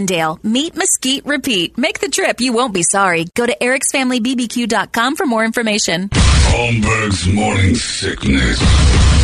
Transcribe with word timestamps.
Meet, 0.00 0.76
mesquite, 0.76 1.26
repeat. 1.26 1.76
Make 1.76 2.00
the 2.00 2.08
trip. 2.08 2.40
You 2.40 2.54
won't 2.54 2.72
be 2.72 2.82
sorry. 2.82 3.26
Go 3.34 3.44
to 3.44 3.54
ericsfamilybbq.com 3.60 5.16
for 5.16 5.26
more 5.26 5.44
information. 5.44 6.08
Holmberg's 6.08 7.28
morning 7.28 7.74
sickness. 7.74 8.58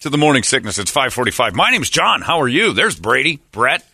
to 0.00 0.08
the 0.08 0.16
Morning 0.16 0.44
Sickness. 0.44 0.78
It's 0.78 0.90
545. 0.90 1.54
My 1.54 1.70
name's 1.70 1.90
John. 1.90 2.22
How 2.22 2.40
are 2.40 2.48
you? 2.48 2.72
There's 2.72 2.98
Brady, 2.98 3.40
Brett, 3.52 3.84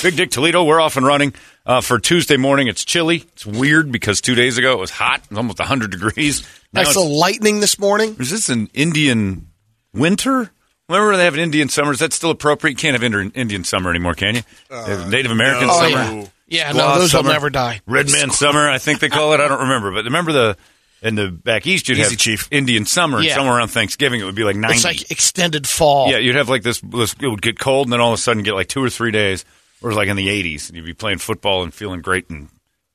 Big 0.00 0.14
Dick 0.16 0.30
Toledo. 0.30 0.62
We're 0.62 0.80
off 0.80 0.96
and 0.96 1.04
running 1.04 1.34
uh, 1.66 1.80
for 1.80 1.98
Tuesday 1.98 2.36
morning. 2.36 2.68
It's 2.68 2.84
chilly. 2.84 3.24
It's 3.32 3.46
weird 3.46 3.90
because 3.92 4.20
two 4.20 4.34
days 4.34 4.58
ago 4.58 4.72
it 4.72 4.78
was 4.78 4.90
hot. 4.90 5.20
It 5.24 5.30
was 5.30 5.38
almost 5.38 5.58
100 5.58 5.90
degrees. 5.90 6.46
Now 6.72 6.82
I 6.82 6.84
saw 6.84 7.00
lightning 7.02 7.60
this 7.60 7.78
morning. 7.78 8.16
is 8.18 8.30
this 8.30 8.48
an 8.48 8.68
Indian 8.74 9.48
winter? 9.92 10.50
Remember 10.88 11.16
they 11.16 11.24
have 11.24 11.34
an 11.34 11.40
Indian 11.40 11.68
summer. 11.68 11.92
Is 11.92 12.00
that 12.00 12.12
still 12.12 12.30
appropriate? 12.30 12.72
You 12.72 12.76
can't 12.76 13.00
have 13.00 13.10
Inder- 13.10 13.34
Indian 13.34 13.64
summer 13.64 13.88
anymore, 13.90 14.14
can 14.14 14.34
you? 14.36 14.42
Uh, 14.70 15.06
Native 15.08 15.30
American 15.32 15.68
Oh, 15.70 15.80
summer. 15.80 16.20
yeah. 16.20 16.26
Yeah, 16.46 16.72
no, 16.72 16.80
Squaw 16.84 16.98
those 16.98 17.14
will 17.14 17.22
never 17.22 17.48
die. 17.48 17.80
Red 17.86 18.10
man 18.12 18.30
summer, 18.30 18.68
I 18.68 18.76
think 18.76 19.00
they 19.00 19.08
call 19.08 19.32
it. 19.32 19.40
I 19.40 19.48
don't 19.48 19.60
remember, 19.62 19.92
but 19.92 20.04
remember 20.04 20.32
the 20.32 20.56
in 21.00 21.14
the 21.14 21.28
back 21.28 21.66
east 21.66 21.88
you'd 21.88 21.98
Easy, 21.98 22.10
have 22.10 22.18
Chief. 22.18 22.48
Indian 22.50 22.84
summer, 22.84 23.16
and 23.16 23.26
Yeah. 23.26 23.34
somewhere 23.34 23.56
around 23.56 23.68
Thanksgiving 23.68 24.20
it 24.20 24.24
would 24.24 24.34
be 24.34 24.44
like 24.44 24.54
ninety. 24.56 24.76
It's 24.76 24.84
like 24.84 25.10
extended 25.10 25.66
fall. 25.66 26.10
yeah, 26.10 26.18
you'd 26.18 26.34
have 26.36 26.50
like 26.50 26.62
this, 26.62 26.80
this. 26.80 27.14
It 27.18 27.28
would 27.28 27.40
get 27.40 27.58
cold, 27.58 27.86
and 27.86 27.92
then 27.94 28.00
all 28.00 28.12
of 28.12 28.18
a 28.18 28.22
sudden 28.22 28.42
get 28.42 28.52
like 28.54 28.68
two 28.68 28.84
or 28.84 28.90
three 28.90 29.10
days, 29.10 29.46
or 29.84 29.92
like 29.92 30.08
in 30.08 30.16
the 30.16 30.28
eighties, 30.28 30.68
and 30.68 30.76
you'd 30.76 30.86
be 30.86 30.94
playing 30.94 31.18
football 31.18 31.62
and 31.62 31.72
feeling 31.72 32.00
great, 32.00 32.28
and 32.30 32.48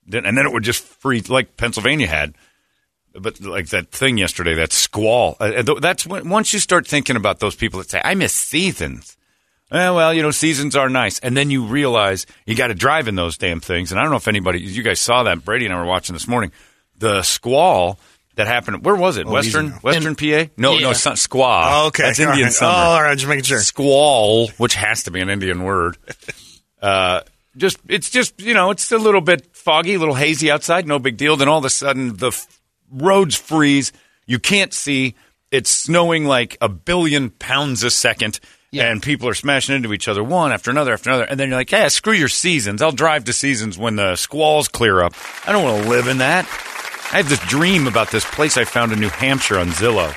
then 0.06 0.26
and 0.26 0.38
then 0.38 0.46
it 0.46 0.52
would 0.52 0.64
just 0.64 0.84
freeze 0.84 1.30
like 1.30 1.56
Pennsylvania 1.56 2.08
had. 2.08 2.34
But 3.14 3.40
like 3.42 3.68
that 3.70 3.92
thing 3.92 4.18
yesterday, 4.18 4.56
that 4.56 4.74
squall. 4.74 5.38
Uh, 5.40 5.64
uh, 5.68 5.80
that's 5.80 6.06
when 6.06 6.30
once 6.30 6.52
you 6.54 6.60
start 6.60 6.88
thinking 6.88 7.16
about 7.16 7.40
those 7.40 7.56
people 7.56 7.80
that 7.80 7.90
say, 7.90 8.02
"I 8.04 8.16
miss 8.16 8.34
seasons." 8.34 9.16
Eh, 9.72 9.90
well, 9.92 10.12
you 10.14 10.24
know, 10.24 10.32
seasons 10.32 10.76
are 10.76 10.90
nice, 10.90 11.20
and 11.20 11.38
then 11.38 11.52
you 11.52 11.64
realize 11.66 12.26
you 12.46 12.56
got 12.56 12.68
to 12.68 12.74
drive 12.74 13.08
in 13.08 13.16
those 13.16 13.38
damn 13.38 13.60
things. 13.60 13.92
And 13.92 14.00
I 14.00 14.04
don't 14.04 14.10
know 14.12 14.18
if 14.18 14.28
anybody, 14.28 14.60
you 14.60 14.82
guys 14.82 15.00
saw 15.00 15.24
that. 15.24 15.46
Brady 15.46 15.66
and 15.66 15.74
I 15.74 15.78
were 15.78 15.86
watching 15.86 16.14
this 16.14 16.28
morning. 16.28 16.52
The 16.98 17.22
squall 17.22 18.00
that 18.36 18.48
happened. 18.48 18.84
Where 18.84 18.96
was 18.96 19.18
it? 19.18 19.28
Western, 19.28 19.66
easy 19.68 19.74
now. 19.76 19.80
Western 19.82 20.16
PA? 20.16 20.52
No, 20.58 20.78
no, 20.80 20.92
it's 20.92 21.06
not 21.06 21.18
squaw. 21.18 21.64
Oh, 21.66 21.88
okay. 21.88 22.04
that's 22.04 22.20
All 22.20 22.28
Indian 22.30 22.46
right. 22.46 22.54
summer. 22.54 22.72
Oh, 22.72 22.76
all 22.76 23.04
right. 23.04 23.16
Just 23.18 23.28
making 23.28 23.44
sure. 23.44 23.60
Squall, 23.60 24.48
which 24.58 24.74
has 24.76 25.04
to 25.04 25.12
be 25.12 25.20
an 25.20 25.30
Indian 25.30 25.64
word. 25.64 25.98
Uh, 26.82 27.22
just 27.58 27.78
it's 27.88 28.10
just 28.10 28.40
you 28.42 28.54
know 28.54 28.72
it's 28.72 28.92
a 28.92 28.98
little 28.98 29.22
bit 29.22 29.56
foggy, 29.56 29.96
a 29.96 30.00
little 30.00 30.16
hazy 30.16 30.50
outside, 30.52 30.88
no 30.88 31.00
big 31.00 31.18
deal. 31.18 31.36
Then 31.36 31.48
all 31.48 31.60
of 31.60 31.66
a 31.66 31.70
sudden 31.70 32.16
the 32.18 32.28
f- 32.28 32.62
roads 32.92 33.36
freeze, 33.36 33.92
you 34.26 34.40
can't 34.40 34.74
see. 34.74 35.16
It's 35.52 35.70
snowing 35.70 36.26
like 36.26 36.58
a 36.62 36.70
billion 36.70 37.32
pounds 37.32 37.84
a 37.84 37.90
second, 37.90 38.40
and 38.92 39.02
people 39.02 39.28
are 39.28 39.34
smashing 39.34 39.76
into 39.76 39.94
each 39.94 40.08
other 40.08 40.24
one 40.24 40.52
after 40.52 40.70
another 40.70 40.94
after 40.94 41.10
another. 41.10 41.26
And 41.26 41.40
then 41.40 41.50
you're 41.50 41.58
like, 41.58 41.72
yeah, 41.72 41.88
screw 41.88 42.14
your 42.14 42.28
seasons. 42.30 42.82
I'll 42.84 42.92
drive 42.92 43.24
to 43.26 43.34
seasons 43.34 43.78
when 43.78 43.96
the 43.96 44.16
squalls 44.16 44.68
clear 44.68 45.02
up. 45.02 45.16
I 45.48 45.52
don't 45.52 45.64
want 45.64 45.84
to 45.84 45.90
live 45.90 46.08
in 46.08 46.20
that. 46.20 46.46
I 47.12 47.18
have 47.18 47.30
this 47.30 47.40
dream 47.48 47.88
about 47.88 48.12
this 48.12 48.24
place 48.26 48.58
I 48.58 48.66
found 48.66 48.92
in 48.92 49.00
New 49.00 49.10
Hampshire 49.10 49.58
on 49.58 49.70
Zillow. 49.70 50.14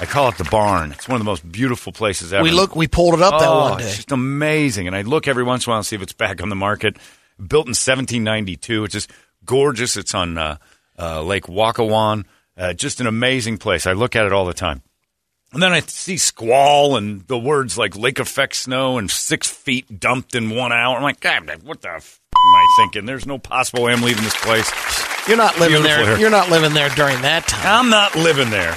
I 0.00 0.06
call 0.06 0.28
it 0.28 0.38
the 0.38 0.44
barn. 0.44 0.92
It's 0.92 1.08
one 1.08 1.16
of 1.16 1.20
the 1.20 1.30
most 1.30 1.50
beautiful 1.50 1.92
places 1.92 2.32
ever. 2.32 2.42
We 2.44 2.50
look. 2.52 2.76
We 2.76 2.86
pulled 2.86 3.14
it 3.14 3.22
up 3.22 3.40
that 3.40 3.48
one 3.50 3.78
day. 3.78 3.84
It's 3.84 3.96
just 3.96 4.12
amazing. 4.12 4.86
And 4.86 4.94
I 4.94 5.02
look 5.02 5.26
every 5.26 5.42
once 5.42 5.66
in 5.66 5.70
a 5.70 5.72
while 5.72 5.78
and 5.78 5.86
see 5.86 5.96
if 5.96 6.02
it's 6.02 6.12
back 6.12 6.40
on 6.42 6.48
the 6.50 6.56
market. 6.56 6.96
Built 7.38 7.66
in 7.66 7.70
1792. 7.70 8.84
It's 8.84 8.92
just 8.92 9.10
gorgeous. 9.44 9.96
It's 9.96 10.14
on 10.14 10.38
uh, 10.38 10.58
uh, 10.98 11.22
Lake 11.22 11.44
Wakawan. 11.44 12.24
Uh, 12.56 12.72
just 12.74 13.00
an 13.00 13.06
amazing 13.06 13.58
place. 13.58 13.86
I 13.86 13.92
look 13.92 14.14
at 14.14 14.24
it 14.26 14.32
all 14.32 14.44
the 14.44 14.54
time. 14.54 14.82
And 15.52 15.62
then 15.62 15.72
I 15.72 15.80
see 15.80 16.16
squall 16.18 16.96
and 16.96 17.26
the 17.26 17.38
words 17.38 17.78
like 17.78 17.96
lake 17.96 18.18
effect 18.18 18.54
snow 18.54 18.98
and 18.98 19.10
six 19.10 19.48
feet 19.48 19.98
dumped 19.98 20.34
in 20.34 20.50
one 20.50 20.72
hour. 20.72 20.96
I'm 20.96 21.02
like, 21.02 21.20
God, 21.20 21.50
what 21.64 21.80
the 21.80 21.88
f- 21.88 22.20
am 22.34 22.54
I 22.54 22.76
thinking? 22.82 23.06
There's 23.06 23.26
no 23.26 23.38
possible 23.38 23.84
way 23.84 23.92
I'm 23.92 24.02
leaving 24.02 24.24
this 24.24 24.36
place. 24.36 24.70
You're 25.26 25.38
not 25.38 25.58
living 25.58 25.80
Beautiful 25.80 26.04
there. 26.04 26.06
here. 26.12 26.18
You're 26.18 26.30
not 26.30 26.50
living 26.50 26.74
there 26.74 26.90
during 26.90 27.22
that 27.22 27.48
time. 27.48 27.84
I'm 27.84 27.90
not 27.90 28.14
living 28.14 28.50
there. 28.50 28.76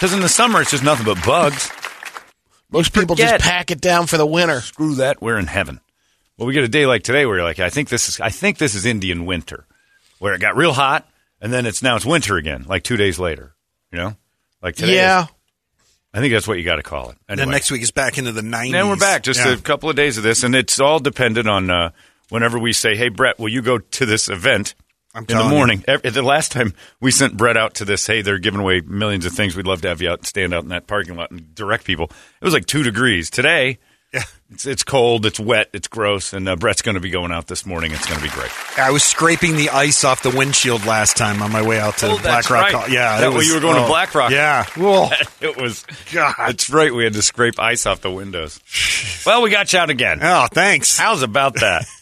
Because 0.00 0.14
in 0.14 0.20
the 0.20 0.30
summer, 0.30 0.62
it's 0.62 0.70
just 0.70 0.82
nothing 0.82 1.04
but 1.04 1.22
bugs. 1.26 1.70
Most 2.70 2.94
people 2.94 3.16
forget. 3.16 3.40
just 3.40 3.44
pack 3.44 3.70
it 3.70 3.82
down 3.82 4.06
for 4.06 4.16
the 4.16 4.24
winter. 4.24 4.62
screw 4.62 4.94
that, 4.94 5.20
we're 5.20 5.36
in 5.38 5.46
heaven. 5.46 5.78
Well, 6.38 6.46
we 6.46 6.54
get 6.54 6.64
a 6.64 6.68
day 6.68 6.86
like 6.86 7.02
today 7.02 7.26
where 7.26 7.36
you're 7.36 7.44
like, 7.44 7.58
I 7.58 7.68
think 7.68 7.90
this 7.90 8.08
is, 8.08 8.18
I 8.18 8.30
think 8.30 8.56
this 8.56 8.74
is 8.74 8.86
Indian 8.86 9.26
winter, 9.26 9.66
where 10.18 10.32
it 10.32 10.40
got 10.40 10.56
real 10.56 10.72
hot 10.72 11.06
and 11.38 11.52
then 11.52 11.66
it's 11.66 11.82
now 11.82 11.96
it's 11.96 12.06
winter 12.06 12.38
again, 12.38 12.64
like 12.66 12.82
two 12.82 12.96
days 12.96 13.18
later. 13.18 13.54
You 13.92 13.98
know, 13.98 14.16
like 14.62 14.76
today. 14.76 14.94
yeah. 14.94 15.24
is- 15.24 15.28
I 16.14 16.20
think 16.20 16.32
that's 16.32 16.48
what 16.48 16.56
you 16.56 16.64
got 16.64 16.76
to 16.76 16.82
call 16.82 17.10
it. 17.10 17.18
Anyway. 17.28 17.44
Then 17.44 17.50
next 17.50 17.70
week 17.70 17.82
is 17.82 17.90
back 17.90 18.16
into 18.16 18.32
the 18.32 18.40
90s. 18.40 18.72
Then 18.72 18.88
we're 18.88 18.96
back. 18.96 19.22
Just 19.22 19.40
Yeah. 19.44 19.52
a 19.52 19.56
couple 19.58 19.90
of 19.90 19.96
days 19.96 20.16
of 20.16 20.22
this, 20.24 20.44
and 20.44 20.54
it's 20.54 20.80
all 20.80 20.98
dependent 20.98 21.46
on 21.46 21.68
uh, 21.68 21.90
whenever 22.30 22.58
we 22.58 22.72
say, 22.72 22.96
"Hey, 22.96 23.10
Brett, 23.10 23.38
will 23.38 23.50
you 23.50 23.60
go 23.60 23.76
to 23.76 24.06
this 24.06 24.30
event?" 24.30 24.74
I'm 25.14 25.24
in 25.28 25.36
the 25.36 25.44
morning. 25.44 25.84
Ev- 25.88 26.02
The 26.02 26.22
last 26.22 26.52
time 26.52 26.72
we 27.00 27.10
sent 27.10 27.36
Brett 27.36 27.56
out 27.56 27.74
to 27.74 27.84
this, 27.84 28.06
hey, 28.06 28.22
they're 28.22 28.38
giving 28.38 28.60
away 28.60 28.80
millions 28.80 29.26
of 29.26 29.32
things. 29.32 29.56
We'd 29.56 29.66
love 29.66 29.82
to 29.82 29.88
have 29.88 30.00
you 30.00 30.10
out 30.10 30.24
stand 30.26 30.54
out 30.54 30.62
in 30.62 30.68
that 30.68 30.86
parking 30.86 31.16
lot 31.16 31.30
and 31.32 31.54
direct 31.54 31.84
people. 31.84 32.06
It 32.40 32.44
was 32.44 32.54
like 32.54 32.66
two 32.66 32.82
degrees. 32.84 33.28
Today, 33.28 33.78
Yeah. 34.14 34.22
it's, 34.52 34.66
it's 34.66 34.84
cold, 34.84 35.26
it's 35.26 35.40
wet, 35.40 35.68
it's 35.72 35.88
gross, 35.88 36.32
and 36.32 36.48
uh, 36.48 36.54
Brett's 36.56 36.82
going 36.82 36.94
to 36.94 37.00
be 37.00 37.10
going 37.10 37.32
out 37.32 37.48
this 37.48 37.66
morning. 37.66 37.90
It's 37.92 38.06
going 38.06 38.18
to 38.20 38.24
be 38.24 38.30
great. 38.32 38.50
I 38.78 38.90
was 38.92 39.02
scraping 39.02 39.56
the 39.56 39.70
ice 39.70 40.04
off 40.04 40.22
the 40.22 40.30
windshield 40.30 40.84
last 40.86 41.16
time 41.16 41.42
on 41.42 41.50
my 41.50 41.62
way 41.66 41.80
out 41.80 41.98
to 41.98 42.06
Oh, 42.10 42.18
Black 42.18 42.48
Rock. 42.50 42.72
right. 42.72 42.90
Yeah, 42.90 43.18
That 43.18 43.26
it 43.26 43.30
way 43.30 43.36
was- 43.38 43.48
you 43.48 43.54
were 43.54 43.60
going 43.60 43.76
to 43.76 43.84
oh, 43.84 43.88
Black 43.88 44.14
Rock. 44.14 44.30
Yeah. 44.30 44.64
it 45.40 45.56
was. 45.56 45.84
God. 46.12 46.34
That's 46.38 46.70
right. 46.70 46.94
We 46.94 47.02
had 47.04 47.14
to 47.14 47.22
scrape 47.22 47.58
ice 47.58 47.84
off 47.86 48.00
the 48.00 48.10
windows. 48.12 48.60
Well, 49.26 49.42
we 49.42 49.50
got 49.50 49.72
you 49.72 49.78
out 49.80 49.90
again. 49.90 50.20
Oh, 50.22 50.46
thanks. 50.52 50.96
How's 50.98 51.22
about 51.22 51.54
that? 51.54 51.84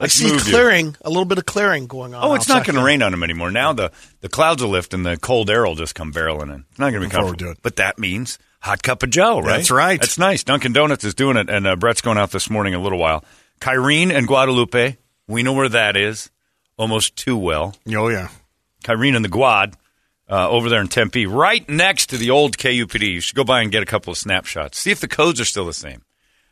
I 0.00 0.06
see 0.08 0.24
move 0.30 0.46
you. 0.46 0.52
clearing. 0.52 0.96
A 1.02 1.08
little 1.08 1.24
bit 1.26 1.38
of 1.38 1.46
clearing 1.46 1.86
going 1.86 2.14
on. 2.14 2.24
Oh, 2.24 2.34
it's 2.34 2.48
not 2.48 2.66
going 2.66 2.76
to 2.76 2.82
rain 2.82 3.02
on 3.02 3.12
them 3.12 3.22
anymore. 3.22 3.50
Now 3.50 3.72
the, 3.72 3.92
the 4.20 4.28
clouds 4.28 4.62
will 4.62 4.70
lift 4.70 4.94
and 4.94 5.04
the 5.04 5.16
cold 5.18 5.50
air 5.50 5.64
will 5.64 5.74
just 5.74 5.94
come 5.94 6.12
barreling 6.12 6.54
in. 6.54 6.64
It's 6.70 6.78
not 6.78 6.90
going 6.90 7.02
to 7.02 7.08
be 7.08 7.12
comfortable. 7.12 7.52
it. 7.52 7.58
But 7.62 7.76
that 7.76 7.98
means 7.98 8.38
hot 8.60 8.82
cup 8.82 9.02
of 9.02 9.10
Joe, 9.10 9.40
right? 9.40 9.56
That's 9.56 9.70
right. 9.70 10.00
That's 10.00 10.18
nice. 10.18 10.42
Dunkin' 10.42 10.72
Donuts 10.72 11.04
is 11.04 11.14
doing 11.14 11.36
it, 11.36 11.50
and 11.50 11.66
uh, 11.66 11.76
Brett's 11.76 12.00
going 12.00 12.18
out 12.18 12.30
this 12.30 12.48
morning 12.48 12.72
in 12.72 12.80
a 12.80 12.82
little 12.82 12.98
while. 12.98 13.24
Kyrene 13.60 14.10
and 14.10 14.26
Guadalupe, 14.26 14.96
we 15.28 15.42
know 15.42 15.52
where 15.52 15.68
that 15.68 15.96
is 15.96 16.30
almost 16.78 17.16
too 17.16 17.36
well. 17.36 17.74
Oh, 17.94 18.08
yeah. 18.08 18.28
Kyrene 18.84 19.14
and 19.16 19.24
the 19.24 19.28
Guad 19.28 19.74
uh, 20.30 20.48
over 20.48 20.70
there 20.70 20.80
in 20.80 20.88
Tempe, 20.88 21.26
right 21.26 21.68
next 21.68 22.06
to 22.10 22.16
the 22.16 22.30
old 22.30 22.56
KUPD. 22.56 23.06
You 23.14 23.20
should 23.20 23.36
go 23.36 23.44
by 23.44 23.60
and 23.60 23.70
get 23.70 23.82
a 23.82 23.86
couple 23.86 24.12
of 24.12 24.16
snapshots. 24.16 24.78
See 24.78 24.90
if 24.90 25.00
the 25.00 25.08
codes 25.08 25.40
are 25.40 25.44
still 25.44 25.66
the 25.66 25.72
same. 25.74 26.02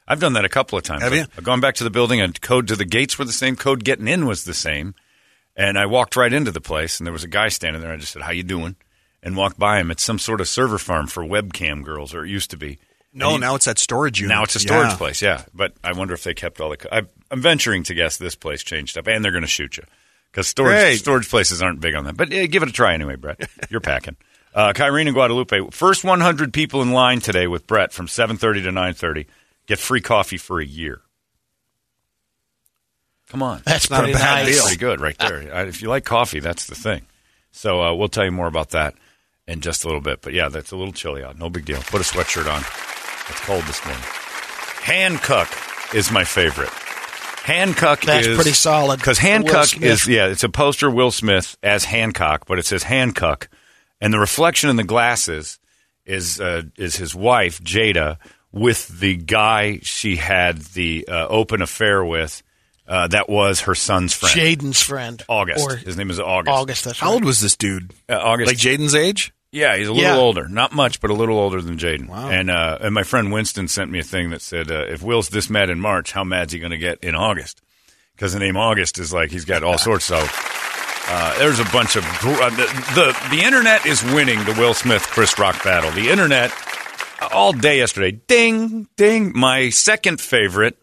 I've 0.08 0.20
done 0.20 0.32
that 0.32 0.44
a 0.44 0.48
couple 0.48 0.78
of 0.78 0.84
times. 0.84 1.02
Have 1.02 1.14
you? 1.14 1.26
I've 1.36 1.44
gone 1.44 1.60
back 1.60 1.74
to 1.76 1.84
the 1.84 1.90
building 1.90 2.20
and 2.20 2.40
code 2.40 2.66
to 2.68 2.76
the 2.76 2.84
gates 2.86 3.18
were 3.18 3.24
the 3.26 3.32
same. 3.32 3.54
Code 3.56 3.84
getting 3.84 4.08
in 4.08 4.26
was 4.26 4.44
the 4.44 4.54
same. 4.54 4.94
And 5.54 5.78
I 5.78 5.86
walked 5.86 6.16
right 6.16 6.32
into 6.32 6.50
the 6.52 6.60
place, 6.60 6.98
and 6.98 7.06
there 7.06 7.12
was 7.12 7.24
a 7.24 7.28
guy 7.28 7.48
standing 7.48 7.82
there. 7.82 7.92
I 7.92 7.96
just 7.96 8.12
said, 8.12 8.22
"How 8.22 8.30
you 8.30 8.42
doing?" 8.44 8.76
And 9.22 9.36
walked 9.36 9.58
by 9.58 9.80
him. 9.80 9.90
It's 9.90 10.02
some 10.04 10.18
sort 10.20 10.40
of 10.40 10.48
server 10.48 10.78
farm 10.78 11.08
for 11.08 11.22
webcam 11.24 11.82
girls, 11.84 12.14
or 12.14 12.24
it 12.24 12.30
used 12.30 12.50
to 12.52 12.56
be. 12.56 12.78
No, 13.12 13.36
now 13.36 13.56
it's 13.56 13.64
that 13.64 13.78
storage 13.78 14.20
unit. 14.20 14.34
Now 14.36 14.44
it's 14.44 14.54
a 14.54 14.60
storage 14.60 14.90
Yeah. 14.92 14.96
place, 14.96 15.20
yeah. 15.20 15.42
But 15.52 15.72
I 15.82 15.92
wonder 15.92 16.14
if 16.14 16.22
they 16.22 16.32
kept 16.34 16.60
all 16.60 16.70
the. 16.70 16.76
co- 16.76 16.88
I, 16.92 17.02
I'm 17.30 17.42
venturing 17.42 17.82
to 17.84 17.94
guess 17.94 18.16
this 18.16 18.36
place 18.36 18.62
changed 18.62 18.96
up, 18.96 19.08
and 19.08 19.24
they're 19.24 19.32
going 19.32 19.42
to 19.42 19.48
shoot 19.48 19.76
you 19.76 19.82
because 20.30 20.46
storage 20.46 20.78
Great. 20.80 20.98
storage 21.00 21.28
places 21.28 21.60
aren't 21.60 21.80
big 21.80 21.96
on 21.96 22.04
that. 22.04 22.16
But 22.16 22.32
uh, 22.32 22.46
give 22.46 22.62
it 22.62 22.68
a 22.68 22.72
try 22.72 22.94
anyway, 22.94 23.16
Brett. 23.16 23.48
You're 23.70 23.80
packing. 23.80 24.16
Uh, 24.54 24.72
Kyrene 24.72 25.06
and 25.06 25.14
Guadalupe, 25.14 25.70
first 25.72 26.04
100 26.04 26.52
people 26.52 26.80
in 26.82 26.92
line 26.92 27.20
today 27.20 27.46
with 27.48 27.66
Brett 27.66 27.92
from 27.92 28.06
7:30 28.06 28.38
to 28.62 28.70
9:30 28.70 29.26
get 29.68 29.78
free 29.78 30.00
coffee 30.00 30.36
for 30.38 30.60
a 30.60 30.64
year. 30.66 31.02
Come 33.28 33.42
on, 33.42 33.60
That's 33.66 33.90
not 33.90 34.00
a 34.00 34.02
pretty 34.04 34.14
bad 34.18 34.46
nice. 34.46 34.54
deal. 34.54 34.62
pretty 34.64 34.78
good 34.78 35.00
right 35.00 35.18
there. 35.18 35.38
Uh, 35.54 35.66
if 35.66 35.82
you 35.82 35.88
like 35.88 36.04
coffee, 36.04 36.40
that's 36.40 36.66
the 36.66 36.74
thing. 36.74 37.02
So 37.52 37.82
uh, 37.82 37.94
we'll 37.94 38.08
tell 38.08 38.24
you 38.24 38.32
more 38.32 38.46
about 38.46 38.70
that 38.70 38.94
in 39.46 39.60
just 39.60 39.84
a 39.84 39.86
little 39.86 40.00
bit. 40.00 40.20
But 40.22 40.32
yeah, 40.32 40.48
that's 40.48 40.72
a 40.72 40.76
little 40.76 40.92
chilly 40.92 41.22
out. 41.22 41.38
No 41.38 41.50
big 41.50 41.64
deal. 41.66 41.78
Put 41.82 42.00
a 42.00 42.04
sweatshirt 42.04 42.50
on. 42.52 42.60
It's 43.28 43.40
cold 43.40 43.64
this 43.64 43.84
morning. 43.84 44.02
Hancock 44.82 45.48
is 45.94 46.10
my 46.10 46.24
favorite. 46.24 46.70
Hancock 47.44 48.00
is. 48.00 48.06
That's 48.06 48.26
is 48.26 48.36
pretty 48.36 48.52
solid. 48.52 48.98
because 48.98 49.18
The 49.18 49.26
Will 49.26 49.32
Hancock 49.32 49.82
is 49.82 50.06
yeah, 50.08 50.26
it's 50.28 50.44
a 50.44 50.48
poster 50.48 50.90
Will 50.90 51.10
Smith 51.10 51.56
as 51.62 51.84
Hancock, 51.84 52.46
but 52.46 52.58
it 52.58 52.64
says 52.66 52.82
Hancock, 52.82 53.48
and 54.00 54.12
the 54.12 54.18
reflection 54.18 54.70
in 54.70 54.76
the 54.76 54.84
glasses 54.84 55.58
is 56.06 56.40
uh, 56.40 56.62
is 56.76 56.96
his 56.96 57.14
wife 57.14 57.60
Jada 57.62 58.16
with 58.52 58.88
the 59.00 59.16
guy 59.16 59.80
she 59.82 60.16
had 60.16 60.58
the 60.58 61.06
uh, 61.08 61.26
open 61.28 61.62
affair 61.62 62.04
with. 62.04 62.42
Uh, 62.86 63.06
that 63.06 63.28
was 63.28 63.60
her 63.60 63.74
son's 63.74 64.14
friend, 64.14 64.34
Jaden's 64.34 64.80
friend. 64.80 65.22
August. 65.28 65.62
Or 65.62 65.76
His 65.76 65.98
name 65.98 66.08
is 66.08 66.18
August. 66.18 66.56
August, 66.56 66.84
that's 66.86 66.98
How 66.98 67.12
old 67.12 67.22
was 67.22 67.38
this 67.38 67.54
dude? 67.54 67.92
Uh, 68.08 68.14
August. 68.14 68.46
Like 68.48 68.56
Jaden's 68.56 68.94
age? 68.94 69.34
Yeah, 69.52 69.76
he's 69.76 69.88
a 69.88 69.92
little 69.92 70.08
Yeah. 70.10 70.16
older. 70.16 70.48
Not 70.48 70.72
much, 70.72 70.98
but 71.02 71.10
a 71.10 71.12
little 71.14 71.38
older 71.38 71.60
than 71.60 71.76
Jaden. 71.76 72.08
Wow. 72.08 72.30
And 72.30 72.50
uh, 72.50 72.78
and 72.80 72.94
my 72.94 73.02
friend 73.02 73.30
Winston 73.30 73.68
sent 73.68 73.90
me 73.90 73.98
a 73.98 74.02
thing 74.02 74.30
that 74.30 74.40
said, 74.40 74.70
uh, 74.70 74.86
if 74.88 75.02
Will's 75.02 75.28
this 75.28 75.50
mad 75.50 75.68
in 75.68 75.80
March, 75.80 76.12
how 76.12 76.24
mad's 76.24 76.54
he 76.54 76.58
going 76.58 76.70
to 76.70 76.78
get 76.78 76.98
in 77.04 77.14
August? 77.14 77.60
Because 78.14 78.32
the 78.32 78.38
name 78.38 78.56
August 78.56 78.98
is 78.98 79.12
like 79.12 79.30
he's 79.30 79.44
got 79.44 79.62
all 79.62 79.76
sorts 79.76 80.10
of. 80.10 80.22
Uh, 81.10 81.38
there's 81.38 81.60
a 81.60 81.64
bunch 81.64 81.96
of 81.96 82.04
gr- 82.20 82.30
uh, 82.42 82.48
the, 82.50 82.66
the 82.94 83.36
the 83.36 83.42
internet 83.44 83.84
is 83.84 84.02
winning 84.02 84.42
the 84.44 84.52
Will 84.58 84.72
Smith 84.74 85.02
Chris 85.02 85.38
Rock 85.38 85.62
battle. 85.62 85.90
The 85.90 86.08
internet 86.10 86.50
all 87.32 87.52
day 87.52 87.78
yesterday. 87.78 88.12
Ding 88.26 88.88
ding. 88.96 89.32
My 89.34 89.70
second 89.70 90.20
favorite 90.20 90.76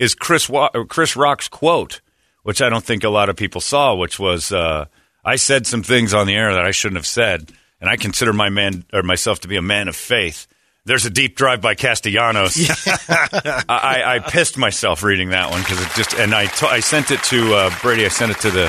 is 0.00 0.14
Chris 0.14 0.48
Wa- 0.48 0.70
Chris 0.88 1.16
Rock's 1.16 1.48
quote, 1.48 2.00
which 2.42 2.60
I 2.62 2.68
don't 2.68 2.84
think 2.84 3.04
a 3.04 3.08
lot 3.10 3.28
of 3.28 3.36
people 3.36 3.60
saw, 3.60 3.94
which 3.94 4.18
was 4.18 4.52
uh, 4.52 4.86
I 5.24 5.36
said 5.36 5.66
some 5.66 5.82
things 5.82 6.14
on 6.14 6.26
the 6.26 6.34
air 6.34 6.52
that 6.54 6.64
I 6.64 6.70
shouldn't 6.70 6.98
have 6.98 7.06
said, 7.06 7.50
and 7.80 7.88
I 7.88 7.96
consider 7.96 8.32
my 8.32 8.50
man 8.50 8.84
or 8.92 9.02
myself 9.02 9.40
to 9.40 9.48
be 9.48 9.56
a 9.56 9.62
man 9.62 9.88
of 9.88 9.96
faith. 9.96 10.46
There's 10.86 11.06
a 11.06 11.10
deep 11.10 11.34
drive 11.34 11.62
by 11.62 11.74
Castellanos. 11.74 12.56
I, 13.08 14.02
I 14.04 14.18
pissed 14.18 14.58
myself 14.58 15.02
reading 15.02 15.30
that 15.30 15.50
one 15.50 15.62
because 15.62 15.80
it 15.80 15.88
just 15.96 16.14
and 16.14 16.34
I 16.34 16.46
t- 16.46 16.66
I 16.66 16.80
sent 16.80 17.10
it 17.10 17.22
to 17.24 17.54
uh, 17.54 17.70
Brady. 17.80 18.04
I 18.04 18.08
sent 18.08 18.32
it 18.32 18.40
to 18.40 18.50
the 18.50 18.66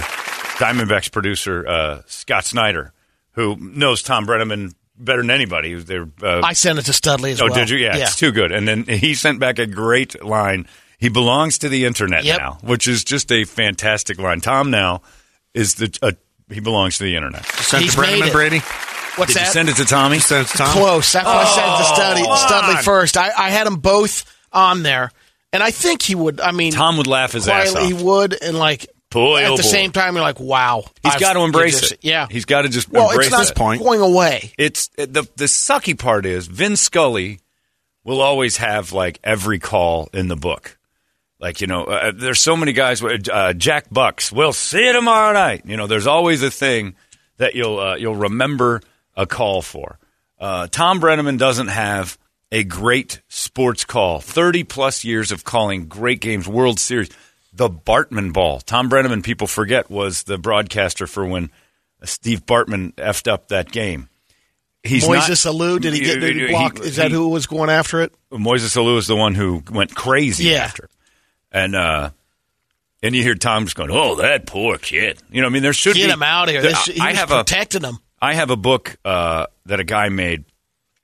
Diamondbacks 0.57 1.11
producer 1.11 1.67
uh, 1.67 2.01
Scott 2.05 2.45
Snyder, 2.45 2.93
who 3.31 3.57
knows 3.57 4.01
Tom 4.01 4.25
Brennaman 4.25 4.73
better 4.97 5.21
than 5.21 5.31
anybody. 5.31 5.73
They're 5.75 6.07
uh, 6.21 6.41
I 6.43 6.53
sent 6.53 6.79
it 6.79 6.83
to 6.83 6.93
Studley 6.93 7.31
as 7.31 7.41
well. 7.41 7.49
Oh, 7.49 7.53
well. 7.55 7.59
did 7.65 7.69
you? 7.69 7.77
Yeah, 7.77 7.97
it's 7.97 8.15
too 8.15 8.31
good. 8.31 8.51
And 8.51 8.67
then 8.67 8.83
he 8.83 9.13
sent 9.15 9.39
back 9.39 9.59
a 9.59 9.65
great 9.65 10.23
line. 10.23 10.67
He 10.97 11.09
belongs 11.09 11.57
to 11.59 11.69
the 11.69 11.85
internet 11.85 12.23
Yep. 12.23 12.39
now, 12.39 12.57
which 12.61 12.87
is 12.87 13.03
just 13.03 13.31
a 13.31 13.43
fantastic 13.43 14.17
line. 14.17 14.41
Tom 14.41 14.71
now 14.71 15.01
is 15.53 15.75
the 15.75 15.97
uh, 16.01 16.11
he 16.49 16.59
belongs 16.59 16.97
to 16.99 17.03
the 17.03 17.15
internet. 17.15 17.45
Sent 17.45 17.83
He's 17.83 17.91
to 17.91 17.97
Brennan 17.97 18.19
made 18.19 18.25
and. 18.27 18.33
Brady? 18.33 18.59
What's 19.17 19.33
Did 19.33 19.39
that? 19.41 19.45
you 19.47 19.51
send 19.53 19.69
it 19.69 19.75
to 19.77 19.85
Tommy? 19.85 20.19
Sent 20.19 20.47
it 20.47 20.51
to 20.51 20.57
Tom? 20.57 20.73
Close. 20.73 21.13
That's 21.13 21.25
why 21.25 21.43
I 21.43 21.45
sent 21.45 21.67
it 21.67 21.77
to 21.77 21.83
Studley, 22.25 22.37
Studley 22.37 22.83
first. 22.83 23.17
I, 23.17 23.31
I 23.37 23.49
had 23.49 23.65
them 23.65 23.77
both 23.77 24.25
on 24.51 24.83
there, 24.83 25.09
and 25.53 25.63
I 25.63 25.71
think 25.71 26.01
he 26.01 26.15
would. 26.15 26.41
I 26.41 26.51
mean, 26.51 26.73
Tom 26.73 26.97
would 26.97 27.07
laugh 27.07 27.31
his 27.31 27.47
ass 27.47 27.73
off. 27.75 27.85
he 27.87 27.93
would, 27.93 28.37
and 28.41 28.57
like 28.59 28.87
Boy, 29.15 29.43
at 29.43 29.49
oh 29.51 29.57
the 29.57 29.63
boy. 29.63 29.69
same 29.69 29.91
time, 29.91 30.13
you're 30.15 30.21
like, 30.23 30.39
wow. 30.39 30.83
He's 31.01 31.13
I've- 31.13 31.19
got 31.19 31.33
to 31.33 31.39
embrace 31.39 31.79
just- 31.79 31.91
it. 31.93 31.99
Yeah. 32.03 32.27
he's 32.29 32.45
got 32.45 32.61
to 32.63 32.69
just 32.69 32.89
well, 32.91 33.09
embrace 33.09 33.27
it's 33.27 33.35
not 33.35 33.49
it. 33.49 33.55
point. 33.55 33.81
going 33.81 34.01
away. 34.01 34.51
It's 34.57 34.87
the 34.97 35.07
the 35.35 35.45
sucky 35.45 35.97
part 35.97 36.25
is 36.25 36.47
Vin 36.47 36.75
Scully 36.75 37.39
will 38.03 38.21
always 38.21 38.57
have 38.57 38.91
like 38.91 39.19
every 39.23 39.57
call 39.57 40.09
in 40.13 40.27
the 40.27 40.35
book. 40.35 40.77
Like 41.39 41.59
you 41.61 41.67
know, 41.67 41.83
uh, 41.85 42.11
there's 42.15 42.41
so 42.41 42.55
many 42.55 42.71
guys. 42.73 43.03
Uh, 43.03 43.53
Jack 43.53 43.85
Bucks, 43.91 44.31
we'll 44.31 44.53
see 44.53 44.85
you 44.85 44.93
tomorrow 44.93 45.33
night. 45.33 45.63
You 45.65 45.75
know, 45.77 45.87
there's 45.87 46.07
always 46.07 46.41
a 46.43 46.51
thing 46.51 46.95
that 47.37 47.55
you'll 47.55 47.79
uh, 47.79 47.95
you'll 47.95 48.15
remember 48.15 48.81
a 49.15 49.25
call 49.25 49.61
for. 49.61 49.97
Uh, 50.39 50.67
Tom 50.67 50.99
Brennaman 50.99 51.37
doesn't 51.37 51.67
have 51.67 52.17
a 52.51 52.63
great 52.63 53.21
sports 53.27 53.83
call. 53.85 54.19
Thirty 54.21 54.63
plus 54.63 55.03
years 55.03 55.31
of 55.31 55.43
calling 55.43 55.87
great 55.87 56.21
games, 56.21 56.47
World 56.47 56.79
Series. 56.79 57.09
The 57.55 57.69
Bartman 57.69 58.33
ball. 58.33 58.59
Tom 58.59 58.89
Brennaman, 58.89 59.23
people 59.23 59.47
forget, 59.47 59.89
was 59.89 60.23
the 60.23 60.37
broadcaster 60.37 61.07
for 61.07 61.25
when 61.25 61.51
Steve 62.03 62.45
Bartman 62.45 62.93
effed 62.95 63.31
up 63.31 63.47
that 63.47 63.71
game. 63.71 64.09
He's 64.83 65.05
Moises 65.05 65.45
not, 65.45 65.55
Alou, 65.55 65.79
did 65.81 65.93
he 65.93 66.01
get 66.01 66.19
did 66.19 66.35
he 66.35 66.47
block? 66.47 66.79
Is 66.81 66.97
that 66.97 67.07
he- 67.07 67.13
who 67.15 67.29
was 67.29 67.47
going 67.47 67.69
after 67.69 68.01
it? 68.01 68.13
Moises 68.31 68.75
Alou 68.75 68.97
is 68.97 69.07
the 69.07 69.15
one 69.15 69.33
who 69.35 69.63
went 69.71 69.95
crazy 69.95 70.49
Yeah. 70.49 70.57
after. 70.65 70.89
And 71.51 71.75
uh 71.75 72.09
and 73.01 73.15
you 73.15 73.23
hear 73.23 73.35
Tom 73.35 73.63
just 73.65 73.75
going, 73.75 73.89
"Oh, 73.91 74.15
that 74.15 74.45
poor 74.45 74.77
kid." 74.77 75.19
You 75.31 75.41
know, 75.41 75.47
I 75.47 75.49
mean, 75.49 75.63
there 75.63 75.73
should 75.73 75.95
Get 75.95 76.07
be 76.07 76.11
him 76.11 76.21
out 76.23 76.49
of 76.49 76.53
here. 76.53 76.61
There- 76.61 76.71
This, 76.71 76.85
he 76.85 76.99
I 76.99 77.13
have 77.13 77.31
a 77.31 77.37
protecting 77.43 77.83
him. 77.83 77.97
I 78.21 78.33
have 78.35 78.49
a 78.49 78.55
book 78.55 78.97
uh, 79.05 79.47
that 79.65 79.79
a 79.79 79.83
guy 79.83 80.09
made. 80.09 80.43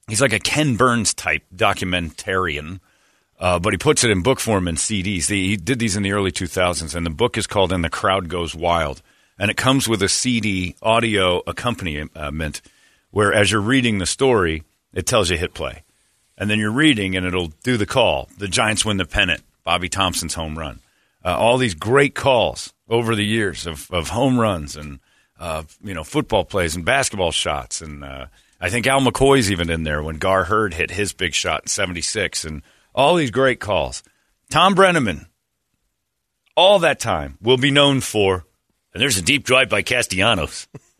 He's 0.08 0.22
like 0.22 0.34
a 0.34 0.40
Ken 0.40 0.76
Burns 0.76 1.14
type 1.14 1.44
documentarian, 1.56 2.80
uh, 3.42 3.60
but 3.60 3.74
he 3.74 3.78
puts 3.78 4.04
it 4.04 4.12
in 4.12 4.22
book 4.22 4.40
form 4.40 4.68
in 4.68 4.76
CDs. 4.76 5.28
He, 5.28 5.58
did 5.58 5.80
these 5.80 5.98
in 5.98 6.04
the 6.04 6.12
early 6.12 6.32
2000s, 6.32 6.96
and 6.96 7.06
the 7.06 7.10
book 7.10 7.38
is 7.38 7.48
called 7.48 7.74
"And 7.74 7.84
the 7.84 7.90
Crowd 7.90 8.30
Goes 8.30 8.56
Wild," 8.56 9.02
and 9.38 9.50
it 9.50 9.58
comes 9.58 9.90
with 9.90 10.02
a 10.04 10.08
CD 10.08 10.76
audio 10.82 11.42
accompaniment, 11.48 12.62
where 13.10 13.34
as 13.34 13.52
you're 13.52 13.60
reading 13.60 13.98
the 13.98 14.06
story, 14.06 14.64
it 14.94 15.08
tells 15.08 15.30
you 15.30 15.38
hit 15.38 15.56
play, 15.56 15.84
and 16.38 16.50
then 16.50 16.60
you're 16.60 16.72
reading, 16.72 17.18
and 17.18 17.26
it'll 17.26 17.52
do 17.64 17.76
the 17.76 17.88
call. 17.88 18.30
The 18.38 18.48
Giants 18.48 18.86
win 18.86 18.98
the 18.98 19.06
pennant. 19.06 19.42
Bobby 19.64 19.90
Thomson's 19.90 20.36
home 20.36 20.58
run. 20.58 20.80
Uh, 21.24 21.36
all 21.38 21.58
these 21.58 21.76
great 21.76 22.16
calls 22.16 22.74
over 22.90 23.16
the 23.16 23.26
years 23.26 23.66
of, 23.66 23.90
of 23.92 24.10
home 24.10 24.40
runs 24.40 24.76
and 24.76 25.00
uh, 25.40 25.64
you 25.84 25.94
know 25.94 26.04
football 26.04 26.44
plays 26.44 26.76
and 26.76 26.86
basketball 26.86 27.32
shots 27.32 27.82
and 27.82 28.04
uh, 28.04 28.26
I 28.60 28.70
think 28.70 28.86
Al 28.86 29.02
McCoy's 29.02 29.52
even 29.52 29.70
in 29.70 29.84
there 29.84 30.04
when 30.04 30.18
Gar 30.18 30.44
Heard 30.44 30.74
hit 30.74 30.92
his 30.92 31.14
big 31.14 31.34
shot 31.34 31.64
in 31.64 31.68
'76 31.68 32.44
and 32.44 32.62
all 32.94 33.16
these 33.16 33.32
great 33.32 33.60
calls. 33.60 34.04
Tom 34.50 34.76
Brennaman, 34.76 35.28
all 36.56 36.80
that 36.80 37.00
time 37.00 37.38
will 37.42 37.58
be 37.58 37.72
known 37.72 38.02
for. 38.02 38.46
And 38.94 39.02
there's 39.02 39.18
a 39.18 39.22
deep 39.22 39.46
drive 39.46 39.70
by 39.70 39.84
Castellanos, 39.84 40.68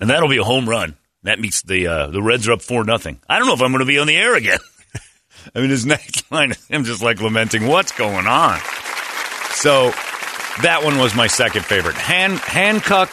and 0.00 0.10
that'll 0.10 0.28
be 0.28 0.38
a 0.38 0.44
home 0.44 0.68
run. 0.68 0.96
That 1.22 1.38
means 1.38 1.62
the 1.62 1.86
uh, 1.86 2.06
the 2.08 2.20
Reds 2.20 2.48
are 2.48 2.52
up 2.52 2.62
four 2.62 2.84
nothing. 2.84 3.20
I 3.28 3.38
don't 3.38 3.46
know 3.46 3.54
if 3.54 3.62
I'm 3.62 3.70
going 3.70 3.80
to 3.80 3.86
be 3.86 3.98
on 4.00 4.08
the 4.08 4.16
air 4.16 4.34
again. 4.34 4.58
I 5.54 5.60
mean, 5.60 5.70
his 5.70 5.86
next 5.86 6.30
line 6.32 6.50
is 6.50 6.66
him 6.66 6.84
just 6.84 7.02
like 7.02 7.20
lamenting 7.20 7.66
what's 7.66 7.92
going 7.92 8.26
on. 8.26 8.58
So 9.50 9.90
that 10.62 10.80
one 10.82 10.98
was 10.98 11.14
my 11.14 11.26
second 11.28 11.64
favorite. 11.64 11.94
Han- 11.96 12.36
Hancock, 12.36 13.12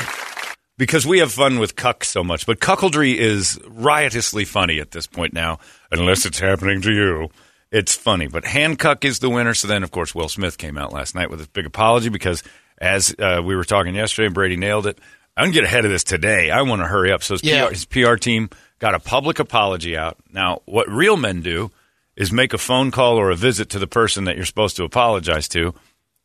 because 0.77 1.05
we 1.05 1.19
have 1.19 1.31
fun 1.31 1.59
with 1.59 1.75
cuck 1.75 2.03
so 2.03 2.23
much, 2.23 2.45
but 2.45 2.59
cuckoldry 2.59 3.15
is 3.15 3.59
riotously 3.67 4.45
funny 4.45 4.79
at 4.79 4.91
this 4.91 5.07
point 5.07 5.33
now, 5.33 5.59
unless 5.91 6.25
it's 6.25 6.39
happening 6.39 6.81
to 6.81 6.91
you. 6.91 7.29
It's 7.75 7.93
funny, 7.93 8.27
but 8.27 8.45
Hancock 8.45 9.03
is 9.03 9.19
the 9.19 9.29
winner. 9.29 9.53
So 9.53 9.67
then, 9.67 9.83
of 9.83 9.91
course, 9.91 10.15
Will 10.15 10.29
Smith 10.29 10.57
came 10.57 10.77
out 10.77 10.93
last 10.93 11.13
night 11.13 11.29
with 11.29 11.41
a 11.41 11.49
big 11.49 11.65
apology 11.65 12.07
because, 12.07 12.41
as 12.77 13.13
uh, 13.19 13.41
we 13.43 13.53
were 13.53 13.65
talking 13.65 13.95
yesterday, 13.95 14.27
and 14.27 14.33
Brady 14.33 14.55
nailed 14.55 14.87
it. 14.87 14.97
I'm 15.35 15.47
going 15.47 15.51
to 15.51 15.59
get 15.59 15.63
ahead 15.65 15.83
of 15.83 15.91
this 15.91 16.05
today. 16.05 16.51
I 16.51 16.61
want 16.61 16.81
to 16.81 16.87
hurry 16.87 17.11
up. 17.11 17.21
So 17.21 17.33
his, 17.33 17.43
Yeah. 17.43 17.65
PR, 17.65 17.71
his 17.73 17.83
PR 17.83 18.15
team 18.15 18.49
got 18.79 18.95
a 18.95 18.99
public 18.99 19.39
apology 19.39 19.97
out. 19.97 20.15
Now, 20.31 20.61
what 20.63 20.89
real 20.89 21.17
men 21.17 21.41
do 21.41 21.69
is 22.15 22.31
make 22.31 22.53
a 22.53 22.57
phone 22.57 22.91
call 22.91 23.17
or 23.17 23.29
a 23.29 23.35
visit 23.35 23.69
to 23.71 23.79
the 23.79 23.87
person 23.87 24.23
that 24.23 24.37
you're 24.37 24.45
supposed 24.45 24.77
to 24.77 24.85
apologize 24.85 25.49
to, 25.49 25.75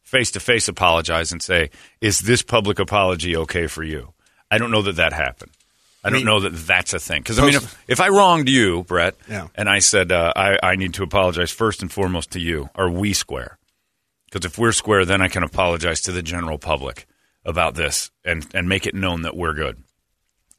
face 0.05 0.31
to 0.31 0.39
face 0.39 0.69
apologize 0.69 1.33
and 1.33 1.43
say, 1.43 1.71
"Is 2.01 2.21
this 2.21 2.43
public 2.43 2.79
apology 2.79 3.37
okay 3.37 3.67
for 3.67 3.83
you?" 3.83 4.13
I 4.53 4.59
don't 4.59 4.71
know 4.71 4.83
that 4.83 4.95
that 4.95 5.13
happened. 5.13 5.51
I 6.03 6.11
don't 6.11 6.25
know 6.25 6.41
that 6.41 6.51
that's 6.55 6.95
a 6.95 6.99
thing. 6.99 7.21
Because 7.23 7.39
I 7.39 7.45
mean, 7.45 7.55
if, 7.57 7.85
if 7.89 8.01
I 8.01 8.09
wronged 8.09 8.49
you, 8.49 8.85
Brett, 8.85 9.17
Yeah. 9.29 9.49
and 9.55 9.69
I 9.69 9.81
said 9.81 10.11
uh, 10.13 10.33
I, 10.35 10.59
I 10.63 10.77
need 10.77 10.95
to 10.95 11.03
apologize 11.03 11.51
first 11.51 11.83
and 11.83 11.93
foremost 11.93 12.31
to 12.33 12.41
you, 12.41 12.71
are 12.75 12.89
we 12.91 13.13
square? 13.13 13.59
Because 14.31 14.47
if 14.47 14.59
we're 14.59 14.73
square, 14.73 15.05
then 15.05 15.21
I 15.21 15.29
can 15.29 15.43
apologize 15.43 16.01
to 16.03 16.13
the 16.13 16.23
general 16.23 16.59
public 16.59 17.07
about 17.45 17.75
this 17.75 18.11
and 18.25 18.47
and 18.55 18.69
make 18.69 18.87
it 18.87 18.95
known 18.95 19.23
that 19.23 19.37
we're 19.37 19.55
good. 19.55 19.83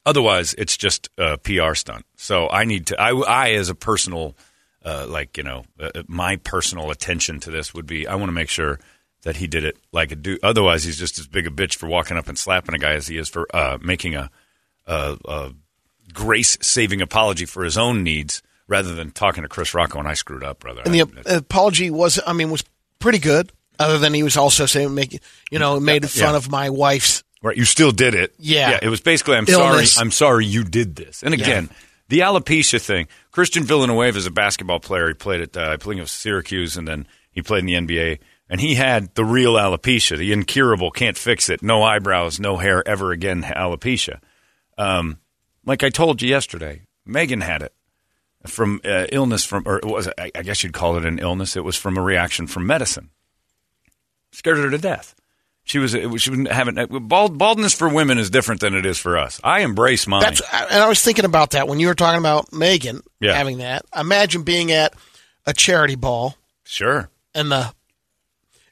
Otherwise, 0.04 0.54
it's 0.58 0.76
just 0.76 1.08
a 1.16 1.38
PR 1.38 1.74
stunt. 1.74 2.04
So 2.16 2.48
I 2.48 2.64
need 2.64 2.86
to. 2.88 3.00
I, 3.00 3.12
I 3.12 3.50
as 3.52 3.68
a 3.68 3.74
personal, 3.74 4.36
uh, 4.84 5.06
like 5.08 5.36
you 5.36 5.44
know, 5.44 5.64
uh, 5.80 6.02
my 6.08 6.36
personal 6.36 6.90
attention 6.90 7.38
to 7.40 7.50
this 7.50 7.72
would 7.72 7.86
be. 7.86 8.06
I 8.06 8.16
want 8.16 8.28
to 8.28 8.32
make 8.34 8.48
sure 8.48 8.80
that 9.22 9.36
he 9.36 9.46
did 9.46 9.64
it 9.64 9.76
like 9.92 10.10
a 10.10 10.16
dude. 10.16 10.40
Otherwise, 10.42 10.82
he's 10.84 10.98
just 10.98 11.18
as 11.20 11.28
big 11.28 11.46
a 11.46 11.50
bitch 11.50 11.76
for 11.76 11.88
walking 11.88 12.16
up 12.16 12.28
and 12.28 12.36
slapping 12.36 12.74
a 12.74 12.78
guy 12.78 12.92
as 12.94 13.06
he 13.06 13.16
is 13.16 13.28
for 13.28 13.46
uh, 13.54 13.78
making 13.80 14.16
a, 14.16 14.28
a, 14.86 15.16
a 15.26 15.52
grace 16.12 16.58
saving 16.60 17.00
apology 17.02 17.44
for 17.46 17.64
his 17.64 17.76
own 17.78 18.02
needs 18.02 18.42
rather 18.68 18.94
than 18.94 19.10
talking 19.10 19.42
to 19.42 19.48
Chris 19.48 19.74
Rocco 19.74 19.98
and 19.98 20.08
I 20.08 20.14
screwed 20.14 20.44
up, 20.44 20.60
brother. 20.60 20.82
And 20.84 20.94
the 20.94 21.02
I- 21.26 21.34
apology 21.36 21.90
was, 21.90 22.20
I 22.26 22.32
mean, 22.32 22.50
was 22.50 22.64
pretty 22.98 23.18
good. 23.18 23.52
Other 23.78 23.98
than 23.98 24.14
he 24.14 24.22
was 24.22 24.36
also 24.36 24.66
saying, 24.66 24.94
making, 24.94 25.20
you 25.50 25.58
know, 25.58 25.80
made 25.80 26.08
fun 26.08 26.30
Yeah. 26.32 26.36
of 26.36 26.50
my 26.50 26.70
wife's. 26.70 27.24
Right, 27.42 27.56
you 27.56 27.64
still 27.64 27.90
did 27.90 28.14
it. 28.14 28.34
Yeah. 28.38 28.72
yeah. 28.72 28.78
It 28.82 28.88
was 28.88 29.00
basically, 29.00 29.36
I'm 29.36 29.46
Illness. 29.48 29.94
sorry, 29.94 30.04
I'm 30.04 30.10
sorry 30.12 30.46
you 30.46 30.62
did 30.62 30.94
this. 30.94 31.22
And 31.24 31.34
again, 31.34 31.70
the 32.08 32.20
alopecia 32.20 32.80
thing. 32.80 33.08
Christian 33.32 33.64
Villanueva 33.64 34.16
is 34.16 34.26
a 34.26 34.30
basketball 34.30 34.78
player. 34.78 35.08
He 35.08 35.14
played 35.14 35.40
at, 35.40 35.56
uh, 35.56 35.70
I 35.70 35.76
believe 35.76 35.98
it 35.98 36.02
was 36.02 36.12
Syracuse, 36.12 36.76
and 36.76 36.86
then 36.86 37.06
he 37.32 37.42
played 37.42 37.60
in 37.60 37.66
the 37.66 37.74
NBA. 37.96 38.18
And 38.48 38.60
he 38.60 38.74
had 38.76 39.12
the 39.14 39.24
real 39.24 39.54
alopecia, 39.54 40.16
the 40.18 40.32
incurable, 40.32 40.90
can't 40.92 41.16
fix 41.16 41.48
it, 41.48 41.62
no 41.62 41.82
eyebrows, 41.82 42.38
no 42.38 42.58
hair 42.58 42.86
ever 42.86 43.10
again 43.10 43.42
alopecia. 43.42 44.20
Um, 44.82 45.18
like 45.64 45.82
I 45.84 45.90
told 45.90 46.22
you 46.22 46.28
yesterday, 46.28 46.82
Megan 47.06 47.40
had 47.40 47.62
it 47.62 47.72
from 48.46 48.80
uh, 48.84 49.06
illness 49.12 49.44
from, 49.44 49.62
or 49.66 49.78
it 49.78 49.84
was 49.84 50.08
I 50.18 50.30
I 50.34 50.42
guess 50.42 50.62
you'd 50.64 50.72
call 50.72 50.96
it 50.96 51.04
an 51.04 51.18
illness. 51.18 51.56
It 51.56 51.64
was 51.64 51.76
from 51.76 51.96
a 51.96 52.02
reaction 52.02 52.46
from 52.46 52.66
medicine. 52.66 53.10
Scared 54.32 54.58
her 54.58 54.70
to 54.70 54.78
death. 54.78 55.14
She 55.64 55.78
was, 55.78 55.94
it 55.94 56.10
was 56.10 56.22
she 56.22 56.30
was 56.30 56.48
having 56.50 56.74
bald, 57.06 57.38
baldness 57.38 57.72
for 57.72 57.88
women 57.88 58.18
is 58.18 58.30
different 58.30 58.60
than 58.60 58.74
it 58.74 58.84
is 58.84 58.98
for 58.98 59.16
us. 59.16 59.40
I 59.44 59.60
embrace 59.60 60.08
mine. 60.08 60.22
That's, 60.22 60.40
and 60.52 60.82
I 60.82 60.88
was 60.88 61.00
thinking 61.02 61.24
about 61.24 61.52
that 61.52 61.68
when 61.68 61.78
you 61.78 61.86
were 61.86 61.94
talking 61.94 62.18
about 62.18 62.52
Megan 62.52 63.02
Yeah. 63.20 63.34
having 63.34 63.58
that. 63.58 63.84
Imagine 63.96 64.42
being 64.42 64.72
at 64.72 64.94
a 65.46 65.52
charity 65.52 65.94
ball 65.94 66.34
sure. 66.64 67.10
and 67.32 67.52
the 67.52 67.72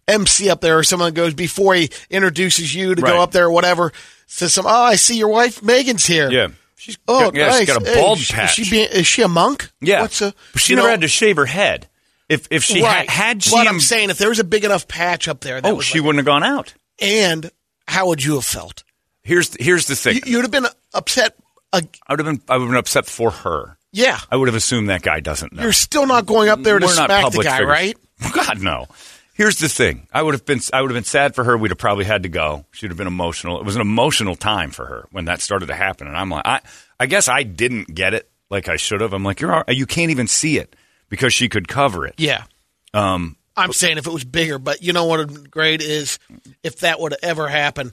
MC 0.09 0.51
up 0.51 0.61
there 0.63 0.79
or 0.79 0.83
someone 0.83 1.15
goes 1.15 1.33
before 1.33 1.75
he 1.75 1.91
introduces 2.11 2.75
you 2.75 2.97
to 2.97 3.03
Right. 3.03 3.13
go 3.13 3.23
up 3.23 3.31
there 3.31 3.47
or 3.47 3.53
whatever 3.53 3.93
says 4.31 4.55
some 4.55 4.67
oh 4.67 4.71
I 4.85 4.97
see 4.97 5.17
your 5.19 5.29
wife 5.29 5.63
Megan's 5.63 6.07
here 6.07 6.31
Yeah. 6.31 6.49
She's 6.77 6.97
oh 7.07 7.31
yeah, 7.35 7.49
nice. 7.49 7.59
she's 7.59 7.67
got 7.69 7.83
a 7.83 7.85
Hey, 7.85 8.01
bald 8.01 8.19
is 8.19 8.31
patch. 8.31 8.55
she 8.55 8.71
being, 8.71 8.89
is 8.91 9.07
she 9.07 9.21
a 9.23 9.29
monk 9.29 9.71
yeah. 9.81 10.01
what's 10.01 10.23
a 10.23 10.33
But 10.53 10.63
she 10.63 10.75
never 10.75 10.87
know- 10.89 10.93
had 10.93 11.01
to 11.03 11.09
shave 11.09 11.37
her 11.37 11.47
head. 11.47 11.89
If 12.29 12.47
if 12.51 12.63
she 12.65 12.83
right 12.83 13.09
had, 13.11 13.11
had 13.11 13.43
she 13.43 13.51
but 13.51 13.67
I'm 13.69 13.81
saying 13.81 14.09
if 14.11 14.19
there 14.19 14.29
was 14.29 14.39
a 14.39 14.45
big 14.45 14.65
enough 14.65 14.87
patch 14.89 15.27
up 15.29 15.41
there 15.41 15.61
that 15.61 15.71
oh 15.71 15.81
she 15.81 15.99
like- 15.99 16.07
wouldn't 16.07 16.21
have 16.21 16.27
gone 16.27 16.45
out. 16.45 16.73
and 17.01 17.51
how 17.89 18.07
would 18.09 18.25
you 18.25 18.35
have 18.37 18.45
felt 18.45 18.85
Here's 19.23 19.55
here's 19.61 19.87
the 19.87 19.97
thing. 19.97 20.17
you, 20.17 20.23
you'd 20.27 20.43
have 20.43 20.51
been 20.51 20.67
upset 20.95 21.37
uh, 21.73 21.81
I 22.07 22.13
would 22.13 22.21
have 22.21 22.27
been 22.27 22.41
I 22.49 22.57
would 22.57 22.63
have 22.65 22.71
been 22.71 22.79
upset 22.79 23.07
for 23.07 23.31
her. 23.31 23.77
yeah 23.93 24.19
I 24.31 24.37
would 24.37 24.49
have 24.49 24.55
assumed 24.55 24.89
that 24.91 25.03
guy 25.03 25.21
doesn't 25.21 25.53
know. 25.53 25.63
you're 25.65 25.73
still 25.75 26.07
not 26.07 26.25
going 26.25 26.49
up 26.49 26.63
there 26.63 26.79
to 26.79 26.87
We're 26.87 26.93
smack 26.93 27.31
the 27.33 27.43
guy 27.43 27.59
figures. 27.59 27.69
right 27.69 27.97
God 28.33 28.63
no. 28.63 28.87
Here's 29.41 29.57
the 29.57 29.71
thing. 29.71 30.07
I 30.13 30.21
would 30.23 30.35
have 30.35 30.45
been 30.45 30.61
I 30.71 30.83
would 30.83 30.91
have 30.91 30.95
been 30.97 31.05
sad 31.05 31.35
for 31.35 31.45
her. 31.45 31.57
We'd 31.57 31.71
have 31.71 31.79
probably 31.79 32.05
had 32.05 32.25
to 32.25 32.29
go. 32.29 32.67
She'd 32.73 32.91
have 32.91 32.99
been 32.99 33.07
emotional. 33.07 33.59
It 33.59 33.65
was 33.65 33.75
an 33.75 33.81
emotional 33.81 34.37
time 34.37 34.71
for 34.71 34.85
her 34.85 35.09
when 35.13 35.25
that 35.25 35.41
started 35.41 35.67
to 35.69 35.75
happen. 35.75 36.07
And 36.09 36.15
I'm 36.15 36.29
like, 36.29 36.43
I 36.47 36.61
I 36.99 37.07
guess 37.07 37.27
I 37.27 37.43
didn't 37.45 37.95
get 37.95 38.13
it 38.13 38.31
like 38.51 38.69
I 38.69 38.77
should 38.77 39.01
have. 39.01 39.15
I'm 39.15 39.25
like, 39.25 39.41
you're 39.41 39.51
all, 39.55 39.65
you 39.69 39.87
can't 39.87 40.11
even 40.11 40.27
see 40.27 40.59
it 40.59 40.77
because 41.09 41.33
she 41.33 41.49
could 41.49 41.69
cover 41.69 42.05
it. 42.07 42.17
yeah 42.19 42.45
Um, 42.93 43.37
I'm 43.57 43.73
saying 43.73 43.97
if 43.97 44.07
it 44.07 44.13
was 44.13 44.25
bigger, 44.25 44.59
but 44.59 44.83
you 44.83 44.93
know 44.93 45.07
what 45.07 45.21
would 45.21 45.51
great 45.51 45.81
is 45.81 46.19
if 46.63 46.81
that 46.81 47.01
would 47.01 47.13
have 47.13 47.21
ever 47.23 47.49
happened, 47.49 47.93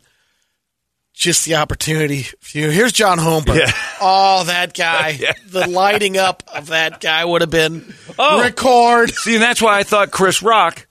just 1.13 1.45
the 1.45 1.55
opportunity. 1.55 2.25
Here's 2.41 2.91
John 2.91 3.19
Holmberg. 3.19 3.59
Yeah. 3.59 3.71
Oh, 3.99 4.43
that 4.43 4.75
guy. 4.75 5.09
Yeah. 5.19 5.31
The 5.47 5.67
lighting 5.67 6.17
up 6.17 6.43
of 6.53 6.67
that 6.67 6.99
guy 7.01 7.23
would 7.25 7.41
have 7.41 7.49
been 7.49 7.93
Oh. 8.19 8.41
record. 8.41 9.11
See, 9.11 9.33
and 9.35 9.41
that's 9.41 9.61
why 9.61 9.79
I 9.79 9.83
thought 9.83 10.11
Chris 10.11 10.43
Rock 10.43 10.86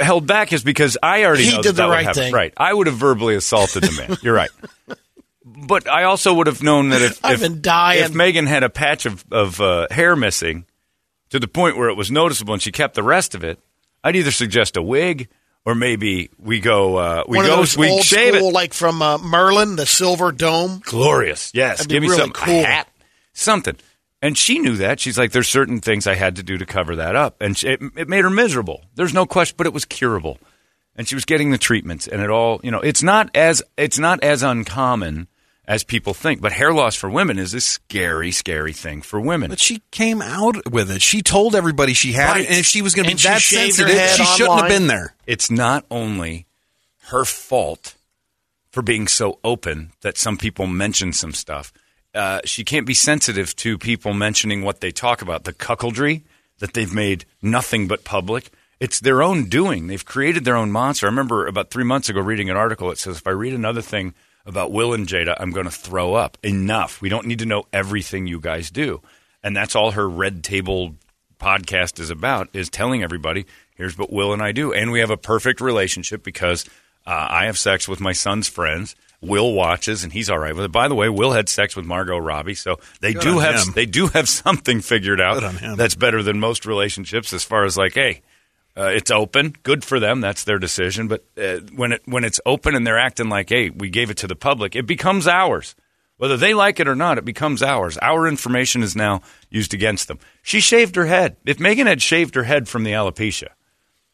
held 0.00 0.26
back 0.26 0.52
is 0.52 0.64
because 0.64 0.96
I 1.02 1.24
already 1.24 1.44
He 1.44 1.52
know 1.52 1.62
did 1.62 1.76
that, 1.76 1.76
that 1.76 1.82
the 1.82 1.88
would 1.88 1.94
right 2.06 2.14
thing. 2.14 2.32
Right, 2.32 2.52
I 2.56 2.72
would 2.72 2.86
have 2.86 2.96
verbally 2.96 3.34
assaulted 3.34 3.82
the 3.82 3.92
man. 3.92 4.18
You're 4.22 4.34
right. 4.34 4.50
But 5.42 5.88
I 5.88 6.04
also 6.04 6.34
would 6.34 6.46
have 6.46 6.62
known 6.62 6.90
that 6.90 7.02
if 7.02 7.24
I've 7.24 7.42
if, 7.42 7.64
if 7.66 8.14
Megan 8.14 8.46
had 8.46 8.62
a 8.62 8.70
patch 8.70 9.04
of, 9.04 9.24
of 9.30 9.60
uh, 9.60 9.88
hair 9.90 10.14
missing 10.14 10.64
to 11.30 11.38
the 11.38 11.48
point 11.48 11.76
where 11.76 11.88
it 11.88 11.94
was 11.96 12.10
noticeable 12.10 12.54
and 12.54 12.62
she 12.62 12.72
kept 12.72 12.94
the 12.94 13.02
rest 13.02 13.34
of 13.34 13.42
it, 13.42 13.58
I'd 14.04 14.16
either 14.16 14.30
suggest 14.30 14.76
a 14.76 14.82
wig 14.82 15.28
or 15.64 15.74
maybe 15.74 16.30
we 16.38 16.60
go 16.60 16.96
uh, 16.96 17.24
we 17.28 17.38
One 17.38 17.46
go 17.46 17.60
we 17.78 18.00
shave 18.02 18.34
school, 18.36 18.48
it. 18.48 18.52
like 18.52 18.72
from 18.72 19.02
uh, 19.02 19.18
Merlin, 19.18 19.76
the 19.76 19.86
silver 19.86 20.32
dome. 20.32 20.82
Glorious. 20.84 21.52
Yes. 21.54 21.86
Give 21.86 22.02
me 22.02 22.08
really 22.08 22.20
some 22.20 22.30
cool. 22.30 22.62
hat, 22.62 22.88
something. 23.32 23.76
And 24.22 24.36
she 24.36 24.58
knew 24.58 24.76
that. 24.76 25.00
She's 25.00 25.16
like, 25.16 25.32
there's 25.32 25.48
certain 25.48 25.80
things 25.80 26.06
I 26.06 26.14
had 26.14 26.36
to 26.36 26.42
do 26.42 26.58
to 26.58 26.66
cover 26.66 26.96
that 26.96 27.16
up. 27.16 27.40
And 27.40 27.56
she, 27.56 27.68
it, 27.68 27.80
it 27.96 28.08
made 28.08 28.22
her 28.24 28.30
miserable. 28.30 28.84
There's 28.94 29.14
no 29.14 29.24
question, 29.26 29.54
but 29.56 29.66
it 29.66 29.72
was 29.72 29.84
curable. 29.86 30.38
And 30.94 31.08
she 31.08 31.14
was 31.14 31.24
getting 31.24 31.50
the 31.50 31.58
treatments 31.58 32.06
and 32.06 32.20
it 32.20 32.28
all, 32.28 32.60
you 32.62 32.70
know, 32.70 32.80
it's 32.80 33.02
not 33.02 33.30
as, 33.34 33.62
it's 33.78 33.98
not 33.98 34.22
as 34.22 34.42
uncommon 34.42 35.28
as 35.66 35.84
people 35.84 36.12
think. 36.12 36.42
But 36.42 36.52
hair 36.52 36.72
loss 36.74 36.96
for 36.96 37.08
women 37.08 37.38
is 37.38 37.54
a 37.54 37.60
scary, 37.62 38.30
scary 38.32 38.74
thing 38.74 39.00
for 39.00 39.18
women. 39.20 39.48
But 39.48 39.60
she 39.60 39.80
came 39.90 40.20
out 40.20 40.70
with 40.70 40.90
it. 40.90 41.00
She 41.00 41.22
told 41.22 41.54
everybody 41.54 41.94
she 41.94 42.12
had 42.12 42.32
Right. 42.32 42.40
it, 42.42 42.48
and 42.50 42.58
if 42.58 42.66
she 42.66 42.82
was 42.82 42.94
going 42.94 43.08
to 43.08 43.14
be 43.16 43.22
that 43.22 43.40
sensitive, 43.40 43.96
she 44.10 44.24
shouldn't 44.24 44.60
have 44.60 44.68
been 44.68 44.88
there. 44.88 45.14
it's 45.26 45.50
not 45.50 45.86
only 45.90 46.46
her 47.04 47.24
fault 47.24 47.94
for 48.70 48.82
being 48.82 49.08
so 49.08 49.38
open 49.42 49.92
that 50.02 50.18
some 50.18 50.36
people 50.36 50.66
mention 50.66 51.12
some 51.14 51.32
stuff. 51.32 51.72
Uh, 52.14 52.40
she 52.44 52.64
can't 52.64 52.86
be 52.86 52.94
sensitive 52.94 53.54
to 53.56 53.78
people 53.78 54.14
mentioning 54.14 54.62
what 54.62 54.80
they 54.80 54.90
talk 54.90 55.22
about, 55.22 55.44
the 55.44 55.52
cuckoldry 55.52 56.22
that 56.58 56.74
they've 56.74 56.92
made 56.92 57.24
nothing 57.40 57.86
but 57.86 58.04
public. 58.04 58.50
It's 58.80 59.00
their 59.00 59.22
own 59.22 59.48
doing. 59.48 59.86
They've 59.86 60.04
created 60.04 60.44
their 60.44 60.56
own 60.56 60.72
monster. 60.72 61.06
I 61.06 61.10
remember 61.10 61.46
about 61.46 61.70
three 61.70 61.84
months 61.84 62.08
ago 62.08 62.20
reading 62.20 62.50
an 62.50 62.56
article 62.56 62.88
that 62.88 62.98
says 62.98 63.18
if 63.18 63.26
I 63.26 63.30
read 63.30 63.52
another 63.52 63.82
thing 63.82 64.14
about 64.46 64.72
Will 64.72 64.94
and 64.94 65.06
Jada, 65.06 65.36
I'm 65.38 65.52
going 65.52 65.66
to 65.66 65.70
throw 65.70 66.14
up. 66.14 66.38
Enough. 66.42 67.00
We 67.00 67.08
don't 67.08 67.26
need 67.26 67.40
to 67.40 67.46
know 67.46 67.64
everything 67.72 68.26
you 68.26 68.40
guys 68.40 68.70
do. 68.70 69.02
And 69.42 69.56
that's 69.56 69.76
all 69.76 69.92
her 69.92 70.08
red 70.08 70.42
table 70.42 70.96
podcast 71.38 71.98
is 71.98 72.10
about 72.10 72.48
is 72.52 72.68
telling 72.68 73.02
everybody 73.02 73.46
here's 73.74 73.96
what 73.96 74.12
Will 74.12 74.34
and 74.34 74.42
I 74.42 74.52
do, 74.52 74.74
and 74.74 74.92
we 74.92 75.00
have 75.00 75.10
a 75.10 75.16
perfect 75.16 75.60
relationship 75.60 76.22
because 76.22 76.66
uh, 77.06 77.26
I 77.30 77.46
have 77.46 77.58
sex 77.58 77.88
with 77.88 77.98
my 77.98 78.12
son's 78.12 78.46
friends. 78.46 78.94
Will 79.22 79.52
watches, 79.52 80.02
and 80.02 80.12
he's 80.12 80.30
all 80.30 80.38
right 80.38 80.54
with 80.54 80.64
it. 80.64 80.72
By 80.72 80.88
the 80.88 80.94
way, 80.94 81.08
Will 81.10 81.32
had 81.32 81.48
sex 81.48 81.76
with 81.76 81.84
Margot 81.84 82.16
Robbie, 82.18 82.54
so 82.54 82.76
they 83.00 83.12
Good 83.12 83.22
do 83.22 83.38
have 83.38 83.66
him. 83.66 83.72
they 83.74 83.86
do 83.86 84.06
have 84.08 84.28
something 84.42 84.80
figured 84.80 85.20
out 85.20 85.44
on 85.44 85.56
him. 85.56 85.76
that's 85.76 85.94
better 85.94 86.22
than 86.22 86.40
most 86.40 86.64
relationships 86.64 87.32
as 87.34 87.44
far 87.44 87.64
as 87.64 87.76
like, 87.76 87.94
hey, 87.94 88.22
uh, 88.76 88.84
it's 88.84 89.10
open, 89.10 89.54
good 89.62 89.84
for 89.84 90.00
them. 90.00 90.20
That's 90.22 90.44
their 90.44 90.58
decision. 90.58 91.06
But 91.08 91.24
uh, 91.36 91.58
when 91.74 91.92
it 91.92 92.02
when 92.06 92.24
it's 92.24 92.40
open 92.46 92.74
and 92.74 92.86
they're 92.86 92.98
acting 92.98 93.28
like, 93.28 93.50
hey, 93.50 93.68
we 93.68 93.90
gave 93.90 94.08
it 94.10 94.16
to 94.18 94.26
the 94.26 94.36
public, 94.36 94.74
it 94.74 94.86
becomes 94.86 95.26
ours. 95.26 95.74
Whether 96.16 96.36
they 96.36 96.52
like 96.54 96.80
it 96.80 96.88
or 96.88 96.94
not, 96.94 97.16
it 97.18 97.24
becomes 97.24 97.62
ours. 97.62 97.98
Our 98.02 98.26
information 98.28 98.82
is 98.82 98.94
now 98.94 99.22
used 99.48 99.72
against 99.74 100.06
them. 100.08 100.18
She 100.42 100.60
shaved 100.60 100.96
her 100.96 101.06
head. 101.06 101.36
If 101.46 101.58
Megan 101.58 101.86
had 101.86 102.00
shaved 102.02 102.34
her 102.34 102.42
head 102.44 102.68
from 102.68 102.84
the 102.84 102.92
alopecia, 102.92 103.48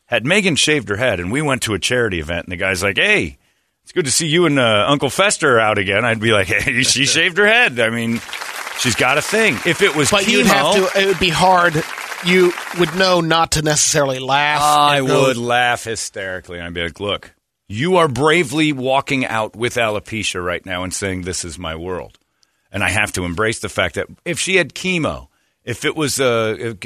had 0.06 0.25
Megan 0.25 0.54
shaved 0.56 0.88
her 0.88 0.96
head 0.96 1.18
and 1.20 1.32
we 1.32 1.42
went 1.42 1.62
to 1.62 1.75
a 1.75 1.80
charity 1.80 2.20
event 2.20 2.46
and 2.46 2.52
the 2.52 2.56
guy's 2.56 2.80
like, 2.82 2.96
hey, 2.96 3.38
it's 3.87 3.93
good 3.93 4.07
to 4.07 4.11
see 4.11 4.26
you 4.26 4.47
and 4.47 4.59
uh, 4.59 4.87
Uncle 4.88 5.11
Fester 5.11 5.61
out 5.61 5.78
again, 5.78 6.05
I'd 6.05 6.19
be 6.19 6.33
like, 6.33 6.47
hey, 6.49 6.83
she 6.83 7.07
shaved 7.07 7.38
her 7.38 7.47
head. 7.47 7.78
I 7.78 7.90
mean, 7.90 8.21
she's 8.81 8.97
got 8.97 9.16
a 9.16 9.23
thing. 9.23 9.55
If 9.64 9.81
it 9.81 9.95
was 9.95 10.11
But 10.11 10.25
chemo, 10.25 10.28
you'd 10.28 10.47
have 10.47 10.75
to. 10.75 11.00
It 11.00 11.07
would 11.07 11.21
be 11.21 11.28
hard. 11.28 11.85
You 12.25 12.52
would 12.81 12.97
know 12.97 13.21
not 13.21 13.52
to 13.52 13.62
necessarily 13.62 14.19
laugh. 14.19 14.61
I 14.61 14.99
and 14.99 15.07
go- 15.07 15.28
would 15.28 15.37
laugh 15.37 15.85
hysterically. 15.85 16.61
I'd 16.61 16.75
be 16.75 16.83
like, 16.83 16.99
look, 16.99 17.33
you 17.69 17.99
are 17.99 18.09
bravely 18.09 18.73
walking 18.73 19.25
out 19.25 19.55
with 19.55 19.76
alopecia 19.76 20.45
right 20.45 20.66
now 20.66 20.83
and 20.83 20.93
saying, 20.93 21.23
this 21.23 21.45
is 21.45 21.57
my 21.57 21.76
world. 21.76 22.19
And 22.73 22.83
I 22.83 22.88
have 22.88 23.12
to 23.12 23.25
embrace 23.25 23.61
the 23.61 23.69
fact 23.69 23.95
that 23.95 24.09
if 24.25 24.40
she 24.40 24.57
had 24.57 24.75
chemo, 24.75 25.28
if 25.62 25.85
it 25.85 25.95
was 25.95 26.19
a, 26.19 26.76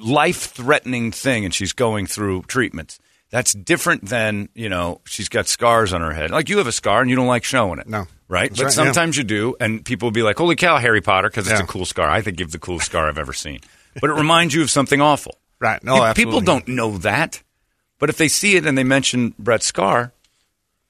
life 0.00 0.52
threatening 0.52 1.10
thing 1.10 1.44
and 1.44 1.52
she's 1.52 1.72
going 1.72 2.06
through 2.06 2.42
treatments, 2.42 3.00
that's 3.34 3.52
different 3.52 4.08
than, 4.08 4.48
you 4.54 4.68
know, 4.68 5.00
she's 5.06 5.28
got 5.28 5.48
scars 5.48 5.92
on 5.92 6.02
her 6.02 6.12
head. 6.12 6.30
Like 6.30 6.48
you 6.48 6.58
have 6.58 6.68
a 6.68 6.72
scar 6.72 7.00
and 7.00 7.10
you 7.10 7.16
don't 7.16 7.26
like 7.26 7.42
showing 7.42 7.80
it. 7.80 7.88
No. 7.88 8.06
Right? 8.28 8.48
That's 8.50 8.60
but 8.60 8.64
right, 8.66 8.76
yeah. 8.76 8.84
sometimes 8.92 9.16
you 9.16 9.24
do. 9.24 9.56
And 9.58 9.84
people 9.84 10.06
will 10.06 10.12
be 10.12 10.22
like, 10.22 10.38
holy 10.38 10.54
cow, 10.54 10.78
Harry 10.78 11.00
Potter, 11.00 11.28
because 11.30 11.48
it's 11.48 11.58
Yeah. 11.58 11.64
a 11.64 11.66
cool 11.66 11.84
scar. 11.84 12.08
I 12.08 12.20
think 12.20 12.38
you 12.38 12.44
have 12.44 12.52
the 12.52 12.60
coolest 12.60 12.86
scar 12.86 13.08
I've 13.08 13.18
ever 13.18 13.32
seen. 13.32 13.58
But 14.00 14.10
it 14.10 14.12
reminds 14.12 14.54
you 14.54 14.62
of 14.62 14.70
something 14.70 15.00
awful. 15.00 15.36
Right. 15.58 15.82
No, 15.82 15.96
Pe- 15.96 16.00
absolutely. 16.02 16.24
People 16.24 16.40
don't 16.42 16.68
know 16.68 16.98
that. 16.98 17.42
But 17.98 18.08
if 18.08 18.18
they 18.18 18.28
see 18.28 18.54
it 18.54 18.66
and 18.66 18.78
they 18.78 18.84
mention 18.84 19.34
Brett 19.36 19.64
Scar, 19.64 20.12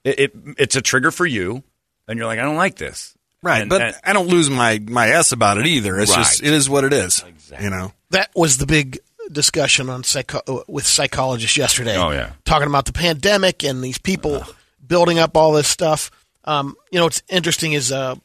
it, 0.04 0.20
it 0.20 0.32
it's 0.58 0.76
a 0.76 0.82
trigger 0.82 1.10
for 1.10 1.24
you, 1.24 1.62
and 2.06 2.18
you're 2.18 2.26
like, 2.26 2.38
I 2.38 2.42
don't 2.42 2.56
like 2.56 2.76
this. 2.76 3.14
Right, 3.42 3.62
And- 3.62 3.70
but 3.70 3.80
and- 3.80 3.96
I 4.04 4.12
don't 4.12 4.28
lose 4.28 4.50
my 4.50 4.80
my 4.86 5.08
s 5.08 5.32
about 5.32 5.56
it 5.56 5.66
either. 5.66 5.98
It's 5.98 6.14
just 6.14 6.42
it 6.42 6.52
is 6.52 6.68
what 6.68 6.84
it 6.84 6.92
is. 6.92 7.24
You 7.58 7.70
know. 7.70 7.92
that 8.10 8.30
was 8.34 8.58
the 8.58 8.66
big 8.66 8.98
discussion 9.30 9.88
on 9.90 10.04
psycho- 10.04 10.64
with 10.68 10.86
psychologists 10.86 11.56
yesterday. 11.56 11.96
Oh, 11.96 12.10
yeah. 12.10 12.32
talking 12.44 12.68
about 12.68 12.84
the 12.86 12.92
pandemic 12.92 13.62
and 13.64 13.82
these 13.82 13.98
people 13.98 14.44
building 14.86 15.18
up 15.18 15.36
all 15.36 15.52
this 15.52 15.68
stuff. 15.68 16.10
Um, 16.44 16.76
you 16.90 16.98
know, 16.98 17.04
what's 17.06 17.22
interesting 17.28 17.72
is 17.72 17.90
uh, 17.90 18.16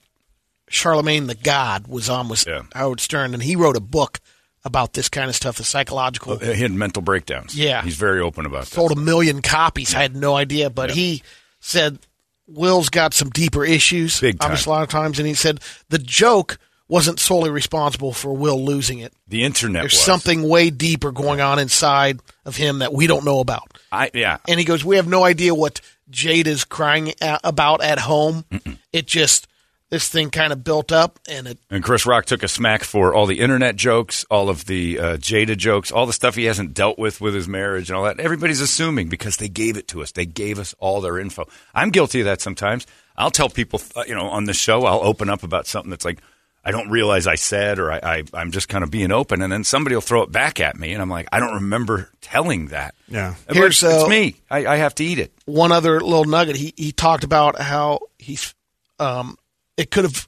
Charlemagne 0.70 1.27
the 1.27 1.36
God 1.36 1.88
was 1.88 2.10
on 2.10 2.29
with 2.29 2.46
Yeah. 2.48 2.63
Howard 2.74 3.00
Stern, 3.00 3.34
and 3.34 3.41
he 3.41 3.56
wrote 3.56 3.75
a 3.77 3.82
book 3.82 4.20
about 4.65 4.94
this 4.94 5.08
kind 5.10 5.29
of 5.29 5.36
stuff, 5.36 5.56
the 5.58 5.63
psychological. 5.63 6.34
Uh, 6.34 6.39
He 6.53 6.62
had 6.62 6.72
mental 6.72 7.01
breakdowns. 7.01 7.56
Yeah. 7.56 7.82
he's 7.82 7.96
very 7.96 8.20
open 8.20 8.46
about 8.46 8.65
that. 8.65 8.75
sold 8.75 8.91
a 8.91 8.96
million 8.96 9.41
copies. 9.41 9.96
I 9.96 10.01
had 10.01 10.15
no 10.15 10.36
idea, 10.36 10.70
but 10.70 10.91
he 10.91 11.24
said 11.62 11.98
Will's 12.46 12.89
got 12.89 13.13
some 13.13 13.29
deeper 13.29 13.63
issues, 13.63 14.20
Big 14.20 14.38
time. 14.39 14.48
obviously 14.51 14.72
a 14.72 14.74
lot 14.74 14.84
of 14.84 14.89
times, 14.89 15.18
and 15.18 15.27
he 15.27 15.34
said 15.34 15.62
the 15.89 15.98
joke 16.00 16.58
wasn't 16.89 17.19
solely 17.19 17.50
responsible 17.50 18.12
for 18.12 18.34
Will 18.34 18.65
losing 18.65 19.00
it. 19.00 19.13
The 19.27 19.43
internet. 19.43 19.84
There's 19.84 19.93
was. 19.93 20.01
something 20.01 20.50
way 20.50 20.69
deeper 20.72 21.12
going 21.13 21.39
on 21.39 21.60
inside 21.60 22.19
of 22.46 22.58
him 22.58 22.79
that 22.79 22.91
we 22.91 23.08
don't 23.08 23.24
know 23.24 23.39
about. 23.39 23.77
I 23.91 24.12
yeah. 24.13 24.39
And 24.48 24.60
he 24.60 24.65
goes, 24.65 24.84
"We 24.84 24.98
have 24.98 25.08
no 25.08 25.24
idea 25.24 25.55
what 25.55 25.79
Jade 26.10 26.48
is 26.48 26.65
crying 26.65 27.13
a- 27.22 27.39
about 27.43 27.81
at 27.81 28.00
home. 28.00 28.43
It 28.91 29.05
just 29.08 29.48
this 29.91 30.08
thing 30.08 30.29
kind 30.29 30.53
of 30.53 30.63
built 30.63 30.91
up, 30.91 31.19
and 31.27 31.48
it 31.48 31.58
And 31.69 31.84
Chris 31.84 32.05
Rock 32.05 32.25
took 32.25 32.43
a 32.43 32.48
smack 32.48 32.84
for 32.84 33.13
all 33.13 33.25
the 33.25 33.39
internet 33.39 33.75
jokes, 33.75 34.24
all 34.29 34.50
of 34.50 34.65
the 34.65 35.00
uh, 35.00 35.17
Jada 35.17 35.58
jokes, 35.58 35.91
all 35.91 36.05
the 36.05 36.13
stuff 36.13 36.36
he 36.36 36.46
hasn't 36.46 36.74
dealt 36.75 37.00
with 37.00 37.22
with 37.22 37.34
his 37.34 37.48
marriage 37.48 37.89
and 37.89 37.98
all 37.98 38.03
that. 38.03 38.19
Everybody's 38.19 38.62
assuming 38.62 39.10
because 39.10 39.38
they 39.38 39.50
gave 39.50 39.77
it 39.77 39.88
to 39.89 40.01
us. 40.01 40.12
They 40.12 40.25
gave 40.25 40.60
us 40.60 40.75
all 40.79 41.01
their 41.01 41.17
info. 41.19 41.48
I'm 41.74 41.89
guilty 41.89 42.19
of 42.22 42.25
that 42.25 42.41
sometimes. 42.41 42.86
I'll 43.17 43.31
tell 43.31 43.50
people, 43.50 43.81
uh, 43.96 44.03
you 44.08 44.15
know, 44.15 44.27
on 44.27 44.46
the 44.46 44.53
show, 44.53 44.86
I'll 44.86 45.01
open 45.01 45.29
up 45.29 45.43
about 45.43 45.67
something 45.67 45.89
that's 45.89 46.05
like, 46.05 46.19
I 46.69 46.71
don't 46.71 46.91
realize 46.91 47.25
I 47.25 47.33
said, 47.33 47.79
or 47.79 47.91
I, 47.91 47.99
I, 48.03 48.23
I'm 48.31 48.51
just 48.51 48.69
kind 48.69 48.83
of 48.83 48.91
being 48.91 49.11
open. 49.11 49.41
And 49.41 49.51
then 49.51 49.63
somebody 49.63 49.95
will 49.95 50.01
throw 50.01 50.21
it 50.21 50.31
back 50.31 50.59
at 50.59 50.77
me. 50.77 50.93
And 50.93 51.01
I'm 51.01 51.09
like, 51.09 51.27
I 51.31 51.39
don't 51.39 51.55
remember 51.55 52.11
telling 52.21 52.67
that. 52.67 52.93
Yeah. 53.07 53.33
But 53.47 53.55
Here's, 53.55 53.81
it's 53.81 54.03
uh, 54.03 54.07
me. 54.07 54.35
I, 54.51 54.67
I 54.67 54.75
have 54.75 54.93
to 54.95 55.03
eat 55.03 55.17
it. 55.17 55.33
one 55.45 55.71
other 55.71 55.99
little 55.99 56.25
nugget. 56.25 56.55
He 56.55 56.75
he 56.77 56.91
talked 56.91 57.23
about 57.23 57.59
how 57.59 58.01
he's 58.19 58.53
um 58.99 59.35
it 59.77 59.89
could 59.89 60.03
have 60.03 60.27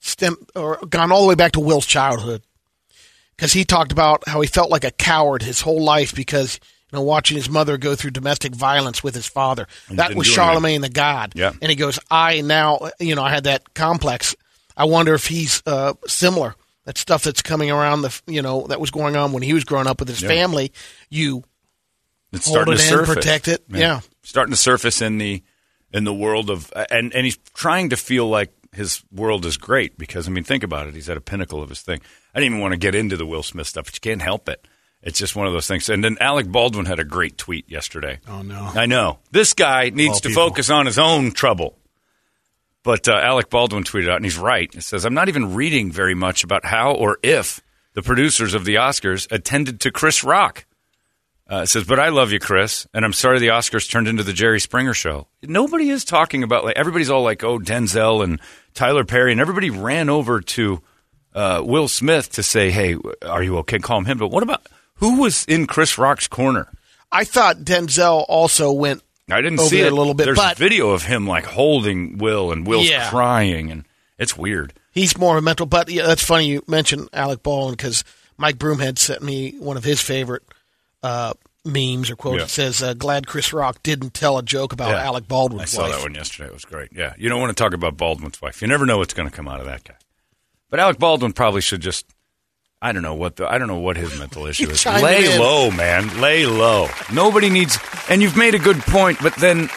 stemmed 0.00 0.38
or 0.56 0.78
gone 0.88 1.12
all 1.12 1.22
the 1.22 1.28
way 1.28 1.36
back 1.36 1.52
to 1.52 1.60
Will's 1.60 1.86
childhood 1.86 2.42
because 3.36 3.52
he 3.52 3.64
talked 3.64 3.92
about 3.92 4.26
how 4.26 4.40
he 4.40 4.48
felt 4.48 4.70
like 4.70 4.82
a 4.82 4.90
coward 4.90 5.42
his 5.42 5.60
whole 5.60 5.84
life 5.84 6.16
because 6.16 6.58
you 6.90 6.98
know 6.98 7.02
watching 7.04 7.36
his 7.36 7.48
mother 7.48 7.78
go 7.78 7.94
through 7.94 8.10
domestic 8.10 8.56
violence 8.56 9.04
with 9.04 9.14
his 9.14 9.28
father. 9.28 9.68
And 9.88 10.00
that 10.00 10.16
was 10.16 10.26
do 10.26 10.34
Charlemagne 10.34 10.80
the 10.80 10.88
God. 10.88 11.34
Yeah. 11.36 11.52
and 11.62 11.70
he 11.70 11.76
goes, 11.76 12.00
I 12.10 12.40
now 12.40 12.90
you 12.98 13.14
know 13.14 13.22
I 13.22 13.30
had 13.30 13.44
that 13.44 13.72
complex. 13.72 14.34
I 14.80 14.84
wonder 14.84 15.14
if 15.14 15.26
he's 15.26 15.62
uh, 15.66 15.94
similar. 16.06 16.54
That 16.86 16.96
stuff 16.98 17.22
that's 17.24 17.42
coming 17.42 17.70
around 17.70 18.02
the 18.02 18.20
you 18.26 18.40
know 18.42 18.66
that 18.68 18.80
was 18.80 18.90
going 18.90 19.14
on 19.14 19.32
when 19.32 19.42
he 19.42 19.52
was 19.52 19.64
growing 19.64 19.86
up 19.86 20.00
with 20.00 20.08
his 20.08 20.22
Yeah. 20.22 20.28
family. 20.28 20.72
You 21.10 21.44
It's 22.32 22.46
Hold 22.46 22.54
starting 22.54 22.74
it 22.74 22.76
to 22.78 22.82
in, 22.82 22.88
surface. 22.88 23.14
protect 23.14 23.48
it. 23.48 23.64
Yeah. 23.68 24.00
starting 24.22 24.52
to 24.52 24.56
surface 24.60 25.02
in 25.02 25.18
the 25.18 25.42
in 25.92 26.04
the 26.04 26.14
world 26.14 26.48
of 26.50 26.72
and 26.90 27.14
and 27.14 27.24
he's 27.24 27.36
trying 27.54 27.90
to 27.90 27.96
feel 27.96 28.28
like 28.28 28.50
his 28.72 29.02
world 29.12 29.44
is 29.44 29.56
great 29.56 29.98
because 29.98 30.26
I 30.26 30.30
mean 30.30 30.44
think 30.44 30.62
about 30.64 30.86
it. 30.88 30.94
He's 30.94 31.10
at 31.10 31.16
a 31.16 31.20
pinnacle 31.20 31.62
of 31.62 31.68
his 31.68 31.82
thing. 31.82 32.00
I 32.34 32.38
didn't 32.40 32.54
even 32.54 32.62
want 32.62 32.72
to 32.72 32.78
get 32.78 32.94
into 32.94 33.16
the 33.16 33.26
Will 33.26 33.42
Smith 33.42 33.66
stuff, 33.66 33.84
but 33.86 33.94
you 33.94 34.00
can't 34.00 34.22
help 34.22 34.48
it. 34.48 34.66
It's 35.02 35.18
just 35.18 35.34
one 35.34 35.46
of 35.46 35.52
those 35.52 35.66
things. 35.66 35.88
And 35.88 36.04
then 36.04 36.16
Alec 36.20 36.46
Baldwin 36.48 36.86
had 36.86 36.98
a 37.00 37.04
great 37.04 37.36
tweet 37.38 37.68
yesterday. 37.70 38.20
Oh, 38.28 38.42
no. 38.42 38.70
I 38.74 38.84
know 38.86 39.18
this 39.32 39.54
guy 39.54 39.88
needs 39.90 40.14
All 40.14 40.20
to 40.20 40.28
people. 40.28 40.48
focus 40.48 40.68
on 40.70 40.86
his 40.86 40.98
own 40.98 41.32
trouble. 41.32 41.76
But 42.82 43.08
uh, 43.08 43.12
Alec 43.12 43.50
Baldwin 43.50 43.84
tweeted 43.84 44.08
out, 44.08 44.16
and 44.16 44.24
he's 44.24 44.38
right. 44.38 44.74
It 44.74 44.82
says, 44.82 45.04
I'm 45.04 45.14
not 45.14 45.28
even 45.28 45.54
reading 45.54 45.92
very 45.92 46.14
much 46.14 46.44
about 46.44 46.64
how 46.64 46.92
or 46.94 47.18
if 47.22 47.60
the 47.92 48.02
producers 48.02 48.54
of 48.54 48.64
the 48.64 48.76
Oscars 48.76 49.30
attended 49.30 49.80
to 49.80 49.90
Chris 49.90 50.24
Rock. 50.24 50.64
Uh, 51.50 51.62
it 51.62 51.66
says, 51.66 51.84
but 51.84 51.98
I 51.98 52.10
love 52.10 52.30
you, 52.30 52.38
Chris, 52.38 52.86
and 52.94 53.04
I'm 53.04 53.12
sorry 53.12 53.40
the 53.40 53.48
Oscars 53.48 53.90
turned 53.90 54.06
into 54.06 54.22
the 54.22 54.32
Jerry 54.32 54.60
Springer 54.60 54.94
show. 54.94 55.26
Nobody 55.42 55.90
is 55.90 56.04
talking 56.04 56.44
about, 56.44 56.64
like, 56.64 56.76
everybody's 56.76 57.10
all 57.10 57.24
like, 57.24 57.42
oh, 57.42 57.58
Denzel 57.58 58.22
and 58.22 58.40
Tyler 58.72 59.04
Perry, 59.04 59.32
and 59.32 59.40
everybody 59.40 59.68
ran 59.68 60.08
over 60.08 60.40
to 60.40 60.80
uh, 61.34 61.60
Will 61.64 61.88
Smith 61.88 62.30
to 62.32 62.44
say, 62.44 62.70
hey, 62.70 62.96
are 63.26 63.42
you 63.42 63.58
okay? 63.58 63.80
Calm 63.80 64.04
him. 64.04 64.16
But 64.16 64.28
what 64.28 64.44
about, 64.44 64.64
who 64.94 65.20
was 65.20 65.44
in 65.46 65.66
Chris 65.66 65.98
Rock's 65.98 66.28
corner? 66.28 66.72
I 67.10 67.24
thought 67.24 67.58
Denzel 67.58 68.24
also 68.28 68.70
went 68.70 69.02
I 69.32 69.40
didn't 69.40 69.58
see 69.60 69.80
it 69.80 69.92
a 69.92 69.94
little 69.94 70.14
bit, 70.14 70.24
There's 70.24 70.36
but- 70.38 70.56
video 70.56 70.90
of 70.90 71.04
him 71.04 71.26
like 71.26 71.44
holding 71.44 72.18
Will, 72.18 72.52
and 72.52 72.66
Will's 72.66 72.88
Yeah. 72.88 73.08
crying, 73.10 73.70
and 73.70 73.84
it's 74.18 74.36
weird. 74.36 74.72
He's 74.92 75.16
more 75.16 75.36
of 75.36 75.38
a 75.38 75.42
mental, 75.42 75.66
but 75.66 75.88
yeah, 75.88 76.06
that's 76.06 76.24
funny 76.24 76.46
you 76.46 76.62
mentioned 76.66 77.08
Alec 77.12 77.42
Baldwin 77.42 77.74
because 77.74 78.02
Mike 78.36 78.56
Broomhead 78.58 78.98
sent 78.98 79.22
me 79.22 79.52
one 79.58 79.76
of 79.76 79.84
his 79.84 80.00
favorite 80.00 80.42
uh, 81.02 81.32
memes 81.64 82.10
or 82.10 82.16
quotes. 82.16 82.38
Yeah. 82.38 82.44
It 82.44 82.50
says, 82.50 82.82
uh, 82.82 82.94
"Glad 82.94 83.26
Chris 83.26 83.52
Rock 83.52 83.82
didn't 83.82 84.12
tell 84.14 84.36
a 84.38 84.42
joke 84.42 84.72
about 84.72 84.90
Yeah. 84.90 85.04
Alec 85.04 85.28
Baldwin's 85.28 85.62
I 85.74 85.76
saw 85.76 85.82
wife." 85.82 85.92
that 85.92 86.02
one 86.02 86.14
yesterday. 86.14 86.48
It 86.48 86.52
was 86.54 86.64
great. 86.64 86.90
Yeah, 86.94 87.14
you 87.18 87.28
don't 87.28 87.40
want 87.40 87.56
to 87.56 87.62
talk 87.62 87.72
about 87.72 87.96
Baldwin's 87.96 88.40
wife. 88.42 88.60
You 88.62 88.68
never 88.68 88.84
know 88.86 88.98
what's 88.98 89.14
going 89.14 89.28
to 89.28 89.34
come 89.34 89.46
out 89.48 89.60
of 89.60 89.66
that 89.66 89.84
guy. 89.84 89.94
But 90.70 90.80
Alec 90.80 90.98
Baldwin 90.98 91.32
probably 91.32 91.60
should 91.60 91.80
just. 91.80 92.06
I 92.82 92.92
don't 92.92 93.02
know 93.02 93.14
what 93.14 93.36
the 93.36 93.46
I 93.50 93.58
don't 93.58 93.68
know 93.68 93.78
what 93.78 93.96
his 93.96 94.18
mental 94.18 94.46
issue 94.46 94.70
is. 94.70 94.84
Lay 94.86 95.34
in. 95.34 95.40
low, 95.40 95.70
man. 95.70 96.20
Lay 96.20 96.46
low. 96.46 96.88
Nobody 97.12 97.50
needs. 97.50 97.78
And 98.08 98.22
you've 98.22 98.36
made 98.36 98.54
a 98.54 98.58
good 98.58 98.78
point, 98.78 99.18
but 99.22 99.34
then 99.36 99.68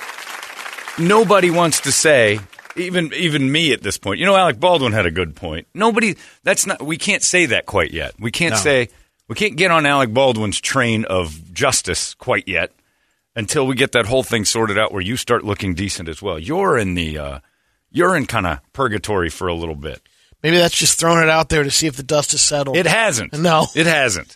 nobody 0.98 1.50
wants 1.52 1.82
to 1.82 1.92
say. 1.92 2.39
Even 2.76 3.12
even 3.13 3.52
me 3.52 3.72
at 3.72 3.84
this 3.84 4.00
point, 4.00 4.20
you 4.20 4.26
know, 4.26 4.36
Alec 4.36 4.60
Baldwin 4.60 4.94
had 4.94 5.06
a 5.06 5.12
good 5.12 5.36
point. 5.36 5.68
Nobody. 5.76 6.16
That's 6.44 6.66
not. 6.66 6.82
We 6.82 6.98
can't 6.98 7.22
say 7.22 7.46
that 7.48 7.68
quite 7.68 7.92
yet. 7.92 8.16
We 8.20 8.32
can't 8.32 8.54
No. 8.56 8.60
say. 8.60 8.89
We 9.28 9.36
can't 9.36 9.56
get 9.56 9.70
on 9.70 9.86
Alec 9.86 10.12
Baldwin's 10.12 10.60
train 10.60 11.06
of 11.06 11.54
justice 11.54 12.16
quite 12.16 12.48
yet 12.48 12.72
until 13.36 13.68
we 13.68 13.76
get 13.76 13.92
that 13.92 14.08
whole 14.08 14.24
thing 14.24 14.44
sorted 14.44 14.78
out 14.80 14.92
where 14.92 15.02
you 15.04 15.18
start 15.18 15.44
looking 15.44 15.76
decent 15.76 16.10
as 16.10 16.20
well. 16.22 16.39
You're 16.39 16.78
in 16.80 16.96
the 16.96 17.18
uh, 17.20 17.39
you're 17.92 18.16
in 18.16 18.26
kind 18.26 18.48
of 18.48 18.60
purgatory 18.74 19.30
for 19.30 19.48
a 19.48 19.54
little 19.54 19.76
bit. 19.76 20.02
Maybe 20.44 20.58
that's 20.58 20.78
just 20.78 21.00
throwing 21.00 21.24
it 21.24 21.30
out 21.30 21.48
there 21.50 21.64
to 21.64 21.72
see 21.72 21.88
if 21.88 21.96
the 21.96 22.04
dust 22.04 22.32
has 22.34 22.42
settled. 22.42 22.76
It 22.76 22.86
hasn't. 22.86 23.34
No. 23.34 23.66
it 23.76 23.86
hasn't. 23.88 24.36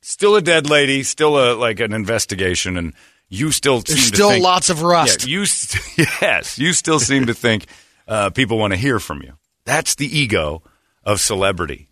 Still 0.00 0.36
a 0.36 0.40
dead 0.40 0.70
lady. 0.70 1.02
Still 1.02 1.36
a 1.36 1.54
like 1.54 1.80
an 1.80 1.92
investigation, 1.92 2.76
and 2.76 2.94
you 3.28 3.50
still 3.50 3.80
There's 3.80 3.98
seem 4.00 4.10
to 4.10 4.16
still 4.16 4.30
think- 4.30 4.44
lots 4.44 4.70
of 4.70 4.82
rust. 4.82 5.26
Yeah, 5.26 5.30
you 5.38 5.46
st- 5.46 6.08
yes, 6.22 6.58
you 6.58 6.72
still 6.72 7.00
seem 7.00 7.26
to 7.26 7.34
think 7.34 7.66
uh, 8.08 8.30
people 8.30 8.56
want 8.58 8.72
to 8.72 8.78
hear 8.78 8.98
from 9.00 9.22
you. 9.22 9.34
That's 9.64 9.96
the 9.96 10.06
ego 10.06 10.62
of 11.04 11.20
celebrity. 11.20 11.88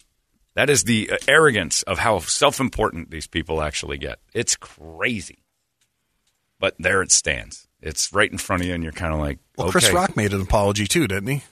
That 0.54 0.70
is 0.70 0.84
the 0.84 1.10
uh, 1.12 1.16
arrogance 1.28 1.82
of 1.82 1.98
how 1.98 2.18
self-important 2.20 3.10
these 3.10 3.26
people 3.26 3.60
actually 3.62 3.98
get. 3.98 4.18
It's 4.32 4.56
crazy, 4.56 5.44
but 6.58 6.74
there 6.78 7.02
it 7.02 7.12
stands. 7.12 7.68
It's 7.80 8.12
right 8.12 8.30
in 8.30 8.38
front 8.38 8.62
of 8.62 8.68
you, 8.68 8.74
and 8.74 8.82
you're 8.82 8.92
kind 8.92 9.12
of 9.12 9.20
like, 9.20 9.38
Well, 9.56 9.68
okay. 9.68 9.72
Chris 9.72 9.92
Rock 9.92 10.16
made 10.16 10.32
an 10.32 10.40
apology 10.40 10.86
too, 10.86 11.06
didn't 11.06 11.28
he? 11.28 11.42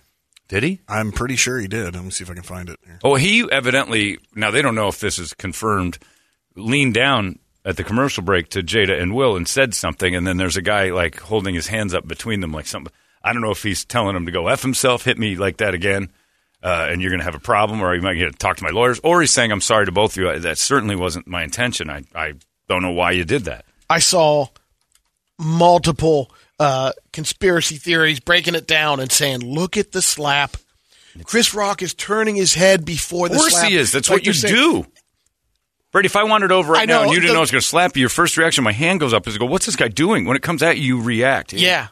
Did 0.49 0.63
he? 0.63 0.81
I'm 0.89 1.13
pretty 1.13 1.37
sure 1.37 1.59
he 1.59 1.69
did. 1.69 1.95
Let 1.95 2.05
me 2.05 2.11
see 2.11 2.25
if 2.25 2.31
I 2.31 2.35
can 2.35 2.43
find 2.43 2.69
it. 2.69 2.79
Here. 2.85 2.99
Oh, 3.03 3.17
he 3.17 3.49
evidently 3.51 4.19
now 4.35 4.51
they 4.51 4.63
don't 4.63 4.75
know 4.75 4.89
if 4.89 5.01
this 5.01 5.19
is 5.19 5.35
confirmed. 5.35 5.99
Leaned 6.55 6.95
down 6.95 7.39
at 7.67 7.77
the 7.77 7.85
commercial 7.85 8.23
break 8.23 8.49
to 8.51 8.63
Jada 8.63 9.01
and 9.01 9.15
Will 9.15 9.37
and 9.37 9.47
said 9.47 9.75
something, 9.75 10.15
and 10.15 10.27
then 10.27 10.37
there's 10.37 10.57
a 10.57 10.63
guy 10.63 10.91
like 10.91 11.19
holding 11.19 11.55
his 11.55 11.67
hands 11.67 11.93
up 11.93 12.07
between 12.07 12.41
them, 12.41 12.53
like 12.53 12.67
something. 12.67 12.93
I 13.23 13.33
don't 13.33 13.43
know 13.43 13.51
if 13.51 13.63
he's 13.63 13.85
telling 13.85 14.15
him 14.15 14.25
to 14.27 14.33
go 14.33 14.47
f 14.47 14.63
himself, 14.63 15.05
hit 15.05 15.19
me 15.19 15.37
like 15.37 15.57
that 15.57 15.75
again, 15.75 16.11
uh, 16.63 16.87
and 16.89 17.03
you're 17.03 17.11
going 17.11 17.21
to 17.21 17.25
have 17.25 17.35
a 17.35 17.41
problem, 17.41 17.83
or 17.83 17.95
you 17.95 18.01
might 18.01 18.15
get 18.15 18.31
to 18.31 18.39
talk 18.39 18.57
to 18.59 18.65
my 18.65 18.71
lawyers, 18.71 19.01
or 19.03 19.21
he's 19.21 19.33
saying 19.33 19.51
I'm 19.51 19.61
sorry 19.61 19.85
to 19.85 19.93
both 19.93 20.13
of 20.13 20.17
you. 20.17 20.39
That 20.39 20.59
certainly 20.59 20.95
wasn't 20.95 21.27
my 21.27 21.43
intention. 21.43 21.91
I 21.91 22.05
I 22.15 22.35
don't 22.69 22.83
know 22.83 22.93
why 22.93 23.11
you 23.11 23.25
did 23.25 23.45
that. 23.45 23.65
I 23.91 23.99
saw 23.99 24.47
multiple 25.39 26.31
uh, 26.59 26.93
conspiracy 27.13 27.77
theories 27.77 28.21
breaking 28.21 28.55
it 28.55 28.67
down 28.67 29.01
and 29.01 29.11
saying, 29.13 29.41
"Look 29.41 29.77
at 29.77 29.93
the 29.93 30.03
slap." 30.03 30.57
Chris 31.25 31.55
Rock 31.55 31.81
is 31.83 31.95
turning 31.95 32.37
his 32.37 32.53
head 32.55 32.85
before 32.85 33.27
Of 33.27 33.33
the 33.33 33.39
course 33.39 33.53
slap. 33.55 33.69
he 33.71 33.77
is. 33.77 33.91
That's 33.93 34.09
Like 34.11 34.17
what 34.19 34.27
you 34.27 34.33
saying- 34.35 34.55
do. 34.55 34.87
Brady, 35.93 36.07
if 36.07 36.17
I 36.17 36.25
wandered 36.25 36.53
over 36.53 36.73
right 36.75 36.87
now 36.87 37.03
and 37.05 37.11
you 37.11 37.17
didn't 37.17 37.29
the- 37.29 37.33
know 37.35 37.39
I 37.39 37.41
was 37.41 37.51
going 37.51 37.63
to 37.63 37.67
slap 37.67 37.97
you, 37.97 38.01
your 38.01 38.11
first 38.11 38.37
reaction, 38.37 38.65
my 38.65 38.73
hand 38.73 39.01
goes 39.01 39.15
up, 39.15 39.27
is 39.27 39.33
to 39.35 39.41
go, 39.41 39.47
"What's 39.47 39.65
this 39.65 39.77
guy 39.77 39.89
doing?" 39.89 40.27
When 40.27 40.37
it 40.37 40.43
comes 40.43 40.63
at 40.63 40.77
you, 40.77 40.99
you 40.99 41.03
react. 41.03 41.55
Yeah, 41.55 41.89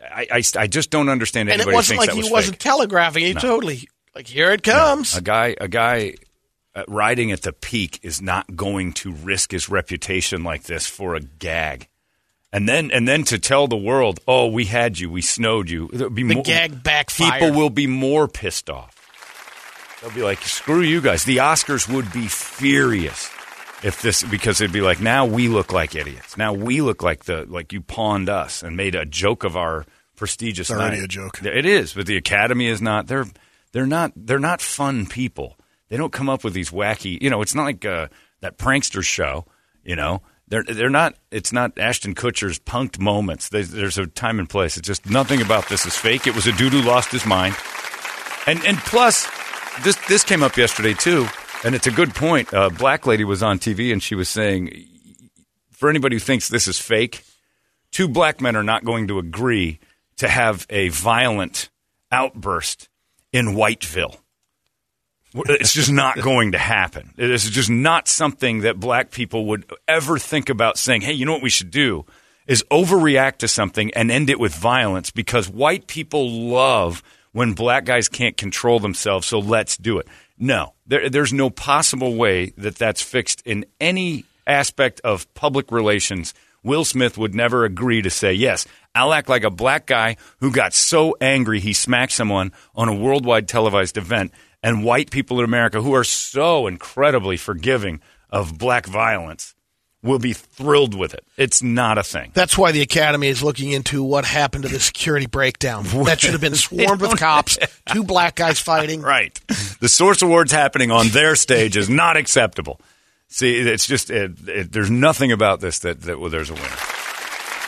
I, 0.00 0.26
I, 0.30 0.42
I 0.58 0.66
just 0.68 0.90
don't 0.90 1.08
understand 1.08 1.48
and 1.50 1.60
it 1.60 1.66
wasn't 1.66 1.98
like 1.98 2.10
he 2.10 2.18
was 2.18 2.30
wasn't 2.30 2.54
fake. 2.56 2.60
telegraphing. 2.60 3.24
He 3.24 3.34
totally 3.34 3.88
like 4.14 4.28
here 4.28 4.52
it 4.52 4.62
comes. 4.62 5.16
A 5.16 5.20
guy, 5.22 5.56
a 5.60 5.66
guy 5.66 6.14
uh, 6.76 6.84
riding 6.86 7.32
at 7.32 7.42
the 7.42 7.52
peak 7.52 7.98
is 8.02 8.22
not 8.22 8.54
going 8.54 8.92
to 8.92 9.10
risk 9.12 9.50
his 9.50 9.68
reputation 9.68 10.44
like 10.44 10.64
this 10.64 10.86
for 10.86 11.16
a 11.16 11.20
gag. 11.20 11.88
And 12.52 12.68
then, 12.68 12.90
and 12.90 13.08
then 13.08 13.24
to 13.24 13.38
tell 13.38 13.66
the 13.66 13.76
world, 13.76 14.20
"Oh, 14.28 14.48
we 14.48 14.66
had 14.66 14.98
you, 14.98 15.08
we 15.10 15.22
snowed 15.22 15.70
you." 15.70 15.88
There'll 15.92 16.10
be 16.12 16.22
The 16.22 16.34
more- 16.34 16.42
gag 16.42 16.82
backfired. 16.82 17.40
People 17.40 17.56
will 17.56 17.70
be 17.70 17.86
more 17.86 18.28
pissed 18.28 18.68
off. 18.68 18.94
They'll 20.02 20.10
be 20.10 20.22
like, 20.22 20.42
"Screw 20.42 20.82
you 20.82 21.00
guys." 21.00 21.24
The 21.24 21.38
Oscars 21.38 21.88
would 21.88 22.12
be 22.12 22.26
furious 22.28 23.30
if 23.82 24.02
this 24.02 24.22
because 24.22 24.60
it'd 24.60 24.72
be 24.72 24.80
like, 24.82 25.00
"Now 25.00 25.24
we 25.24 25.48
look 25.48 25.72
like 25.72 25.94
idiots. 25.94 26.36
Now 26.36 26.52
we 26.52 26.82
look 26.82 27.02
like 27.02 27.24
the 27.24 27.46
like 27.48 27.72
you 27.72 27.80
pawned 27.80 28.28
us 28.28 28.62
and 28.62 28.76
made 28.76 28.94
a 28.94 29.06
joke 29.06 29.44
of 29.44 29.56
our 29.56 29.86
prestigious." 30.16 30.68
It's 30.68 30.78
already 30.78 30.96
night." 30.96 31.04
a 31.04 31.08
joke. 31.08 31.42
It 31.42 31.64
is, 31.64 31.94
but 31.94 32.04
the 32.06 32.16
Academy 32.18 32.66
is 32.66 32.82
not. 32.82 33.06
They're 33.06 33.26
they're 33.72 33.86
not 33.86 34.12
they're 34.14 34.38
not 34.38 34.60
fun 34.60 35.06
people. 35.06 35.56
They 35.88 35.96
don't 35.96 36.12
come 36.12 36.28
up 36.28 36.44
with 36.44 36.52
these 36.52 36.70
wacky. 36.70 37.20
You 37.22 37.30
know, 37.30 37.40
it's 37.40 37.54
not 37.54 37.64
like 37.64 37.84
uh, 37.86 38.08
that 38.40 38.58
prankster 38.58 39.02
show. 39.02 39.46
You 39.84 39.96
know, 39.96 40.22
they're 40.52 40.62
they're 40.64 40.90
not. 40.90 41.14
It's 41.30 41.50
not 41.50 41.78
Ashton 41.78 42.14
Kutcher's 42.14 42.58
punked 42.58 42.98
moments. 42.98 43.48
There's, 43.48 43.70
there's 43.70 43.96
a 43.96 44.06
time 44.06 44.38
and 44.38 44.46
place. 44.46 44.76
It's 44.76 44.86
just 44.86 45.08
nothing 45.08 45.40
about 45.40 45.70
this 45.70 45.86
is 45.86 45.96
fake. 45.96 46.26
It 46.26 46.34
was 46.34 46.46
a 46.46 46.52
dude 46.52 46.74
who 46.74 46.82
lost 46.82 47.10
his 47.10 47.24
mind. 47.24 47.56
And 48.46 48.62
and 48.66 48.76
plus, 48.76 49.26
this 49.82 49.96
this 50.08 50.22
came 50.22 50.42
up 50.42 50.58
yesterday 50.58 50.92
too. 50.92 51.26
And 51.64 51.74
it's 51.74 51.86
a 51.86 51.90
good 51.90 52.14
point. 52.14 52.52
A 52.52 52.68
black 52.68 53.06
lady 53.06 53.24
was 53.24 53.42
on 53.42 53.60
TV 53.60 53.92
and 53.94 54.02
she 54.02 54.14
was 54.14 54.28
saying, 54.28 54.84
for 55.70 55.88
anybody 55.88 56.16
who 56.16 56.20
thinks 56.20 56.48
this 56.48 56.68
is 56.68 56.78
fake, 56.78 57.24
two 57.90 58.06
black 58.06 58.42
men 58.42 58.54
are 58.54 58.62
not 58.62 58.84
going 58.84 59.08
to 59.08 59.18
agree 59.18 59.78
to 60.18 60.28
have 60.28 60.66
a 60.68 60.90
violent 60.90 61.70
outburst 62.10 62.90
in 63.32 63.54
Whiteville. 63.54 64.18
It's 65.34 65.72
just 65.72 65.90
not 65.90 66.18
going 66.22 66.52
to 66.52 66.58
happen. 66.58 67.12
It 67.16 67.30
is 67.30 67.48
just 67.48 67.70
not 67.70 68.08
something 68.08 68.60
that 68.60 68.78
black 68.78 69.10
people 69.10 69.46
would 69.46 69.70
ever 69.88 70.18
think 70.18 70.48
about 70.48 70.78
saying, 70.78 71.02
hey, 71.02 71.12
you 71.12 71.26
know 71.26 71.32
what 71.32 71.42
we 71.42 71.50
should 71.50 71.70
do? 71.70 72.04
Is 72.46 72.64
overreact 72.70 73.38
to 73.38 73.48
something 73.48 73.92
and 73.94 74.10
end 74.10 74.28
it 74.28 74.40
with 74.40 74.54
violence 74.54 75.10
because 75.10 75.48
white 75.48 75.86
people 75.86 76.28
love 76.30 77.02
when 77.32 77.54
black 77.54 77.84
guys 77.84 78.08
can't 78.08 78.36
control 78.36 78.78
themselves, 78.78 79.26
so 79.26 79.38
let's 79.38 79.76
do 79.76 79.98
it. 79.98 80.06
No, 80.38 80.74
there, 80.86 81.08
there's 81.08 81.32
no 81.32 81.50
possible 81.50 82.14
way 82.16 82.52
that 82.58 82.76
that's 82.76 83.00
fixed 83.00 83.42
in 83.46 83.64
any 83.80 84.24
aspect 84.46 85.00
of 85.02 85.32
public 85.34 85.70
relations. 85.70 86.34
Will 86.62 86.84
Smith 86.84 87.16
would 87.16 87.34
never 87.34 87.64
agree 87.64 88.02
to 88.02 88.10
say, 88.10 88.32
yes, 88.32 88.66
I'll 88.94 89.12
act 89.12 89.28
like 89.28 89.44
a 89.44 89.50
black 89.50 89.86
guy 89.86 90.16
who 90.40 90.50
got 90.50 90.74
so 90.74 91.16
angry 91.20 91.60
he 91.60 91.72
smacked 91.72 92.12
someone 92.12 92.52
on 92.74 92.88
a 92.88 92.94
worldwide 92.94 93.48
televised 93.48 93.96
event 93.96 94.32
and 94.62 94.84
white 94.84 95.10
people 95.10 95.38
in 95.38 95.44
America 95.44 95.82
who 95.82 95.94
are 95.94 96.04
so 96.04 96.66
incredibly 96.66 97.36
forgiving 97.36 98.00
of 98.30 98.58
black 98.58 98.86
violence 98.86 99.54
will 100.02 100.18
be 100.18 100.32
thrilled 100.32 100.94
with 100.94 101.14
it. 101.14 101.24
It's 101.36 101.62
not 101.62 101.96
a 101.96 102.02
thing. 102.02 102.32
That's 102.34 102.58
why 102.58 102.72
the 102.72 102.82
Academy 102.82 103.28
is 103.28 103.42
looking 103.42 103.70
into 103.70 104.02
what 104.02 104.24
happened 104.24 104.64
to 104.64 104.68
the 104.68 104.80
security 104.80 105.26
breakdown. 105.26 105.84
That 106.04 106.20
should 106.20 106.32
have 106.32 106.40
been 106.40 106.54
swarmed 106.56 107.00
with 107.00 107.18
cops, 107.18 107.56
two 107.92 108.02
black 108.02 108.34
guys 108.34 108.58
fighting. 108.58 109.02
Right. 109.12 109.38
The 109.80 109.88
Source 109.88 110.22
Awards 110.22 110.52
happening 110.52 110.90
on 110.90 111.08
their 111.08 111.36
stage 111.36 111.76
is 111.76 111.90
not 111.90 112.16
acceptable. 112.16 112.80
See, 113.28 113.58
it's 113.58 113.86
just 113.86 114.10
it, 114.10 114.32
it, 114.46 114.72
there's 114.72 114.90
nothing 114.90 115.32
about 115.32 115.60
this 115.60 115.80
that, 115.80 116.02
that 116.02 116.18
well, 116.18 116.30
there's 116.30 116.50
a 116.50 116.54
winner. 116.54 116.76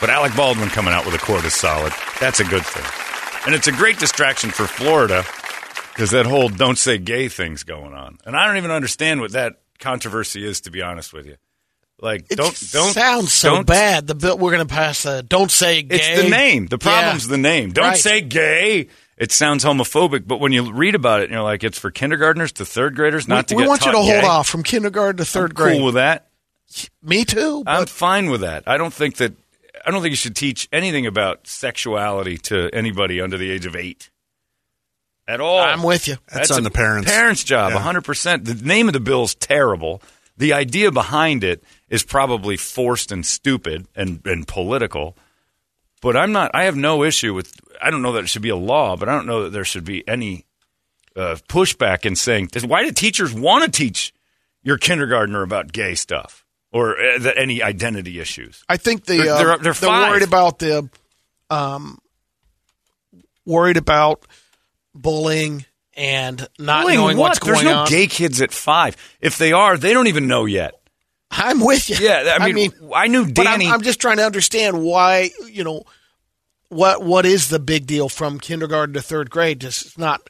But 0.01 0.09
Alec 0.09 0.35
Baldwin 0.35 0.69
coming 0.69 0.93
out 0.93 1.05
with 1.05 1.13
a 1.13 1.19
court 1.19 1.45
is 1.45 1.53
solid. 1.53 1.93
That's 2.19 2.39
a 2.39 2.43
good 2.45 2.65
thing, 2.65 2.85
and 3.45 3.53
it's 3.53 3.67
a 3.67 3.71
great 3.71 3.99
distraction 3.99 4.49
for 4.49 4.65
Florida 4.65 5.23
because 5.95 6.11
that 6.11 6.25
whole 6.25 6.49
"don't 6.49 6.77
say 6.77 6.97
gay" 6.97 7.29
thing's 7.29 7.63
going 7.63 7.93
on, 7.93 8.17
and 8.25 8.35
I 8.35 8.45
don't 8.45 8.57
even 8.57 8.71
understand 8.71 9.21
what 9.21 9.31
that 9.31 9.61
controversy 9.79 10.45
is. 10.45 10.61
To 10.61 10.71
be 10.71 10.81
honest 10.81 11.13
with 11.13 11.25
you, 11.25 11.37
like 12.01 12.25
It 12.29 12.35
don't 12.35 12.55
don't 12.71 12.93
sound 12.93 13.29
so 13.29 13.55
don't- 13.55 13.67
bad. 13.67 14.07
The 14.07 14.15
bill 14.15 14.37
we're 14.37 14.51
going 14.51 14.67
to 14.67 14.73
pass. 14.73 15.03
the 15.03 15.23
don't 15.23 15.49
say 15.51 15.81
gay. 15.83 15.95
It's 15.95 16.21
the 16.23 16.29
name. 16.29 16.67
The 16.67 16.77
problem's 16.77 17.25
Yeah. 17.25 17.31
the 17.31 17.37
name. 17.37 17.71
Don't 17.71 17.85
Right. 17.85 17.97
say 17.97 18.21
gay. 18.21 18.87
It 19.17 19.31
sounds 19.31 19.63
homophobic, 19.63 20.27
but 20.27 20.41
when 20.41 20.51
you 20.51 20.69
read 20.73 20.93
about 20.93 21.21
it, 21.21 21.29
you're 21.31 21.41
like, 21.41 21.63
it's 21.63 21.79
for 21.79 21.89
kindergartners 21.89 22.51
to 22.53 22.65
third 22.65 22.97
graders, 22.97 23.29
not 23.29 23.47
to 23.47 23.55
we 23.55 23.65
want 23.65 23.85
you 23.85 23.91
to 23.93 23.97
hold 23.97 24.09
gay. 24.09 24.21
off 24.25 24.49
from 24.49 24.61
kindergarten 24.61 25.15
to 25.17 25.23
3rd 25.23 25.51
I'm 25.51 25.55
grade. 25.55 25.77
Cool 25.77 25.85
with 25.85 25.95
that. 25.95 26.27
Me 27.01 27.23
too. 27.23 27.63
I'm 27.65 27.85
fine 27.85 28.29
with 28.29 28.41
that. 28.41 28.63
I 28.67 28.75
don't 28.75 28.93
think 28.93 29.15
that. 29.17 29.31
I 29.85 29.91
don't 29.91 30.01
think 30.01 30.11
you 30.11 30.17
should 30.17 30.35
teach 30.35 30.67
anything 30.73 31.05
about 31.05 31.47
sexuality 31.47 32.37
to 32.39 32.69
anybody 32.73 33.21
under 33.21 33.37
the 33.37 33.49
age 33.51 33.65
of 33.65 33.73
eight. 33.75 34.09
At 35.27 35.41
all. 35.41 35.59
I'm 35.59 35.81
with 35.83 36.07
you. 36.07 36.17
That's 36.31 36.51
on 36.51 36.59
a 36.59 36.61
the 36.61 36.71
parents. 36.71 37.09
Parents' 37.11 37.43
job, 37.43 37.71
Yeah. 37.71 37.79
100%. 37.81 38.45
The 38.45 38.53
name 38.53 38.87
of 38.87 38.93
the 38.93 38.99
bill 38.99 39.23
is 39.23 39.33
terrible. 39.35 40.01
The 40.37 40.53
idea 40.53 40.91
behind 40.91 41.43
it 41.43 41.63
is 41.89 42.03
probably 42.03 42.57
forced 42.57 43.11
and 43.11 43.25
stupid 43.25 43.87
and, 43.95 44.21
and 44.25 44.47
political. 44.47 45.17
But 46.01 46.15
I'm 46.15 46.31
not, 46.31 46.51
I 46.53 46.65
have 46.65 46.75
no 46.75 47.03
issue 47.03 47.33
with, 47.33 47.53
I 47.81 47.89
don't 47.89 48.01
know 48.03 48.11
that 48.13 48.25
it 48.25 48.27
should 48.27 48.41
be 48.43 48.49
a 48.49 48.55
law, 48.55 48.95
but 48.97 49.09
I 49.09 49.13
don't 49.15 49.25
know 49.25 49.43
that 49.43 49.49
there 49.51 49.65
should 49.65 49.85
be 49.85 50.07
any 50.07 50.45
uh, 51.15 51.37
pushback 51.47 52.05
in 52.05 52.15
saying, 52.15 52.49
why 52.65 52.83
do 52.83 52.91
teachers 52.91 53.33
want 53.33 53.63
to 53.65 53.71
teach 53.71 54.13
your 54.61 54.77
kindergartner 54.77 55.41
about 55.41 55.71
gay 55.71 55.95
stuff 55.95 56.45
or 56.71 56.99
uh, 56.99 57.17
that 57.19 57.37
any 57.37 57.63
identity 57.63 58.19
issues? 58.19 58.63
I 58.69 58.77
think 58.77 59.05
the 59.05 59.17
They're- 59.17 59.31
uh, 59.31 59.37
they're- 59.37 59.57
they're, 59.57 59.73
they're 59.73 59.89
worried 59.89 60.21
about 60.23 60.59
the 60.59 60.89
um, 61.49 61.97
worried 63.45 63.77
about 63.77 64.25
bullying 64.95 65.65
and 65.97 66.47
not 66.57 66.83
Bullying 66.83 66.99
knowing 66.99 67.17
what? 67.17 67.29
what's 67.29 67.39
going 67.39 67.57
on. 67.57 67.63
There's 67.63 67.75
no 67.75 67.81
on. 67.81 67.87
gay 67.89 68.07
kids 68.07 68.41
at 68.41 68.51
five. 68.51 68.97
If 69.21 69.37
they 69.37 69.53
are, 69.53 69.77
they 69.77 69.93
don't 69.93 70.07
even 70.07 70.27
know 70.27 70.45
yet. 70.45 70.73
I'm 71.31 71.59
with 71.59 71.89
you. 71.89 71.97
Yeah, 71.99 72.37
I 72.39 72.51
mean, 72.51 72.71
I 72.95 73.07
knew 73.07 73.25
but 73.31 73.45
I'm, 73.47 73.59
Danny- 73.59 73.69
I'm 73.69 73.81
just 73.81 73.99
trying 73.99 74.17
to 74.17 74.25
understand 74.25 74.81
why 74.83 75.31
you 75.51 75.63
know 75.63 75.83
what 76.69 77.03
what 77.03 77.25
is 77.25 77.49
the 77.49 77.59
big 77.59 77.85
deal 77.87 78.09
from 78.09 78.39
kindergarten 78.39 78.93
to 78.93 79.01
third 79.01 79.29
grade? 79.29 79.61
Just 79.61 79.97
not. 79.97 80.21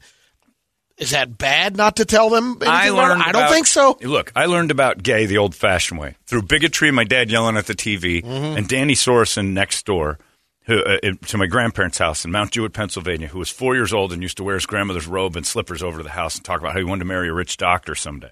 Is 0.98 1.10
that 1.12 1.38
bad 1.38 1.76
not 1.76 1.98
to 1.98 2.06
tell 2.06 2.30
them? 2.30 2.52
anything 2.52 2.68
I 2.70 2.86
about 2.88 2.98
it? 2.98 3.08
learned. 3.10 3.22
I 3.24 3.32
don't 3.34 3.42
about- 3.44 3.52
think 3.52 3.68
so. 3.68 3.98
Look, 4.02 4.32
I 4.36 4.46
learned 4.46 4.72
about 4.72 5.04
gay 5.04 5.26
the 5.26 5.38
old-fashioned 5.40 6.00
way 6.00 6.16
through 6.26 6.44
bigotry 6.44 6.90
my 6.92 7.04
dad 7.04 7.30
yelling 7.30 7.58
at 7.58 7.66
the 7.68 7.74
TV, 7.76 8.24
Mm-hmm. 8.24 8.58
and 8.58 8.68
Danny 8.70 8.94
Sorensen 8.94 9.52
next 9.52 9.86
door. 9.86 10.18
Who, 10.66 10.84
uh, 10.84 10.98
to 11.28 11.38
my 11.38 11.46
grandparents' 11.46 12.00
house 12.00 12.26
in 12.26 12.32
Mount 12.32 12.52
Jewett, 12.52 12.74
Pennsylvania, 12.74 13.28
who 13.28 13.38
was 13.38 13.52
four 13.52 13.76
years 13.76 13.94
old 13.94 14.12
and 14.12 14.22
used 14.24 14.38
to 14.38 14.44
wear 14.44 14.56
his 14.56 14.66
grandmother's 14.66 15.06
robe 15.06 15.36
and 15.36 15.46
slippers 15.46 15.84
over 15.84 16.00
to 16.00 16.04
the 16.04 16.10
house 16.10 16.36
and 16.36 16.44
talk 16.44 16.60
about 16.60 16.74
how 16.74 16.80
he 16.80 16.84
wanted 16.84 17.00
to 17.00 17.06
marry 17.06 17.30
a 17.30 17.34
rich 17.34 17.58
doctor 17.58 17.94
someday. 17.94 18.32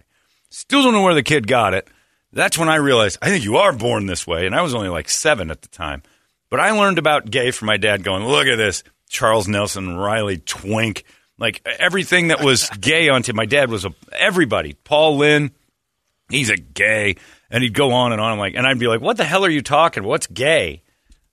Still 0.49 0.81
don't 0.83 0.93
know 0.93 1.03
where 1.03 1.13
the 1.13 1.21
kid 1.23 1.47
got 1.47 1.73
it. 1.73 1.87
That's 2.31 2.57
when 2.57 2.69
I 2.69 2.75
realized 2.75 3.19
I 3.21 3.29
think 3.29 3.45
you 3.45 3.57
are 3.57 3.71
born 3.71 4.07
this 4.07 4.25
way, 4.25 4.45
and 4.47 4.55
I 4.55 4.61
was 4.61 4.73
only 4.73 4.89
like 4.89 5.09
seven 5.09 5.51
at 5.51 5.61
the 5.61 5.67
time. 5.67 6.01
But 6.49 6.59
I 6.59 6.71
learned 6.71 6.99
about 6.99 7.31
gay 7.31 7.51
from 7.51 7.65
my 7.65 7.77
dad 7.77 8.03
going, 8.03 8.25
look 8.25 8.45
at 8.45 8.57
this. 8.57 8.83
Charles 9.09 9.47
Nelson, 9.47 9.97
Reilly 9.97 10.37
Twink, 10.37 11.03
like 11.39 11.67
everything 11.79 12.27
that 12.27 12.43
was 12.43 12.69
gay 12.79 13.09
on 13.09 13.23
to 13.23 13.33
my 13.33 13.47
dad 13.47 13.69
was 13.71 13.85
a 13.85 13.93
everybody. 14.11 14.73
Paul 14.83 15.17
Lynde, 15.17 15.51
he's 16.29 16.51
a 16.51 16.57
gay. 16.57 17.15
And 17.49 17.63
he'd 17.63 17.73
go 17.73 17.91
on 17.91 18.11
and 18.11 18.21
on. 18.21 18.33
I'm 18.33 18.39
like, 18.39 18.53
and 18.55 18.67
I'd 18.67 18.77
be 18.79 18.87
like, 18.87 19.01
what 19.01 19.17
the 19.17 19.23
hell 19.23 19.45
are 19.45 19.49
you 19.49 19.61
talking? 19.61 20.03
What's 20.03 20.27
gay? 20.27 20.82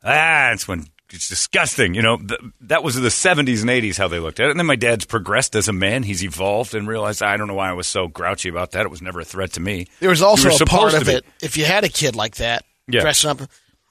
Ah, 0.05 0.53
it's 0.53 0.67
when 0.69 0.87
it's 1.13 1.29
disgusting. 1.29 1.95
You 1.95 2.03
know, 2.03 2.17
th- 2.17 2.41
that 2.63 2.83
was 2.83 2.95
the 2.95 3.09
70s 3.09 3.61
and 3.61 3.71
80s 3.71 3.99
how 3.99 4.09
they 4.09 4.19
looked 4.19 4.41
at 4.41 4.47
it. 4.47 4.51
And 4.51 4.59
then 4.61 4.67
my 4.67 4.77
dad's 4.77 5.05
progressed 5.05 5.55
as 5.57 5.69
a 5.69 5.73
man. 5.73 6.03
He's 6.05 6.23
evolved 6.25 6.75
and 6.75 6.87
realized, 6.89 7.23
I 7.23 7.37
don't 7.37 7.49
know 7.49 7.55
why 7.55 7.69
I 7.71 7.73
was 7.73 7.87
so 7.87 8.07
grouchy 8.09 8.49
about 8.49 8.71
that. 8.73 8.87
It 8.87 8.91
was 8.91 9.03
never 9.03 9.21
a 9.21 9.25
threat 9.25 9.53
to 9.55 9.61
me. 9.61 9.87
There 10.01 10.11
was 10.11 10.23
also 10.23 10.51
a 10.51 10.67
part 10.67 10.95
of 10.95 11.09
it. 11.09 11.25
If 11.43 11.57
you 11.57 11.65
had 11.65 11.85
a 11.85 11.89
kid 11.89 12.17
like 12.17 12.37
that 12.37 12.65
Yeah. 12.89 13.01
dressing 13.01 13.31
up, 13.31 13.41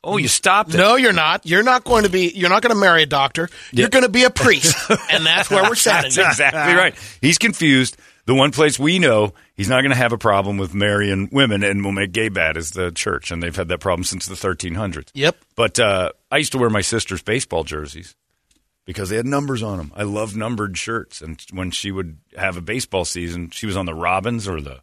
Oh, 0.02 0.16
you 0.16 0.30
stopped 0.30 0.74
it. 0.74 0.78
no, 0.78 0.96
you're 0.96 1.12
not. 1.12 1.46
You're 1.46 1.62
not 1.62 1.84
going 1.84 2.04
to 2.06 2.10
be. 2.10 2.30
You're 2.34 2.50
not 2.50 2.62
going 2.62 2.74
to 2.74 2.80
marry 2.80 3.04
a 3.04 3.06
doctor. 3.06 3.50
You're 3.74 3.90
going 3.90 4.06
to 4.06 4.10
be 4.10 4.24
a 4.24 4.30
priest, 4.30 4.74
and 5.12 5.26
that's 5.26 5.50
where 5.50 5.62
we're 5.64 5.76
sending 5.76 6.14
That's 6.14 6.40
exactly 6.40 6.74
right. 6.74 6.96
He's 7.20 7.38
confused. 7.38 7.98
The 8.30 8.36
one 8.36 8.52
place 8.52 8.78
we 8.78 9.00
know 9.00 9.34
he's 9.56 9.70
not 9.70 9.82
going 9.82 9.90
to 9.90 9.98
have 9.98 10.14
a 10.14 10.18
problem 10.20 10.60
with 10.60 10.72
marrying 10.76 11.30
women 11.32 11.64
and 11.64 11.84
will 11.84 11.92
make 11.92 12.12
gay 12.12 12.30
bad 12.30 12.58
is 12.58 12.70
the 12.70 12.92
church, 12.92 13.32
and 13.32 13.42
they've 13.42 13.56
had 13.56 13.70
that 13.70 13.80
problem 13.80 14.04
since 14.04 14.28
the 14.28 14.36
1300s. 14.36 15.10
Yep. 15.16 15.36
But 15.56 15.80
uh, 15.80 16.12
I 16.30 16.38
used 16.38 16.52
to 16.52 16.60
wear 16.60 16.70
my 16.70 16.82
sister's 16.82 17.24
baseball 17.24 17.64
jerseys 17.64 18.16
because 18.86 19.10
they 19.10 19.16
had 19.16 19.26
numbers 19.26 19.64
on 19.64 19.80
them. 19.80 19.92
I 19.96 20.04
love 20.04 20.36
numbered 20.36 20.78
shirts, 20.78 21.24
and 21.24 21.44
when 21.54 21.72
she 21.72 21.90
would 21.90 22.20
have 22.38 22.56
a 22.56 22.62
baseball 22.62 23.04
season, 23.04 23.50
she 23.50 23.66
was 23.66 23.76
on 23.76 23.88
the 23.88 23.96
Robins 23.96 24.48
or 24.48 24.62
the 24.62 24.82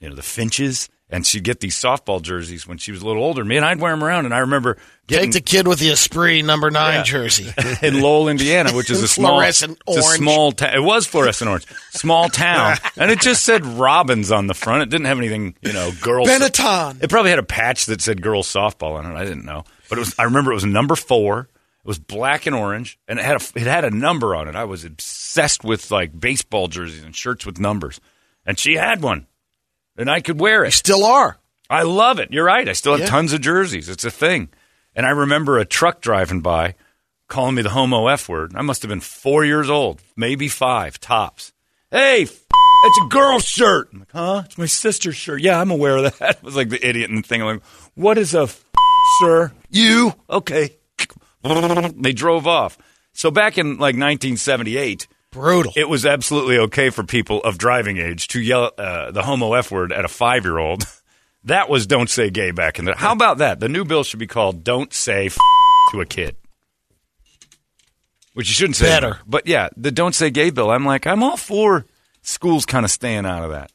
you 0.00 0.08
know 0.08 0.16
the 0.16 0.22
Finches, 0.22 0.88
and 1.10 1.26
she'd 1.26 1.44
get 1.44 1.60
these 1.60 1.74
softball 1.78 2.22
jerseys 2.22 2.66
when 2.66 2.78
she 2.78 2.92
was 2.92 3.02
a 3.02 3.06
little 3.06 3.22
older 3.22 3.40
than 3.42 3.48
me, 3.48 3.56
and 3.56 3.64
I'd 3.66 3.80
wear 3.80 3.92
them 3.92 4.04
around. 4.04 4.24
And 4.26 4.34
I 4.34 4.38
remember 4.38 4.76
getting 5.06 5.32
Take 5.32 5.44
the 5.44 5.50
kid 5.50 5.66
with 5.68 5.78
the 5.80 5.90
Esprit 5.90 6.42
number 6.42 6.70
nine 6.70 6.94
Yeah. 6.94 7.02
jersey. 7.02 7.52
in 7.82 8.00
Lowell, 8.00 8.28
Indiana, 8.28 8.72
which 8.72 8.90
is 8.90 9.02
a 9.02 9.08
small, 9.08 9.38
Fluorescent 9.38 9.78
it's 9.88 9.96
a 9.96 10.02
small 10.02 10.52
town. 10.52 10.74
It 10.74 10.82
was 10.82 11.06
fluorescent 11.06 11.48
orange, 11.50 11.66
small 11.90 12.28
town, 12.28 12.76
and 12.96 13.10
it 13.10 13.20
just 13.20 13.44
said 13.44 13.64
Robbins 13.66 14.30
on 14.30 14.46
the 14.46 14.54
front. 14.54 14.82
It 14.82 14.88
didn't 14.90 15.06
have 15.06 15.18
anything, 15.18 15.56
you 15.62 15.72
know, 15.72 15.90
girls. 16.00 16.28
Benetton. 16.28 17.02
It 17.02 17.10
probably 17.10 17.30
had 17.30 17.38
a 17.40 17.44
patch 17.44 17.86
that 17.86 18.00
said 18.00 18.22
girls 18.22 18.46
softball 18.46 18.94
on 18.96 19.10
it. 19.10 19.14
I 19.16 19.24
didn't 19.24 19.44
know, 19.44 19.64
but 19.88 19.98
it 19.98 20.00
was. 20.00 20.14
I 20.18 20.24
remember 20.24 20.52
it 20.52 20.54
was 20.54 20.64
number 20.64 20.94
four. 20.96 21.48
It 21.82 21.88
was 21.88 21.98
black 21.98 22.44
and 22.46 22.54
orange, 22.54 22.98
and 23.08 23.18
it 23.18 23.24
had 23.24 23.40
a 23.40 23.44
it 23.58 23.66
had 23.66 23.84
a 23.84 23.90
number 23.90 24.36
on 24.36 24.46
it. 24.48 24.54
I 24.54 24.64
was 24.64 24.84
obsessed 24.84 25.64
with 25.64 25.90
like 25.90 26.18
baseball 26.18 26.68
jerseys 26.68 27.02
and 27.02 27.16
shirts 27.16 27.46
with 27.46 27.58
numbers, 27.58 28.00
and 28.46 28.58
she 28.58 28.74
had 28.74 29.02
one, 29.02 29.26
and 30.00 30.10
I 30.10 30.20
could 30.20 30.40
wear 30.40 30.64
it. 30.64 30.72
Still 30.72 31.04
are. 31.04 31.38
I 31.68 31.82
love 31.82 32.18
it. 32.18 32.32
You're 32.32 32.44
right. 32.44 32.68
I 32.68 32.72
still 32.72 32.92
have 32.92 33.00
Yeah. 33.00 33.06
tons 33.06 33.32
of 33.32 33.40
jerseys. 33.40 33.88
It's 33.88 34.04
a 34.04 34.10
thing. 34.10 34.48
And 34.96 35.06
I 35.06 35.10
remember 35.10 35.58
a 35.58 35.64
truck 35.64 36.00
driving 36.00 36.40
by 36.40 36.74
calling 37.28 37.54
me 37.54 37.62
the 37.62 37.70
homo 37.70 38.08
F 38.08 38.28
word. 38.28 38.52
I 38.56 38.62
must 38.62 38.82
have 38.82 38.88
been 38.88 39.00
four 39.00 39.44
years 39.44 39.70
old, 39.70 40.02
maybe 40.16 40.48
five, 40.48 40.98
tops. 40.98 41.52
Hey, 41.92 42.22
f- 42.22 42.30
it's 42.30 42.98
a 43.04 43.08
girl's 43.08 43.44
shirt. 43.44 43.90
I'm 43.92 44.00
like, 44.00 44.12
huh? 44.12 44.42
It's 44.46 44.58
my 44.58 44.66
sister's 44.66 45.14
shirt. 45.16 45.40
Yeah, 45.42 45.60
I'm 45.60 45.70
aware 45.70 45.98
of 45.98 46.18
that. 46.18 46.38
I 46.42 46.44
was 46.44 46.56
like 46.56 46.70
the 46.70 46.84
idiot 46.84 47.08
in 47.10 47.16
the 47.16 47.22
thing. 47.22 47.40
I'm 47.42 47.46
like, 47.48 47.62
what 47.94 48.18
is 48.18 48.34
a 48.34 48.42
f- 48.42 48.64
sir? 49.20 49.52
You? 49.70 50.14
Okay. 50.28 50.76
They 51.42 52.12
drove 52.12 52.46
off. 52.46 52.76
So 53.14 53.30
back 53.30 53.56
in 53.58 53.72
like 53.78 53.96
1978, 53.96 55.06
Brutal. 55.32 55.72
it 55.76 55.88
was 55.88 56.04
absolutely 56.04 56.58
okay 56.58 56.90
for 56.90 57.04
people 57.04 57.40
of 57.42 57.56
driving 57.56 57.98
age 57.98 58.28
to 58.28 58.40
yell 58.40 58.72
uh, 58.76 59.10
the 59.12 59.22
homo 59.22 59.54
f 59.54 59.70
word 59.70 59.92
at 59.92 60.04
a 60.04 60.08
five 60.08 60.44
year 60.44 60.58
old. 60.58 60.84
That 61.44 61.70
was 61.70 61.86
don't 61.86 62.10
say 62.10 62.28
gay 62.28 62.50
back 62.50 62.78
in 62.78 62.84
the. 62.84 62.94
How 62.94 63.12
about 63.12 63.38
that? 63.38 63.60
The 63.60 63.68
new 63.70 63.86
bill 63.86 64.04
should 64.04 64.18
be 64.20 64.26
called 64.26 64.62
"Don't 64.62 64.92
say 64.92 65.24
f- 65.28 65.38
to 65.90 66.02
a 66.02 66.04
kid," 66.04 66.36
which 68.34 68.48
you 68.48 68.52
shouldn't 68.52 68.76
say. 68.76 68.84
Better. 68.84 69.06
anymore. 69.06 69.22
But 69.26 69.46
yeah, 69.46 69.70
the 69.74 69.90
"Don't 69.90 70.14
say 70.14 70.28
gay" 70.28 70.50
bill. 70.50 70.70
I'm 70.70 70.84
like, 70.84 71.06
I'm 71.06 71.22
all 71.22 71.38
for 71.38 71.86
schools 72.20 72.66
kind 72.66 72.84
of 72.84 72.90
staying 72.90 73.24
out 73.24 73.42
of 73.42 73.52
that. 73.52 73.72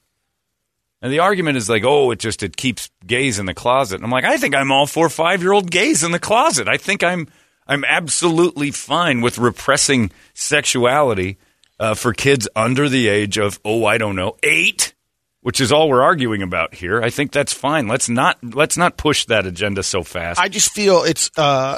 And 1.02 1.12
the 1.12 1.18
argument 1.20 1.58
is 1.58 1.68
like, 1.68 1.84
oh, 1.84 2.12
it 2.12 2.20
just 2.20 2.44
it 2.44 2.56
keeps 2.56 2.91
gays 3.04 3.39
in 3.39 3.48
the 3.48 3.56
closet. 3.56 3.96
And 3.96 4.04
I'm 4.04 4.12
like, 4.12 4.26
I 4.26 4.38
think 4.38 4.54
I'm 4.54 4.72
all 4.72 4.86
for 4.86 5.10
five 5.10 5.41
year 5.41 5.52
old 5.52 5.72
gays 5.72 6.04
in 6.04 6.12
the 6.12 6.20
closet. 6.20 6.68
I 6.68 6.78
think 6.78 7.04
I'm 7.04 7.28
I'm 7.65 7.84
absolutely 7.84 8.70
fine 8.70 9.22
with 9.22 9.39
repressing 9.39 10.12
sexuality 10.36 11.39
uh, 11.80 11.94
for 11.94 12.14
kids 12.14 12.48
under 12.56 12.88
the 12.90 13.08
age 13.08 13.38
of 13.38 13.60
oh, 13.66 13.86
I 13.86 13.98
don't 13.98 14.16
know, 14.16 14.38
eight, 14.44 14.94
which 15.42 15.60
is 15.62 15.72
all 15.72 15.90
we're 15.90 16.02
arguing 16.04 16.42
about 16.42 16.74
here. 16.76 17.02
I 17.02 17.10
think 17.10 17.32
that's 17.32 17.54
fine. 17.54 17.88
Let's 17.88 18.10
not 18.10 18.38
let's 18.44 18.78
not 18.78 18.98
push 18.98 19.26
that 19.26 19.46
agenda 19.46 19.84
so 19.84 20.04
fast. 20.04 20.40
I 20.40 20.48
just 20.50 20.72
feel 20.72 21.04
it's 21.04 21.30
uh, 21.38 21.78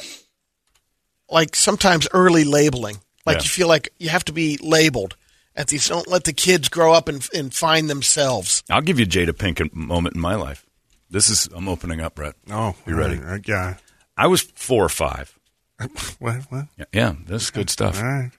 like 1.30 1.56
sometimes 1.56 2.08
early 2.14 2.44
labeling. 2.44 2.98
Like 3.26 3.38
Yeah. 3.38 3.44
you 3.44 3.50
feel 3.50 3.68
like 3.68 3.90
you 3.98 4.10
have 4.10 4.26
to 4.26 4.34
be 4.34 4.58
labeled. 4.62 5.16
At 5.56 5.70
these, 5.70 5.90
don't 5.90 6.08
let 6.08 6.24
the 6.26 6.34
kids 6.34 6.70
grow 6.70 6.94
up 6.94 7.08
and, 7.10 7.28
and 7.34 7.52
find 7.52 7.90
themselves. 7.90 8.64
I'll 8.70 8.80
give 8.84 9.00
you 9.00 9.08
Jada 9.08 9.32
Pinkett 9.32 9.74
moment 9.74 10.14
in 10.14 10.22
my 10.22 10.36
life. 10.36 10.64
This 11.10 11.30
is 11.32 11.50
I'm 11.52 11.68
opening 11.68 12.00
up, 12.00 12.14
Brett. 12.14 12.36
Oh, 12.52 12.76
You 12.86 12.96
ready? 12.96 13.18
all 13.18 13.24
right, 13.24 13.42
yeah. 13.48 13.78
I 14.16 14.28
was 14.28 14.42
four 14.42 14.86
or 14.86 14.90
five. 14.90 15.38
What? 16.20 16.44
What? 16.50 16.66
Yeah, 16.78 16.86
yeah 16.94 17.16
this 17.26 17.44
is 17.46 17.50
good 17.50 17.70
stuff. 17.72 17.98
All 17.98 18.06
right. 18.08 18.32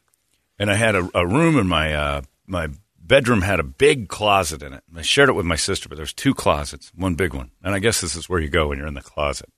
And 0.58 0.70
I 0.70 0.74
had 0.74 0.94
a, 0.94 1.08
a 1.14 1.26
room 1.26 1.58
in 1.58 1.68
my 1.68 1.94
uh, 1.94 2.22
my 2.46 2.68
bedroom 2.98 3.42
had 3.42 3.60
a 3.60 3.64
big 3.64 4.08
closet 4.08 4.62
in 4.62 4.74
it. 4.74 4.82
I 4.94 5.02
shared 5.02 5.28
it 5.28 5.34
with 5.34 5.46
my 5.46 5.56
sister, 5.56 5.88
but 5.88 5.96
there's 5.96 6.12
two 6.12 6.34
closets, 6.34 6.92
one 6.94 7.14
big 7.14 7.34
one, 7.34 7.50
and 7.62 7.74
I 7.74 7.78
guess 7.78 8.00
this 8.00 8.16
is 8.16 8.28
where 8.28 8.40
you 8.40 8.48
go 8.48 8.68
when 8.68 8.78
you're 8.78 8.86
in 8.86 8.94
the 8.94 9.00
closet. 9.00 9.50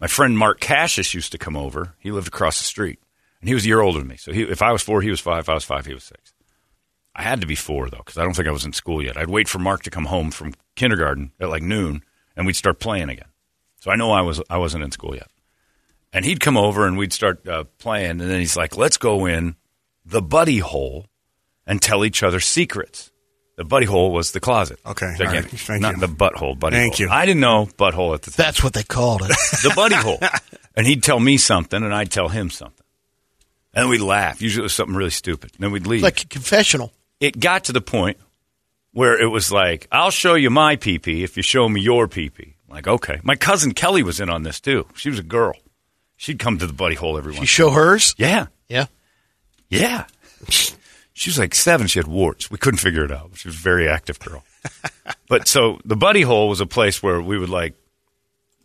My 0.00 0.06
friend 0.06 0.36
Mark 0.36 0.60
Cassius 0.60 1.14
used 1.14 1.32
to 1.32 1.38
come 1.38 1.56
over. 1.56 1.94
He 1.98 2.10
lived 2.10 2.28
across 2.28 2.58
the 2.58 2.64
street, 2.64 2.98
and 3.40 3.48
he 3.48 3.54
was 3.54 3.64
a 3.64 3.68
year 3.68 3.80
older 3.80 4.00
than 4.00 4.08
me. 4.08 4.16
So 4.16 4.32
he, 4.32 4.42
if 4.42 4.60
I 4.60 4.72
was 4.72 4.82
four, 4.82 5.00
he 5.02 5.10
was 5.10 5.20
five. 5.20 5.40
If 5.40 5.48
I 5.48 5.54
was 5.54 5.64
five, 5.64 5.86
he 5.86 5.94
was 5.94 6.04
six. 6.04 6.34
I 7.16 7.22
had 7.22 7.40
to 7.40 7.46
be 7.46 7.54
four 7.54 7.88
though, 7.88 7.98
because 7.98 8.18
I 8.18 8.24
don't 8.24 8.34
think 8.34 8.48
I 8.48 8.52
was 8.52 8.64
in 8.64 8.72
school 8.72 9.02
yet. 9.02 9.16
I'd 9.16 9.30
wait 9.30 9.48
for 9.48 9.58
Mark 9.58 9.82
to 9.84 9.90
come 9.90 10.06
home 10.06 10.30
from 10.30 10.54
kindergarten 10.74 11.32
at 11.40 11.48
like 11.48 11.62
noon, 11.62 12.02
and 12.36 12.44
we'd 12.46 12.56
start 12.56 12.80
playing 12.80 13.08
again. 13.08 13.28
So 13.80 13.90
I 13.90 13.96
know 13.96 14.10
I 14.10 14.22
was 14.22 14.42
I 14.50 14.58
wasn't 14.58 14.84
in 14.84 14.90
school 14.90 15.14
yet. 15.14 15.28
And 16.12 16.24
he'd 16.24 16.38
come 16.40 16.56
over 16.56 16.86
and 16.86 16.96
we'd 16.96 17.12
start 17.12 17.46
uh, 17.48 17.64
playing, 17.78 18.10
and 18.10 18.20
then 18.20 18.38
he's 18.38 18.56
like, 18.56 18.76
"Let's 18.76 18.98
go 18.98 19.26
in 19.26 19.56
the 20.04 20.22
buddy 20.22 20.58
hole 20.58 21.06
and 21.66 21.80
tell 21.80 22.04
each 22.04 22.22
other 22.22 22.40
secrets." 22.40 23.10
The 23.56 23.64
buddy 23.64 23.86
hole 23.86 24.10
was 24.10 24.32
the 24.32 24.40
closet. 24.40 24.80
Okay, 24.84 25.14
So 25.16 25.22
again, 25.28 25.44
right. 25.44 25.50
Thank 25.52 25.80
not 25.80 25.94
you. 25.94 26.00
the 26.00 26.08
butthole. 26.08 26.58
Buddy 26.58 26.74
Thank 26.74 26.96
hole. 26.96 27.06
you. 27.06 27.12
I 27.12 27.24
didn't 27.24 27.40
know 27.40 27.66
butthole 27.78 28.12
at 28.12 28.22
the 28.22 28.32
time. 28.32 28.44
That's 28.44 28.64
what 28.64 28.72
they 28.72 28.82
called 28.82 29.22
it. 29.22 29.28
the 29.62 29.72
buddy 29.76 29.94
hole. 29.94 30.18
And 30.76 30.88
he'd 30.88 31.04
tell 31.04 31.20
me 31.20 31.36
something, 31.36 31.80
and 31.84 31.94
I'd 31.94 32.10
tell 32.10 32.26
him 32.26 32.50
something, 32.50 32.84
and 33.74 33.88
we'd 33.88 34.00
laugh. 34.00 34.42
Usually, 34.42 34.62
it 34.62 34.64
was 34.64 34.74
something 34.74 34.96
really 34.96 35.10
stupid. 35.10 35.52
And 35.54 35.62
then 35.62 35.70
we'd 35.70 35.86
leave 35.86 36.02
like 36.02 36.22
a 36.24 36.26
confessional. 36.26 36.92
it 37.20 37.38
got 37.38 37.62
to 37.66 37.72
the 37.72 37.80
point 37.80 38.16
where 38.90 39.16
it 39.16 39.28
was 39.28 39.52
like, 39.52 39.86
I'll 39.92 40.10
show 40.10 40.34
you 40.34 40.50
my 40.50 40.74
pee 40.74 41.22
if 41.22 41.36
you 41.36 41.44
show 41.44 41.68
me 41.68 41.80
your 41.80 42.08
pee 42.08 42.56
Like, 42.68 42.88
okay. 42.88 43.20
My 43.22 43.36
cousin 43.36 43.72
Kelly 43.72 44.02
was 44.02 44.18
in 44.18 44.28
on 44.28 44.42
this 44.42 44.58
too. 44.60 44.86
She 44.96 45.10
was 45.10 45.20
a 45.20 45.22
girl. 45.22 45.54
She'd 46.16 46.40
come 46.40 46.58
to 46.58 46.66
the 46.66 46.72
buddy 46.72 46.96
hole 46.96 47.16
every 47.16 47.30
once. 47.30 47.36
You 47.36 47.40
once. 47.42 47.50
show 47.50 47.70
hers? 47.70 48.16
Yeah, 48.18 48.46
Yeah. 48.68 48.86
Yeah. 49.68 50.06
She 50.48 51.30
was 51.30 51.38
like 51.38 51.54
seven. 51.54 51.86
She 51.86 51.98
had 51.98 52.08
warts. 52.08 52.50
We 52.50 52.58
couldn't 52.58 52.78
figure 52.78 53.04
it 53.04 53.12
out. 53.12 53.30
She 53.34 53.48
was 53.48 53.56
a 53.56 53.60
very 53.60 53.88
active 53.88 54.18
girl. 54.18 54.44
but 55.28 55.46
so 55.46 55.78
the 55.84 55.96
buddy 55.96 56.22
hole 56.22 56.48
was 56.48 56.60
a 56.60 56.66
place 56.66 57.02
where 57.02 57.20
we 57.20 57.38
would 57.38 57.48
like, 57.48 57.74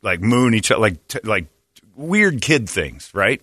like 0.01 0.21
moon 0.21 0.53
each 0.53 0.71
other, 0.71 0.81
like 0.81 1.07
t- 1.07 1.19
like 1.23 1.45
weird 1.95 2.41
kid 2.41 2.69
things, 2.69 3.12
right? 3.13 3.41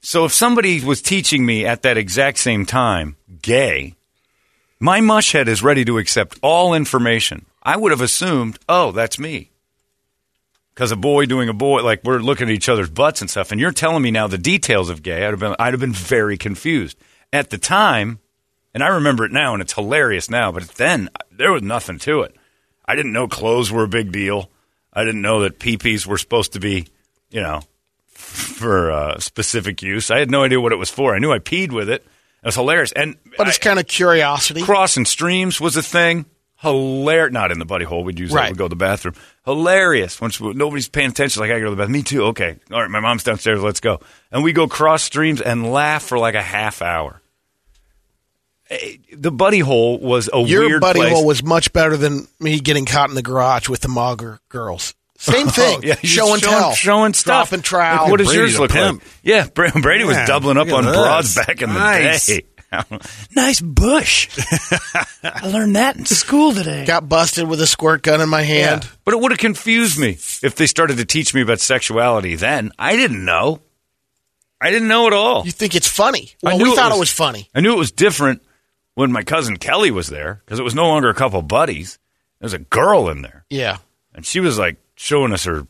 So 0.00 0.24
if 0.24 0.32
somebody 0.32 0.82
was 0.82 1.02
teaching 1.02 1.44
me 1.44 1.66
at 1.66 1.82
that 1.82 1.98
exact 1.98 2.38
same 2.38 2.66
time 2.66 3.16
gay, 3.40 3.94
my 4.80 5.00
mush 5.00 5.32
head 5.32 5.46
is 5.46 5.62
ready 5.62 5.84
to 5.84 5.98
accept 5.98 6.38
all 6.42 6.74
information. 6.74 7.44
I 7.62 7.76
would 7.76 7.92
have 7.92 8.00
assumed, 8.00 8.58
oh, 8.68 8.92
that's 8.92 9.18
me. 9.18 9.50
Because 10.80 10.92
a 10.92 10.96
boy 10.96 11.26
doing 11.26 11.50
a 11.50 11.52
boy, 11.52 11.82
like 11.82 12.04
we're 12.04 12.20
looking 12.20 12.48
at 12.48 12.54
each 12.54 12.70
other's 12.70 12.88
butts 12.88 13.20
and 13.20 13.28
stuff, 13.28 13.52
and 13.52 13.60
you're 13.60 13.70
telling 13.70 14.00
me 14.02 14.10
now 14.10 14.28
the 14.28 14.38
details 14.38 14.88
of 14.88 15.02
gay. 15.02 15.26
I'd 15.26 15.32
have 15.32 15.38
been, 15.38 15.54
I'd 15.58 15.74
have 15.74 15.80
been 15.80 15.92
very 15.92 16.38
confused 16.38 16.96
at 17.34 17.50
the 17.50 17.58
time, 17.58 18.18
and 18.72 18.82
I 18.82 18.86
remember 18.88 19.26
it 19.26 19.30
now, 19.30 19.52
and 19.52 19.60
it's 19.60 19.74
hilarious 19.74 20.30
now. 20.30 20.50
But 20.52 20.68
then 20.76 21.10
there 21.30 21.52
was 21.52 21.60
nothing 21.60 21.98
to 21.98 22.22
it. 22.22 22.34
I 22.86 22.94
didn't 22.94 23.12
know 23.12 23.28
clothes 23.28 23.70
were 23.70 23.82
a 23.84 23.88
big 23.88 24.10
deal. 24.10 24.48
I 24.90 25.04
didn't 25.04 25.20
know 25.20 25.40
that 25.42 25.58
peepees 25.58 26.06
were 26.06 26.16
supposed 26.16 26.54
to 26.54 26.60
be, 26.60 26.86
you 27.30 27.42
know, 27.42 27.60
for 28.08 28.90
uh, 28.90 29.18
specific 29.18 29.82
use. 29.82 30.10
I 30.10 30.18
had 30.18 30.30
no 30.30 30.44
idea 30.44 30.62
what 30.62 30.72
it 30.72 30.76
was 30.76 30.88
for. 30.88 31.14
I 31.14 31.18
knew 31.18 31.30
I 31.30 31.40
peed 31.40 31.72
with 31.72 31.90
it. 31.90 32.00
It 32.42 32.46
was 32.46 32.54
hilarious, 32.54 32.92
and 32.92 33.16
But 33.36 33.48
it's 33.48 33.58
I- 33.58 33.64
kind 33.64 33.78
of 33.78 33.86
curiosity. 33.86 34.62
crossing 34.62 35.04
streams 35.04 35.60
was 35.60 35.76
a 35.76 35.82
thing. 35.82 36.24
Hilarious. 36.60 37.32
Not 37.32 37.52
in 37.52 37.58
the 37.58 37.64
buddy 37.64 37.84
hole. 37.84 38.04
We'd 38.04 38.18
use 38.18 38.30
that. 38.30 38.36
Right. 38.36 38.50
We'd 38.50 38.58
go 38.58 38.66
to 38.66 38.68
the 38.68 38.76
bathroom. 38.76 39.14
Hilarious. 39.46 40.20
Once 40.20 40.40
nobody's 40.40 40.88
paying 40.88 41.10
attention, 41.10 41.40
like 41.40 41.50
I 41.50 41.58
go 41.58 41.64
to 41.66 41.70
the 41.70 41.76
bathroom. 41.76 41.92
Me 41.92 42.02
too. 42.02 42.24
Okay. 42.26 42.56
All 42.70 42.80
right. 42.80 42.90
My 42.90 43.00
mom's 43.00 43.24
downstairs. 43.24 43.62
Let's 43.62 43.80
go. 43.80 44.00
And 44.30 44.44
we 44.44 44.52
go 44.52 44.68
cross 44.68 45.02
streams 45.02 45.40
and 45.40 45.72
laugh 45.72 46.02
for 46.02 46.18
like 46.18 46.34
a 46.34 46.42
half 46.42 46.82
hour. 46.82 47.20
Eh, 48.70 48.96
The 49.16 49.30
buddy 49.32 49.60
hole 49.60 49.98
was 49.98 50.28
a 50.32 50.38
weird. 50.38 50.50
Your 50.50 50.66
weird 50.68 50.80
buddy 50.80 51.00
place. 51.00 51.12
hole 51.12 51.26
was 51.26 51.42
much 51.42 51.72
better 51.72 51.96
than 51.96 52.28
me 52.38 52.60
getting 52.60 52.84
caught 52.84 53.08
in 53.08 53.14
the 53.14 53.22
garage 53.22 53.68
with 53.68 53.80
the 53.80 53.88
Mauger 53.88 54.38
girls. 54.48 54.94
Same 55.18 55.46
thing. 55.48 55.78
Oh, 55.78 55.86
yeah, 55.86 55.96
show 56.02 56.32
and 56.34 56.42
showing, 56.42 56.54
tell. 56.58 56.72
showing 56.72 57.14
stuff. 57.14 57.48
Drop 57.48 57.52
and 57.54 57.64
trowel. 57.64 58.02
Like, 58.02 58.10
what 58.10 58.18
does 58.18 58.28
Brady 58.28 58.40
yours 58.40 58.54
the 58.54 58.60
look 58.62 58.70
pimp. 58.70 59.02
like? 59.02 59.12
Yeah, 59.22 59.46
Brady 59.80 60.04
was 60.04 60.16
Yeah, 60.16 60.26
doubling 60.26 60.56
up 60.56 60.70
on 60.72 60.86
at 60.86 60.94
broads 60.94 61.34
back 61.34 61.60
in 61.62 61.68
the 61.70 61.74
Nice. 61.78 62.26
day. 62.26 62.42
nice 63.34 63.60
bush. 63.60 64.28
I 65.24 65.48
learned 65.48 65.76
that 65.76 65.96
in 65.96 66.06
school 66.06 66.52
today. 66.52 66.84
Got 66.86 67.08
busted 67.08 67.48
with 67.48 67.60
a 67.60 67.66
squirt 67.66 68.02
gun 68.02 68.20
in 68.20 68.28
my 68.28 68.42
hand. 68.42 68.88
But 69.04 69.14
it 69.14 69.20
would 69.20 69.32
have 69.32 69.38
confused 69.38 69.98
me 69.98 70.10
if 70.42 70.54
they 70.56 70.66
started 70.66 70.98
to 70.98 71.04
teach 71.04 71.34
me 71.34 71.40
about 71.42 71.60
sexuality 71.60 72.36
then. 72.36 72.72
I 72.78 72.96
didn't 72.96 73.24
know. 73.24 73.60
I 74.60 74.70
didn't 74.70 74.88
know 74.88 75.06
at 75.06 75.12
all. 75.12 75.44
You 75.44 75.52
think 75.52 75.74
it's 75.74 75.88
funny? 75.88 76.30
I 76.44 76.48
Well, 76.48 76.58
knew 76.58 76.64
we 76.64 76.70
it 76.72 76.76
thought 76.76 76.90
was- 76.90 76.96
it 76.98 77.00
was 77.00 77.10
funny. 77.12 77.48
I 77.54 77.60
knew 77.60 77.72
it 77.72 77.78
was 77.78 77.92
different 77.92 78.42
when 78.94 79.10
my 79.10 79.22
cousin 79.22 79.56
Kelly 79.56 79.90
was 79.90 80.08
there 80.08 80.42
because 80.44 80.58
it 80.58 80.62
was 80.64 80.74
no 80.74 80.86
longer 80.86 81.08
a 81.08 81.14
couple 81.14 81.40
buddies. 81.42 81.98
There 82.40 82.46
was 82.46 82.52
a 82.54 82.58
girl 82.58 83.08
in 83.08 83.22
there. 83.22 83.44
Yeah. 83.50 83.78
And 84.14 84.24
she 84.26 84.40
was 84.40 84.58
like 84.58 84.76
showing 84.96 85.32
us 85.32 85.44
her 85.44 85.66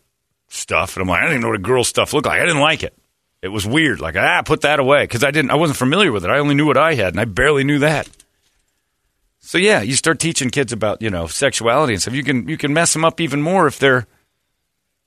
stuff. 0.49 0.97
And 0.97 1.03
I'm 1.03 1.09
like, 1.09 1.19
I 1.21 1.23
didn't 1.23 1.35
even 1.35 1.43
know 1.43 1.49
what 1.49 1.57
a 1.61 1.63
girl's 1.63 1.89
stuff 1.89 2.13
looked 2.13 2.27
like. 2.27 2.41
I 2.41 2.45
didn't 2.45 2.61
like 2.61 2.83
it. 2.83 2.97
It 3.43 3.49
was 3.49 3.67
weird. 3.67 4.01
Like, 4.01 4.17
ah, 4.17 4.43
put 4.43 4.63
that 4.63 4.81
away. 4.81 5.05
Because 5.05 5.25
I 5.25 5.31
didn't, 5.31 5.51
I 5.51 5.55
wasn't 5.55 5.79
familiar 5.79 6.13
with 6.13 6.25
it. 6.25 6.31
I 6.31 6.39
only 6.39 6.55
knew 6.55 6.67
what 6.67 6.77
I 6.77 6.95
had, 6.95 7.15
and 7.15 7.21
I 7.21 7.25
barely 7.25 7.65
knew 7.65 7.79
that. 7.79 8.09
So 9.41 9.59
yeah, 9.59 9.81
you 9.81 9.95
start 9.95 10.21
teaching 10.21 10.51
kids 10.51 10.73
about, 10.73 11.03
you 11.03 11.11
know, 11.11 11.27
sexuality 11.27 11.95
and 11.95 12.03
stuff. 12.03 12.15
You 12.15 12.23
can 12.23 12.47
you 12.47 12.57
can 12.57 12.73
mess 12.73 12.93
them 12.93 13.05
up 13.05 13.21
even 13.21 13.43
more 13.43 13.67
if 13.67 13.79
they're 13.79 14.07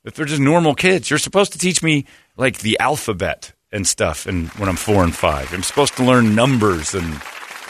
if 0.03 0.15
they're 0.15 0.25
just 0.25 0.41
normal 0.41 0.75
kids. 0.75 1.09
You're 1.09 1.19
supposed 1.19 1.53
to 1.53 1.59
teach 1.59 1.81
me 1.81 2.05
like 2.35 2.59
the 2.59 2.77
alphabet 2.79 3.53
and 3.71 3.87
stuff 3.87 4.25
and 4.25 4.49
when 4.51 4.67
I'm 4.67 4.75
four 4.75 5.03
and 5.03 5.15
five. 5.15 5.53
I'm 5.53 5.63
supposed 5.63 5.95
to 5.97 6.03
learn 6.03 6.35
numbers 6.35 6.93
and 6.93 7.21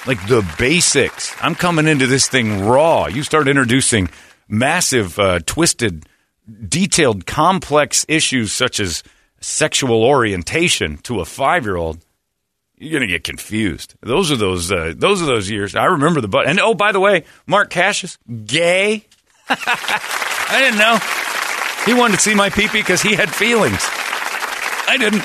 like 0.07 0.25
the 0.27 0.43
basics. 0.57 1.35
I'm 1.41 1.53
coming 1.53 1.87
into 1.87 2.07
this 2.07 2.27
thing 2.27 2.65
raw. 2.65 3.07
You 3.07 3.23
start 3.23 3.47
introducing 3.47 4.09
massive, 4.47 5.19
uh, 5.19 5.39
twisted, 5.45 6.05
detailed, 6.67 7.25
complex 7.25 8.05
issues 8.07 8.51
such 8.51 8.79
as 8.79 9.03
sexual 9.43 10.03
orientation 10.03 10.97
to 10.99 11.19
a 11.19 11.25
five 11.25 11.65
year 11.65 11.75
old. 11.75 11.99
You're 12.77 12.99
gonna 12.99 13.07
get 13.11 13.23
confused. 13.23 13.95
Those 14.01 14.31
are 14.31 14.35
those. 14.35 14.71
Uh, 14.71 14.93
those 14.95 15.21
are 15.21 15.25
those 15.25 15.49
years. 15.49 15.75
I 15.75 15.85
remember 15.85 16.21
the 16.21 16.27
but. 16.27 16.47
And 16.47 16.59
oh, 16.59 16.73
by 16.73 16.91
the 16.91 16.99
way, 16.99 17.23
Mark 17.45 17.69
Cassius, 17.69 18.17
gay. 18.45 19.05
I 19.49 20.57
didn't 20.59 20.79
know. 20.79 20.97
He 21.85 21.93
wanted 21.99 22.15
to 22.15 22.21
see 22.21 22.33
my 22.33 22.49
pee 22.49 22.67
pee 22.67 22.79
because 22.79 23.01
he 23.01 23.15
had 23.15 23.29
feelings. 23.29 23.79
I 24.87 24.97
didn't. 24.97 25.23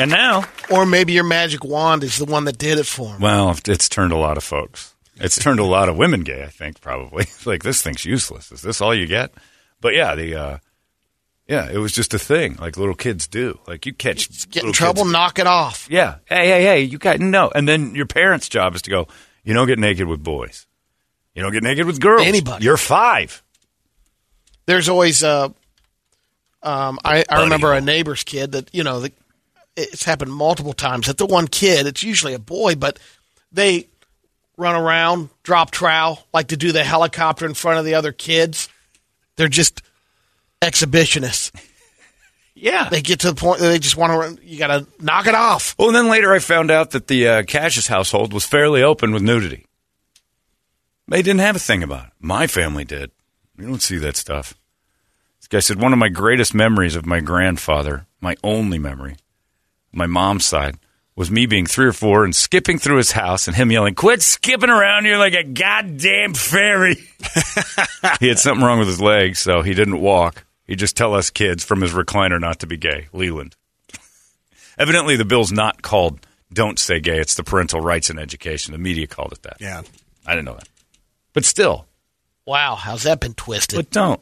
And 0.00 0.10
now, 0.12 0.44
Or 0.70 0.86
maybe 0.86 1.12
your 1.12 1.24
magic 1.24 1.64
wand 1.64 2.04
is 2.04 2.18
the 2.18 2.24
one 2.24 2.44
that 2.44 2.56
did 2.58 2.78
it 2.78 2.86
for 2.86 3.08
him. 3.14 3.20
well, 3.20 3.56
it's 3.66 3.88
turned 3.88 4.12
a 4.12 4.16
lot 4.16 4.36
of 4.36 4.44
folks. 4.44 4.94
It's 5.16 5.36
turned 5.42 5.58
a 5.58 5.64
lot 5.64 5.88
of 5.88 5.96
women 5.96 6.20
gay. 6.22 6.44
I 6.44 6.48
think 6.48 6.80
probably 6.80 7.26
like 7.46 7.62
this 7.64 7.82
thing's 7.82 8.04
useless. 8.04 8.52
Is 8.52 8.62
this 8.62 8.80
all 8.80 8.94
you 8.94 9.06
get? 9.06 9.32
But 9.80 9.94
yeah, 9.94 10.14
the 10.14 10.34
uh, 10.36 10.58
yeah, 11.48 11.68
it 11.70 11.78
was 11.78 11.92
just 11.92 12.12
a 12.14 12.18
thing 12.18 12.56
like 12.60 12.76
little 12.76 12.94
kids 12.94 13.26
do. 13.26 13.58
Like 13.66 13.86
you 13.86 13.94
catch 13.94 14.48
Get 14.50 14.64
in 14.64 14.72
trouble, 14.72 15.02
kids- 15.04 15.12
knock 15.12 15.38
it 15.38 15.46
off. 15.46 15.88
Yeah. 15.90 16.16
Hey, 16.26 16.46
hey, 16.48 16.62
hey, 16.62 16.80
you 16.82 16.98
got 16.98 17.18
no. 17.20 17.50
And 17.54 17.66
then 17.66 17.94
your 17.94 18.06
parents' 18.06 18.48
job 18.48 18.74
is 18.74 18.82
to 18.82 18.90
go, 18.90 19.08
you 19.44 19.54
don't 19.54 19.66
get 19.66 19.78
naked 19.78 20.06
with 20.06 20.22
boys. 20.22 20.66
You 21.34 21.42
don't 21.42 21.52
get 21.52 21.62
naked 21.62 21.86
with 21.86 22.00
girls. 22.00 22.26
Anybody. 22.26 22.64
You're 22.64 22.76
five. 22.76 23.42
There's 24.66 24.88
always 24.88 25.24
uh 25.24 25.48
um 26.62 26.98
I, 27.04 27.24
I 27.28 27.42
remember 27.44 27.72
a 27.72 27.80
neighbor's 27.80 28.22
kid 28.24 28.52
that, 28.52 28.74
you 28.74 28.84
know, 28.84 29.00
the, 29.00 29.12
it's 29.76 30.04
happened 30.04 30.32
multiple 30.32 30.72
times 30.72 31.06
that 31.06 31.16
the 31.16 31.26
one 31.26 31.46
kid, 31.48 31.86
it's 31.86 32.02
usually 32.02 32.34
a 32.34 32.38
boy, 32.38 32.74
but 32.74 32.98
they 33.52 33.86
run 34.56 34.74
around, 34.74 35.30
drop 35.44 35.70
trowel, 35.70 36.26
like 36.34 36.48
to 36.48 36.56
do 36.56 36.72
the 36.72 36.82
helicopter 36.84 37.46
in 37.46 37.54
front 37.54 37.78
of 37.78 37.84
the 37.84 37.94
other 37.94 38.12
kids. 38.12 38.68
They're 39.36 39.48
just 39.48 39.80
exhibitionists. 40.60 41.52
Yeah. 42.54 42.88
They 42.88 43.02
get 43.02 43.20
to 43.20 43.30
the 43.30 43.36
point 43.36 43.60
that 43.60 43.68
they 43.68 43.78
just 43.78 43.96
want 43.96 44.38
to. 44.38 44.44
You 44.46 44.58
got 44.58 44.66
to 44.68 44.86
knock 45.00 45.26
it 45.26 45.34
off. 45.34 45.74
Well, 45.78 45.88
and 45.88 45.96
then 45.96 46.08
later 46.08 46.32
I 46.32 46.40
found 46.40 46.70
out 46.70 46.90
that 46.90 47.06
the 47.06 47.28
uh, 47.28 47.42
Cassius 47.44 47.86
household 47.86 48.32
was 48.32 48.44
fairly 48.44 48.82
open 48.82 49.12
with 49.12 49.22
nudity. 49.22 49.66
They 51.06 51.22
didn't 51.22 51.40
have 51.40 51.56
a 51.56 51.60
thing 51.60 51.82
about 51.82 52.06
it. 52.06 52.12
My 52.20 52.46
family 52.46 52.84
did. 52.84 53.10
You 53.56 53.66
don't 53.66 53.82
see 53.82 53.98
that 53.98 54.16
stuff. 54.16 54.54
This 55.40 55.48
guy 55.48 55.60
said 55.60 55.80
one 55.80 55.92
of 55.92 55.98
my 55.98 56.08
greatest 56.08 56.54
memories 56.54 56.96
of 56.96 57.06
my 57.06 57.20
grandfather, 57.20 58.06
my 58.20 58.36
only 58.42 58.78
memory, 58.78 59.16
my 59.92 60.06
mom's 60.06 60.44
side, 60.44 60.78
was 61.16 61.30
me 61.30 61.46
being 61.46 61.66
three 61.66 61.86
or 61.86 61.92
four 61.92 62.24
and 62.24 62.34
skipping 62.34 62.78
through 62.78 62.98
his 62.98 63.12
house 63.12 63.46
and 63.48 63.56
him 63.56 63.72
yelling, 63.72 63.94
"Quit 63.94 64.20
skipping 64.22 64.70
around 64.70 65.04
here 65.04 65.16
like 65.16 65.34
a 65.34 65.42
goddamn 65.42 66.34
fairy." 66.34 66.96
he 68.20 68.28
had 68.28 68.38
something 68.38 68.64
wrong 68.64 68.78
with 68.78 68.88
his 68.88 69.00
legs, 69.00 69.38
so 69.38 69.62
he 69.62 69.74
didn't 69.74 70.00
walk. 70.00 70.44
He'd 70.68 70.78
just 70.78 70.96
tell 70.96 71.14
us 71.14 71.30
kids 71.30 71.64
from 71.64 71.80
his 71.80 71.92
recliner 71.92 72.38
not 72.40 72.60
to 72.60 72.66
be 72.68 72.76
gay. 72.76 73.08
Leland. 73.12 73.56
Evidently, 74.78 75.16
the 75.16 75.24
bill's 75.24 75.50
not 75.50 75.82
called 75.82 76.24
"Don't 76.52 76.78
Say 76.78 77.00
Gay." 77.00 77.18
It's 77.18 77.34
the 77.34 77.42
Parental 77.42 77.80
Rights 77.80 78.10
in 78.10 78.18
Education. 78.18 78.72
The 78.72 78.78
media 78.78 79.06
called 79.08 79.32
it 79.32 79.42
that. 79.42 79.56
Yeah. 79.60 79.82
I 80.26 80.32
didn't 80.34 80.44
know 80.44 80.54
that, 80.54 80.68
but 81.32 81.44
still, 81.44 81.86
Wow, 82.46 82.76
how's 82.76 83.02
that 83.04 83.18
been 83.20 83.34
twisted? 83.34 83.76
but 83.78 83.90
don't. 83.90 84.20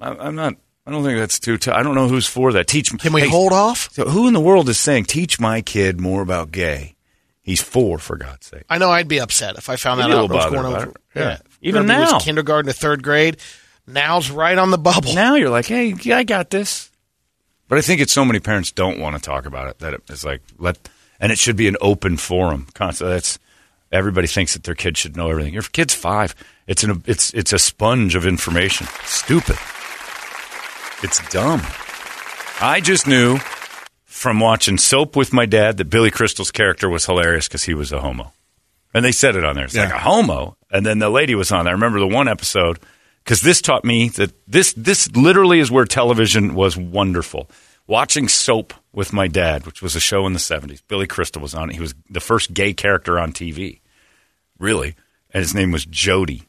I, 0.00 0.08
I'm 0.10 0.34
not. 0.34 0.54
I 0.86 0.90
don't 0.90 1.04
think 1.04 1.18
that's 1.18 1.38
too. 1.38 1.58
T- 1.58 1.70
I 1.70 1.82
don't 1.82 1.94
know 1.94 2.08
who's 2.08 2.26
for 2.26 2.52
that. 2.52 2.66
Teach. 2.66 2.90
Can 2.98 3.12
we 3.12 3.20
Hey, 3.22 3.28
hold 3.28 3.52
off? 3.52 3.90
So 3.92 4.04
who 4.08 4.26
in 4.26 4.34
the 4.34 4.40
world 4.40 4.68
is 4.68 4.78
saying 4.78 5.04
teach 5.04 5.38
my 5.38 5.60
kid 5.60 6.00
more 6.00 6.22
about 6.22 6.50
gay? 6.50 6.96
He's 7.42 7.60
four, 7.60 7.98
for 7.98 8.16
God's 8.16 8.46
sake. 8.46 8.62
I 8.70 8.78
know 8.78 8.90
I'd 8.90 9.08
be 9.08 9.20
upset 9.20 9.56
if 9.58 9.68
I 9.68 9.76
found 9.76 9.98
You'd 10.00 10.04
that 10.04 10.08
be 10.10 10.14
a 10.14 10.18
out. 10.18 10.22
little 10.30 10.36
what 10.38 10.50
going 10.52 10.66
about 10.72 10.82
on. 10.82 10.88
it. 10.88 10.96
Yeah. 11.14 11.38
Even 11.60 11.82
Whenever 11.82 12.12
now. 12.12 12.18
kindergarten 12.20 12.66
to 12.66 12.72
third 12.72 13.02
grade. 13.02 13.36
Now's 13.86 14.30
right 14.30 14.56
on 14.56 14.70
the 14.70 14.78
bubble. 14.78 15.14
Now 15.14 15.34
you're 15.34 15.50
like, 15.50 15.66
hey, 15.66 15.94
I 16.12 16.22
got 16.24 16.50
this. 16.50 16.90
But 17.68 17.78
I 17.78 17.80
think 17.80 18.00
it's 18.00 18.12
so 18.12 18.24
many 18.24 18.38
parents 18.38 18.70
don't 18.70 19.00
want 19.00 19.16
to 19.16 19.22
talk 19.22 19.46
about 19.46 19.68
it 19.68 19.78
that 19.78 19.94
it's 19.94 20.24
like 20.24 20.42
let, 20.58 20.88
and 21.18 21.32
it 21.32 21.38
should 21.38 21.56
be 21.56 21.68
an 21.68 21.76
open 21.80 22.16
forum. 22.16 22.66
Constantly, 22.74 23.14
that's 23.14 23.38
everybody 23.90 24.26
thinks 24.26 24.52
that 24.52 24.64
their 24.64 24.74
kid 24.74 24.96
should 24.98 25.16
know 25.16 25.30
everything. 25.30 25.54
Your 25.54 25.62
kid's 25.62 25.94
five. 25.94 26.34
It's 26.66 26.84
an 26.84 27.02
it's 27.06 27.32
it's 27.32 27.52
a 27.52 27.58
sponge 27.58 28.14
of 28.14 28.26
information. 28.26 28.86
Stupid. 29.04 29.56
It's 31.02 31.26
dumb. 31.30 31.62
I 32.60 32.80
just 32.82 33.06
knew 33.08 33.38
from 34.04 34.38
watching 34.38 34.78
Soap 34.78 35.16
with 35.16 35.32
my 35.32 35.46
dad 35.46 35.78
that 35.78 35.86
Billy 35.86 36.10
Crystal's 36.10 36.52
character 36.52 36.88
was 36.88 37.06
hilarious 37.06 37.48
because 37.48 37.64
he 37.64 37.74
was 37.74 37.90
a 37.90 38.00
homo. 38.00 38.32
And 38.94 39.04
they 39.04 39.10
said 39.12 39.34
it 39.34 39.44
on 39.44 39.56
there. 39.56 39.64
It's 39.64 39.74
like 39.74 39.88
Yeah. 39.88 39.96
a 39.96 39.98
homo. 39.98 40.56
And 40.70 40.84
then 40.86 40.98
the 41.00 41.08
lady 41.10 41.34
was 41.34 41.50
on 41.50 41.64
there. 41.64 41.72
I 41.72 41.74
remember 41.74 41.98
the 41.98 42.06
one 42.06 42.28
episode 42.28 42.78
because 43.24 43.40
this 43.40 43.62
taught 43.62 43.84
me 43.84 44.08
that 44.10 44.32
this 44.46 44.72
this 44.74 45.10
literally 45.14 45.60
is 45.60 45.70
where 45.70 45.84
television 45.84 46.54
was 46.54 46.76
wonderful. 46.76 47.50
Watching 47.86 48.28
Soap 48.28 48.74
with 48.92 49.12
my 49.12 49.28
dad, 49.28 49.66
which 49.66 49.82
was 49.82 49.96
a 49.96 50.00
show 50.00 50.26
in 50.26 50.32
the 50.32 50.38
70s. 50.38 50.82
Billy 50.86 51.06
Crystal 51.06 51.42
was 51.42 51.54
on 51.54 51.70
it. 51.70 51.74
He 51.74 51.80
was 51.80 51.94
the 52.08 52.20
first 52.20 52.54
gay 52.54 52.72
character 52.72 53.18
on 53.18 53.32
TV, 53.32 53.80
really. 54.58 54.94
And 55.30 55.42
his 55.42 55.54
name 55.54 55.72
was 55.72 55.84
Jody. 55.84 56.42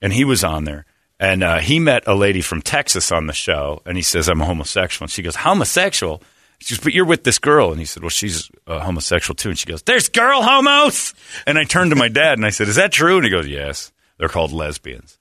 And 0.00 0.12
he 0.12 0.24
was 0.24 0.42
on 0.42 0.64
there. 0.64 0.86
And 1.20 1.42
uh, 1.44 1.58
he 1.58 1.78
met 1.78 2.04
a 2.06 2.14
lady 2.14 2.40
from 2.40 2.62
Texas 2.62 3.12
on 3.12 3.26
the 3.26 3.32
show. 3.32 3.82
And 3.84 3.96
he 3.96 4.02
says, 4.02 4.28
I'm 4.28 4.40
a 4.40 4.46
homosexual. 4.46 5.04
And 5.04 5.10
she 5.10 5.22
goes, 5.22 5.36
Homosexual? 5.36 6.22
She 6.58 6.74
goes, 6.74 6.82
but 6.82 6.94
you're 6.94 7.04
with 7.04 7.24
this 7.24 7.38
girl. 7.38 7.70
And 7.70 7.78
he 7.78 7.84
said, 7.84 8.02
well, 8.02 8.10
she's 8.10 8.50
uh, 8.66 8.80
homosexual 8.80 9.34
too. 9.34 9.50
And 9.50 9.58
she 9.58 9.66
goes, 9.66 9.82
there's 9.82 10.08
girl 10.08 10.42
homos. 10.42 11.14
And 11.46 11.58
I 11.58 11.64
turned 11.64 11.90
to 11.90 11.96
my 11.96 12.08
dad 12.08 12.38
and 12.38 12.46
I 12.46 12.50
said, 12.50 12.68
is 12.68 12.76
that 12.76 12.92
true? 12.92 13.16
And 13.16 13.24
he 13.24 13.30
goes, 13.30 13.46
yes. 13.46 13.92
They're 14.18 14.28
called 14.28 14.52
lesbians. 14.52 15.18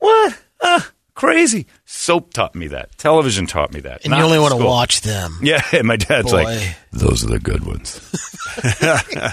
What? 0.00 0.38
Uh, 0.60 0.80
crazy. 1.14 1.66
Soap 1.84 2.32
taught 2.34 2.54
me 2.54 2.66
that. 2.68 2.96
Television 2.98 3.46
taught 3.46 3.72
me 3.72 3.80
that. 3.80 4.02
and 4.04 4.10
Not 4.10 4.18
you 4.18 4.24
only 4.24 4.38
want 4.38 4.52
to 4.52 4.58
school. 4.58 4.68
watch 4.68 5.00
them. 5.02 5.38
Yeah, 5.42 5.62
and 5.72 5.86
my 5.86 5.96
dad's 5.96 6.30
Boy. 6.32 6.42
like, 6.44 6.76
those 6.92 7.24
are 7.24 7.28
the 7.28 7.38
good 7.38 7.64
ones. 7.64 8.00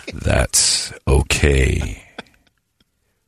That's 0.14 0.94
okay. 1.08 2.04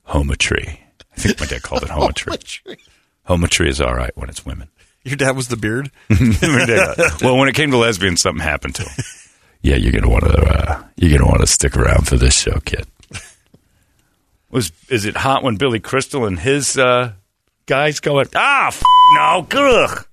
Hometry. 0.08 0.78
I 1.15 1.21
think 1.21 1.39
my 1.39 1.45
dad 1.45 1.62
called 1.63 1.84
it 1.84 1.89
hometry. 1.89 2.78
Hometry 3.28 3.67
is 3.67 3.82
all 3.82 3.93
right 3.93 4.15
when 4.15 4.30
it's 4.30 4.45
women. 4.45 4.69
Your 5.04 5.15
dad 5.17 5.36
was 5.36 5.47
the 5.47 5.58
beard? 5.58 5.91
My 6.10 6.65
dad- 6.65 6.97
well, 7.21 7.38
when 7.38 7.47
it 7.47 7.56
came 7.56 7.71
to 7.71 7.78
lesbians, 7.78 8.21
something 8.21 8.43
happened 8.43 8.75
to 8.75 8.84
him. 8.84 9.04
Yeah, 9.62 9.75
you're 9.75 9.91
gonna 9.93 10.10
want 10.10 10.25
to. 10.25 10.32
Uh, 10.41 10.84
you're 10.97 11.17
gonna 11.17 11.30
want 11.30 11.41
to 11.41 11.47
stick 11.47 11.75
around 11.78 12.08
for 12.08 12.15
this 12.17 12.38
show, 12.39 12.60
kid. 12.65 12.86
Was 14.52 14.71
is 14.89 15.06
it 15.06 15.15
hot 15.15 15.43
when 15.43 15.56
Billy 15.58 15.80
Crystal 15.80 16.25
and 16.25 16.39
his 16.39 16.78
uh, 16.78 17.13
guys 17.69 17.99
going? 17.99 18.27
Ah, 18.36 18.67
f- 18.67 18.84
no, 19.13 19.47
ugh. 19.51 20.05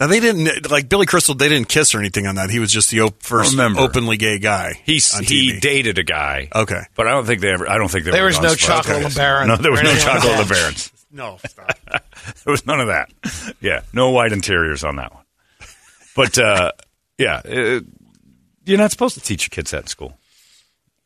Now 0.00 0.06
they 0.08 0.20
didn't 0.20 0.70
like 0.70 0.88
Billy 0.88 1.06
Crystal. 1.06 1.34
They 1.34 1.48
didn't 1.48 1.68
kiss 1.68 1.94
or 1.94 1.98
anything 2.00 2.26
on 2.26 2.34
that. 2.36 2.50
He 2.50 2.58
was 2.58 2.72
just 2.72 2.90
the 2.90 3.02
op- 3.02 3.22
first 3.22 3.52
Remember. 3.52 3.80
openly 3.80 4.16
gay 4.16 4.38
guy. 4.38 4.80
He's 4.84 5.14
on 5.14 5.22
he 5.24 5.52
TV. 5.52 5.60
dated 5.60 5.98
a 5.98 6.02
guy. 6.02 6.48
Okay. 6.54 6.80
but 6.96 7.06
I 7.06 7.10
don't 7.10 7.24
think 7.26 7.40
they 7.40 7.50
ever. 7.52 7.68
I 7.68 7.76
don't 7.78 7.88
think 7.90 8.04
they 8.06 8.10
There 8.10 8.22
were 8.22 8.28
was 8.28 8.40
no 8.40 8.48
as 8.52 8.56
chocolate 8.56 9.02
that. 9.02 9.12
LeBaron 9.12 9.46
No, 9.48 9.56
there 9.56 9.70
was 9.70 9.80
or 9.80 9.84
no 9.84 9.90
anything 9.90 10.08
like 10.08 10.22
chocolate 10.22 10.48
that. 10.48 10.54
LeBarons. 10.56 10.92
No, 11.14 11.36
There 12.44 12.50
was 12.52 12.64
none 12.66 12.80
of 12.80 12.86
that. 12.86 13.10
Yeah, 13.60 13.82
no 13.92 14.08
white 14.12 14.32
interiors 14.32 14.82
on 14.82 14.96
that 14.96 15.12
one. 15.12 15.24
But 16.16 16.38
uh, 16.38 16.72
yeah, 17.18 17.42
uh, 17.44 17.80
you're 18.64 18.78
not 18.78 18.92
supposed 18.92 19.14
to 19.16 19.20
teach 19.20 19.42
your 19.44 19.50
kids 19.50 19.72
that 19.72 19.82
in 19.82 19.86
school. 19.88 20.16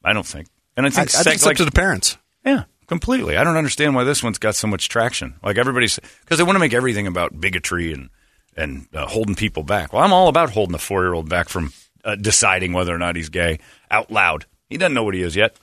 I 0.05 0.13
don't 0.13 0.25
think. 0.25 0.47
And 0.77 0.87
I 0.87 0.91
I, 0.91 0.91
I 0.91 0.93
think, 0.93 1.11
think 1.11 1.25
sex, 1.25 1.35
it's 1.35 1.43
up 1.43 1.47
like, 1.49 1.57
to 1.57 1.65
the 1.65 1.73
parents. 1.73 2.19
yeah, 2.45 2.65
completely. 2.87 3.37
I 3.37 3.45
don't 3.45 3.57
understand 3.57 3.95
why 3.95 4.05
this 4.05 4.23
one's 4.23 4.39
got 4.39 4.55
so 4.55 4.67
much 4.67 4.89
traction. 4.89 5.35
Like 5.43 5.59
everybody's 5.59 5.99
because 6.21 6.39
they 6.39 6.45
want 6.45 6.57
to 6.57 6.61
make 6.61 6.75
everything 6.75 7.07
about 7.07 7.41
bigotry 7.41 7.93
and 7.93 8.11
and 8.57 8.89
uh, 8.95 9.07
holding 9.07 9.35
people 9.35 9.63
back. 9.63 9.93
Well, 9.93 10.03
I'm 10.03 10.13
all 10.13 10.29
about 10.29 10.51
holding 10.51 10.75
a 10.75 10.79
four 10.79 11.03
year 11.03 11.15
old 11.15 11.29
back 11.29 11.49
from 11.49 11.73
uh, 12.05 12.17
deciding 12.17 12.73
whether 12.73 12.95
or 12.95 12.99
not 12.99 13.17
he's 13.17 13.29
gay 13.29 13.59
out 13.91 14.11
loud. 14.11 14.47
He 14.69 14.79
doesn't 14.79 14.95
know 14.95 15.05
what 15.05 15.15
he 15.15 15.23
is 15.23 15.37
yet. 15.37 15.57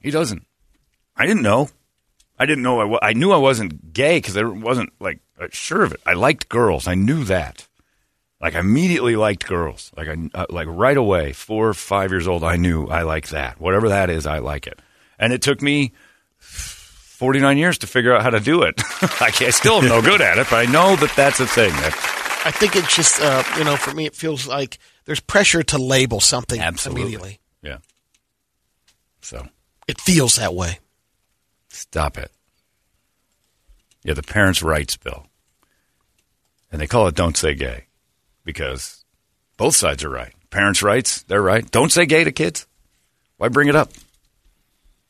He 0.00 0.10
doesn't. 0.10 0.46
I 1.16 1.26
didn't 1.26 1.42
know. 1.42 1.68
I 2.38 2.46
didn't 2.46 2.64
know. 2.64 2.98
I, 3.00 3.12
knew 3.12 3.30
I 3.30 3.36
wasn't 3.36 3.92
gay 3.92 4.16
because 4.16 4.36
I 4.36 4.42
wasn't 4.42 4.92
like 4.98 5.20
uh, 5.40 5.48
sure 5.50 5.82
of 5.82 5.92
it. 5.92 6.00
I 6.04 6.14
liked 6.14 6.48
girls. 6.48 6.88
I 6.88 6.94
knew 6.94 7.24
that. 7.24 7.68
Like 8.40 8.56
I 8.56 8.60
immediately 8.60 9.14
liked 9.14 9.46
girls. 9.46 9.92
Like 9.96 10.08
I 10.08 10.16
uh, 10.34 10.46
like 10.50 10.66
right 10.68 10.96
away, 10.96 11.32
four 11.32 11.68
or 11.68 11.74
five 11.74 12.10
years 12.10 12.26
old, 12.26 12.42
I 12.42 12.56
knew 12.56 12.88
I 12.88 13.02
like 13.02 13.28
that. 13.28 13.60
Whatever 13.60 13.90
that 13.90 14.10
is, 14.10 14.26
I 14.26 14.38
like 14.38 14.66
it. 14.66 14.80
And 15.22 15.32
it 15.32 15.40
took 15.40 15.62
me 15.62 15.92
forty 16.40 17.38
nine 17.38 17.56
years 17.56 17.78
to 17.78 17.86
figure 17.86 18.12
out 18.14 18.22
how 18.22 18.30
to 18.30 18.40
do 18.40 18.62
it. 18.62 18.74
I, 19.20 19.26
I 19.26 19.50
still 19.50 19.74
am 19.76 19.86
no 19.88 20.02
good 20.02 20.20
at 20.20 20.36
it, 20.38 20.48
but 20.50 20.56
I 20.68 20.70
know 20.70 20.96
that 20.96 21.12
that's 21.14 21.38
a 21.40 21.46
thing. 21.46 21.72
I 22.44 22.50
think 22.50 22.74
it's 22.74 22.94
just, 22.96 23.20
uh, 23.22 23.44
you 23.56 23.62
know, 23.62 23.76
for 23.76 23.94
me, 23.94 24.04
it 24.04 24.16
feels 24.16 24.48
like 24.48 24.78
there's 25.04 25.20
pressure 25.20 25.62
to 25.62 25.78
label 25.78 26.18
something 26.18 26.60
absolutely, 26.60 27.02
immediately. 27.02 27.40
yeah. 27.62 27.78
So 29.20 29.46
It 29.86 30.00
feels 30.00 30.34
that 30.36 30.52
way. 30.54 30.80
Stop 31.68 32.18
it. 32.18 32.32
Yeah, 34.02 34.14
the 34.14 34.22
parents' 34.24 34.60
rights 34.62 34.96
bill. 34.96 35.26
And 36.72 36.80
they 36.80 36.88
call 36.88 37.06
it 37.06 37.14
Don't 37.14 37.36
Say 37.36 37.54
Gay 37.54 37.86
because 38.44 39.04
both 39.56 39.76
sides 39.76 40.02
are 40.02 40.10
right. 40.10 40.32
Parents' 40.50 40.82
rights, 40.82 41.22
they're 41.22 41.40
right. 41.40 41.70
Don't 41.70 41.92
say 41.92 42.06
gay 42.06 42.24
to 42.24 42.32
kids. 42.32 42.66
Why 43.36 43.48
bring 43.48 43.68
it 43.68 43.76
up? 43.76 43.90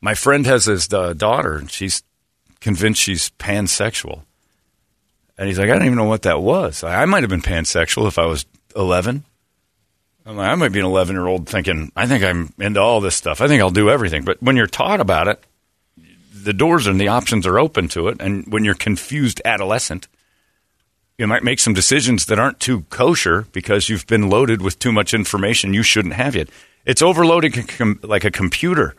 My 0.03 0.15
friend 0.15 0.45
has 0.47 0.67
his 0.67 0.93
uh, 0.93 1.15
daughter, 1.15 1.55
and 1.57 1.71
she's 1.71 2.03
convinced 2.61 3.01
she's 3.01 3.31
pansexual. 3.39 4.23
And 5.39 5.49
he's 5.49 5.59
like, 5.59 5.71
I 5.71 5.75
don't 5.75 5.87
even 5.87 5.97
know 5.97 6.05
what 6.05 6.23
that 6.23 6.43
was. 6.43 6.85
I, 6.85 7.03
I 7.03 7.05
might 7.07 7.23
have 7.23 7.31
been 7.31 7.41
pansexual 7.41 8.07
if 8.09 8.19
I 8.19 8.27
was 8.27 8.45
11. 8.77 9.25
I'm 10.27 10.37
like, 10.37 10.49
I 10.49 10.55
might 10.57 10.73
be 10.73 10.81
an 10.81 10.87
11 10.87 11.15
year 11.15 11.27
old 11.27 11.49
thinking, 11.49 11.91
I 11.97 12.07
think 12.07 12.23
I'm 12.23 12.53
into 12.59 12.81
all 12.81 13.01
this 13.01 13.17
stuff. 13.17 13.41
I 13.41 13.49
think 13.49 13.63
I'll 13.63 13.71
do 13.71 13.91
everything. 13.91 14.25
But 14.25 14.43
when 14.43 14.57
you're 14.57 14.67
taught 14.67 15.01
about 15.01 15.29
it, 15.29 15.43
the 16.33 16.53
doors 16.53 16.87
and 16.87 17.01
the 17.01 17.09
options 17.09 17.47
are 17.47 17.59
open 17.59 17.89
to 17.89 18.09
it. 18.09 18.21
And 18.21 18.53
when 18.53 18.65
you're 18.65 18.75
confused 18.75 19.41
adolescent, 19.45 20.09
you 21.19 21.27
might 21.27 21.45
make 21.45 21.61
some 21.61 21.75
decisions 21.75 22.27
that 22.27 22.39
aren't 22.39 22.61
too 22.61 22.83
kosher 22.91 23.47
because 23.53 23.89
you've 23.89 24.07
been 24.07 24.29
loaded 24.29 24.63
with 24.63 24.79
too 24.79 24.93
much 24.93 25.15
information 25.15 25.75
you 25.75 25.83
shouldn't 25.83 26.15
have 26.15 26.35
yet. 26.35 26.49
It's 26.85 27.03
overloading 27.03 27.53
com- 27.53 28.01
like 28.03 28.25
a 28.25 28.31
computer. 28.31 28.97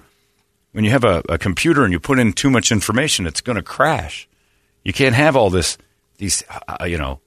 When 0.73 0.83
you 0.83 0.91
have 0.91 1.03
a, 1.03 1.23
a 1.29 1.37
computer 1.37 1.83
and 1.83 1.91
you 1.93 1.99
put 1.99 2.19
in 2.19 2.33
too 2.33 2.49
much 2.49 2.71
information, 2.71 3.25
it's 3.25 3.41
going 3.41 3.55
to 3.55 3.61
crash. 3.63 4.27
You 4.83 4.91
can't 4.91 5.15
have 5.15 5.35
all 5.35 5.49
this, 5.49 5.77
these, 6.17 6.43
uh, 6.67 6.83
you 6.85 6.97
know, 6.97 7.19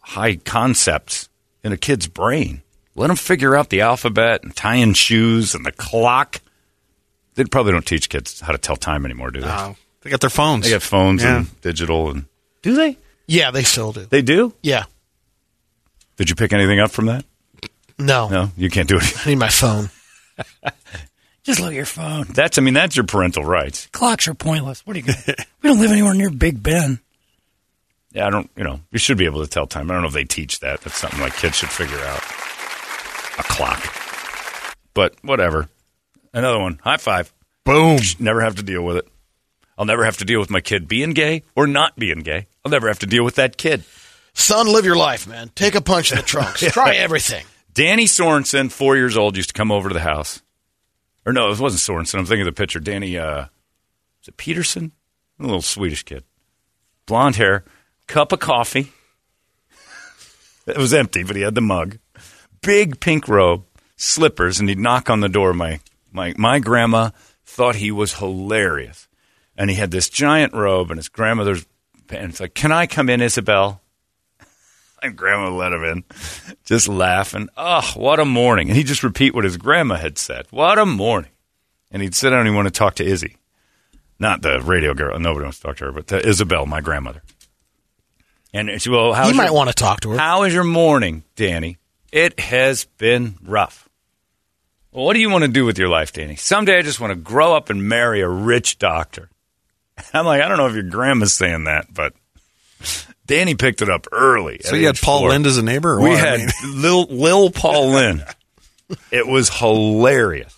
high 0.00 0.36
concepts 0.36 1.28
in 1.64 1.72
a 1.72 1.76
kid's 1.76 2.06
brain. 2.08 2.62
Let 2.96 3.06
them 3.06 3.16
figure 3.16 3.54
out 3.56 3.70
the 3.70 3.80
alphabet 3.82 4.42
and 4.42 4.54
tying 4.54 4.92
shoes 4.94 5.54
and 5.54 5.64
the 5.64 5.72
clock. 5.72 6.40
They 7.34 7.44
probably 7.44 7.72
don't 7.72 7.86
teach 7.86 8.08
kids 8.08 8.40
how 8.40 8.50
to 8.52 8.58
tell 8.58 8.76
time 8.76 9.04
anymore, 9.04 9.30
do 9.30 9.40
they? 9.40 9.74
They 10.02 10.10
got 10.10 10.20
their 10.20 10.28
phones. 10.30 10.64
They 10.64 10.72
have 10.72 10.82
phones 10.82 11.22
Yeah. 11.22 11.38
and 11.38 11.60
digital 11.60 12.10
and 12.10 12.24
do 12.62 12.74
they? 12.74 12.98
Yeah, 13.26 13.52
they 13.52 13.62
still 13.62 13.92
do. 13.92 14.06
They 14.06 14.22
do. 14.22 14.54
Yeah. 14.62 14.84
Did 16.16 16.30
you 16.30 16.34
pick 16.34 16.52
anything 16.52 16.80
up 16.80 16.90
from 16.90 17.06
that? 17.06 17.24
No. 17.96 18.28
No, 18.28 18.50
you 18.56 18.70
can't 18.70 18.88
do 18.88 18.96
it. 18.96 19.26
I 19.26 19.30
need 19.30 19.38
my 19.38 19.48
phone. 19.50 19.90
Just 21.48 21.60
look 21.60 21.70
at 21.70 21.76
your 21.76 21.86
phone. 21.86 22.26
That's, 22.28 22.58
I 22.58 22.60
mean, 22.60 22.74
that's 22.74 22.94
your 22.94 23.06
parental 23.06 23.42
rights. 23.42 23.86
Clocks 23.86 24.28
are 24.28 24.34
pointless. 24.34 24.86
What 24.86 24.96
are 24.96 24.98
you 25.00 25.06
going 25.06 25.16
to 25.24 25.46
We 25.62 25.70
don't 25.70 25.80
live 25.80 25.90
anywhere 25.90 26.12
near 26.12 26.28
Big 26.28 26.62
Ben. 26.62 27.00
Yeah, 28.12 28.26
I 28.26 28.30
don't, 28.30 28.50
you 28.54 28.64
know, 28.64 28.80
you 28.92 28.98
should 28.98 29.16
be 29.16 29.24
able 29.24 29.42
to 29.42 29.48
tell 29.48 29.66
time. 29.66 29.90
I 29.90 29.94
don't 29.94 30.02
know 30.02 30.08
if 30.08 30.12
they 30.12 30.24
teach 30.24 30.60
that. 30.60 30.82
That's 30.82 30.98
something 30.98 31.18
like 31.20 31.34
kids 31.36 31.56
should 31.56 31.70
figure 31.70 31.96
out. 32.00 32.18
A 33.38 33.44
clock. 33.44 33.82
But 34.92 35.14
whatever. 35.22 35.70
Another 36.34 36.58
one. 36.58 36.80
High 36.84 36.98
five. 36.98 37.32
Boom. 37.64 37.98
Never 38.18 38.42
have 38.42 38.56
to 38.56 38.62
deal 38.62 38.82
with 38.82 38.98
it. 38.98 39.08
I'll 39.78 39.86
never 39.86 40.04
have 40.04 40.18
to 40.18 40.26
deal 40.26 40.40
with 40.40 40.50
my 40.50 40.60
kid 40.60 40.86
being 40.86 41.14
gay 41.14 41.44
or 41.56 41.66
not 41.66 41.96
being 41.96 42.18
gay. 42.18 42.46
I'll 42.62 42.70
never 42.70 42.88
have 42.88 42.98
to 42.98 43.06
deal 43.06 43.24
with 43.24 43.36
that 43.36 43.56
kid. 43.56 43.84
Son, 44.34 44.66
live 44.70 44.84
your 44.84 44.96
life, 44.96 45.26
man. 45.26 45.50
Take 45.54 45.76
a 45.76 45.80
punch 45.80 46.12
in 46.12 46.18
the 46.18 46.24
trunks. 46.24 46.60
Try 46.72 46.96
everything. 46.96 47.46
Danny 47.72 48.04
Sorensen, 48.04 48.70
four 48.70 48.96
years 48.96 49.16
old, 49.16 49.34
used 49.34 49.48
to 49.48 49.54
come 49.54 49.72
over 49.72 49.88
to 49.88 49.94
the 49.94 50.00
house. 50.00 50.42
Or 51.26 51.32
no, 51.32 51.50
it 51.50 51.58
wasn't 51.58 51.80
Sorensen. 51.80 52.18
I'm 52.18 52.26
thinking 52.26 52.46
of 52.46 52.54
the 52.54 52.60
picture. 52.60 52.80
Danny, 52.80 53.18
uh, 53.18 53.46
is 54.22 54.28
it 54.28 54.36
Peterson? 54.36 54.92
A 55.38 55.42
little 55.42 55.62
Swedish 55.62 56.02
kid. 56.02 56.24
Blonde 57.06 57.36
hair, 57.36 57.64
cup 58.06 58.32
of 58.32 58.40
coffee. 58.40 58.92
It 60.66 60.76
was 60.76 60.92
empty, 60.92 61.22
but 61.24 61.34
he 61.34 61.40
had 61.40 61.54
the 61.54 61.62
mug. 61.62 61.96
Big 62.60 63.00
pink 63.00 63.26
robe, 63.26 63.64
slippers, 63.96 64.60
and 64.60 64.68
he'd 64.68 64.78
knock 64.78 65.08
on 65.08 65.20
the 65.20 65.28
door. 65.30 65.54
My, 65.54 65.80
my, 66.12 66.34
my 66.36 66.58
grandma 66.58 67.08
thought 67.46 67.76
he 67.76 67.90
was 67.90 68.18
hilarious. 68.18 69.08
And 69.56 69.70
he 69.70 69.76
had 69.76 69.90
this 69.90 70.10
giant 70.10 70.52
robe, 70.52 70.90
and 70.90 70.98
his 70.98 71.08
grandmother's, 71.08 71.64
and 72.10 72.30
it's 72.30 72.40
like, 72.40 72.52
Can 72.52 72.70
I 72.70 72.86
come 72.86 73.08
in, 73.08 73.22
Isabel? 73.22 73.80
And 75.02 75.16
grandma 75.16 75.50
let 75.50 75.72
him 75.72 75.84
in, 75.84 76.04
just 76.64 76.88
laughing. 76.88 77.48
Oh, 77.56 77.88
what 77.94 78.18
a 78.18 78.24
morning. 78.24 78.68
And 78.68 78.76
he'd 78.76 78.86
just 78.88 79.04
repeat 79.04 79.34
what 79.34 79.44
his 79.44 79.56
grandma 79.56 79.94
had 79.96 80.18
said. 80.18 80.46
What 80.50 80.78
a 80.78 80.84
morning. 80.86 81.30
And 81.92 82.02
he'd 82.02 82.14
sit 82.16 82.30
down 82.30 82.40
and 82.40 82.48
he'd 82.48 82.54
want 82.56 82.66
to 82.66 82.72
talk 82.72 82.96
to 82.96 83.04
Izzy. 83.04 83.36
Not 84.18 84.42
the 84.42 84.60
radio 84.60 84.94
girl. 84.94 85.14
Uh, 85.14 85.18
nobody 85.18 85.44
wants 85.44 85.58
to 85.60 85.66
talk 85.68 85.76
to 85.76 85.84
her, 85.84 85.92
but 85.92 86.08
to 86.08 86.26
Isabel, 86.28 86.66
my 86.66 86.80
grandmother. 86.80 87.22
And 88.52 88.82
she, 88.82 88.90
well, 88.90 89.12
how's 89.12 89.28
You 89.30 89.34
might 89.36 89.46
your- 89.46 89.54
want 89.54 89.68
to 89.68 89.74
talk 89.74 90.00
to 90.00 90.10
her. 90.10 90.18
How 90.18 90.42
is 90.42 90.52
your 90.52 90.64
morning, 90.64 91.22
Danny? 91.36 91.78
It 92.10 92.40
has 92.40 92.84
been 92.96 93.36
rough. 93.44 93.88
Well, 94.90 95.04
what 95.04 95.12
do 95.14 95.20
you 95.20 95.30
want 95.30 95.44
to 95.44 95.48
do 95.48 95.64
with 95.64 95.78
your 95.78 95.88
life, 95.88 96.12
Danny? 96.12 96.34
Someday 96.34 96.78
I 96.78 96.82
just 96.82 96.98
want 96.98 97.12
to 97.12 97.14
grow 97.16 97.54
up 97.54 97.70
and 97.70 97.88
marry 97.88 98.20
a 98.22 98.28
rich 98.28 98.78
doctor. 98.78 99.28
I'm 100.14 100.26
like, 100.26 100.42
I 100.42 100.48
don't 100.48 100.56
know 100.58 100.66
if 100.66 100.74
your 100.74 100.82
grandma's 100.82 101.34
saying 101.34 101.64
that, 101.64 101.92
but 101.92 102.14
Danny 103.28 103.54
picked 103.54 103.80
it 103.82 103.88
up 103.88 104.06
early. 104.10 104.58
So 104.64 104.74
you 104.74 104.86
had 104.86 104.96
Paul 104.98 105.20
four. 105.20 105.28
Lynde 105.30 105.46
as 105.46 105.56
a 105.58 105.62
neighbor? 105.62 105.92
Or 105.94 106.02
We 106.02 106.08
what? 106.10 106.18
I 106.18 106.26
had 106.26 106.40
mean- 106.40 106.50
Lil, 106.82 107.04
Lil 107.04 107.50
Paul 107.52 107.90
Lynde. 107.90 108.24
It 109.12 109.26
was 109.26 109.48
hilarious. 109.50 110.52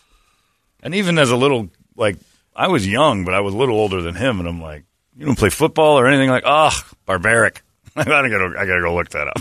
And 0.82 0.94
even 0.94 1.18
as 1.18 1.30
a 1.30 1.36
little, 1.36 1.68
like, 1.96 2.16
I 2.56 2.68
was 2.68 2.86
young, 2.86 3.24
but 3.26 3.34
I 3.34 3.40
was 3.40 3.52
a 3.54 3.56
little 3.58 3.76
older 3.76 4.00
than 4.00 4.14
him, 4.14 4.38
and 4.40 4.48
I'm 4.48 4.62
like, 4.62 4.84
you 5.16 5.26
don't 5.26 5.36
play 5.38 5.50
football 5.50 5.98
or 5.98 6.06
anything 6.06 6.30
like, 6.30 6.44
oh, 6.46 6.70
barbaric. 7.04 7.62
I 7.96 8.04
gotta 8.04 8.28
go. 8.30 8.46
I 8.56 8.64
gotta 8.66 8.80
go 8.80 8.94
look 8.94 9.10
that 9.10 9.26
up. 9.28 9.40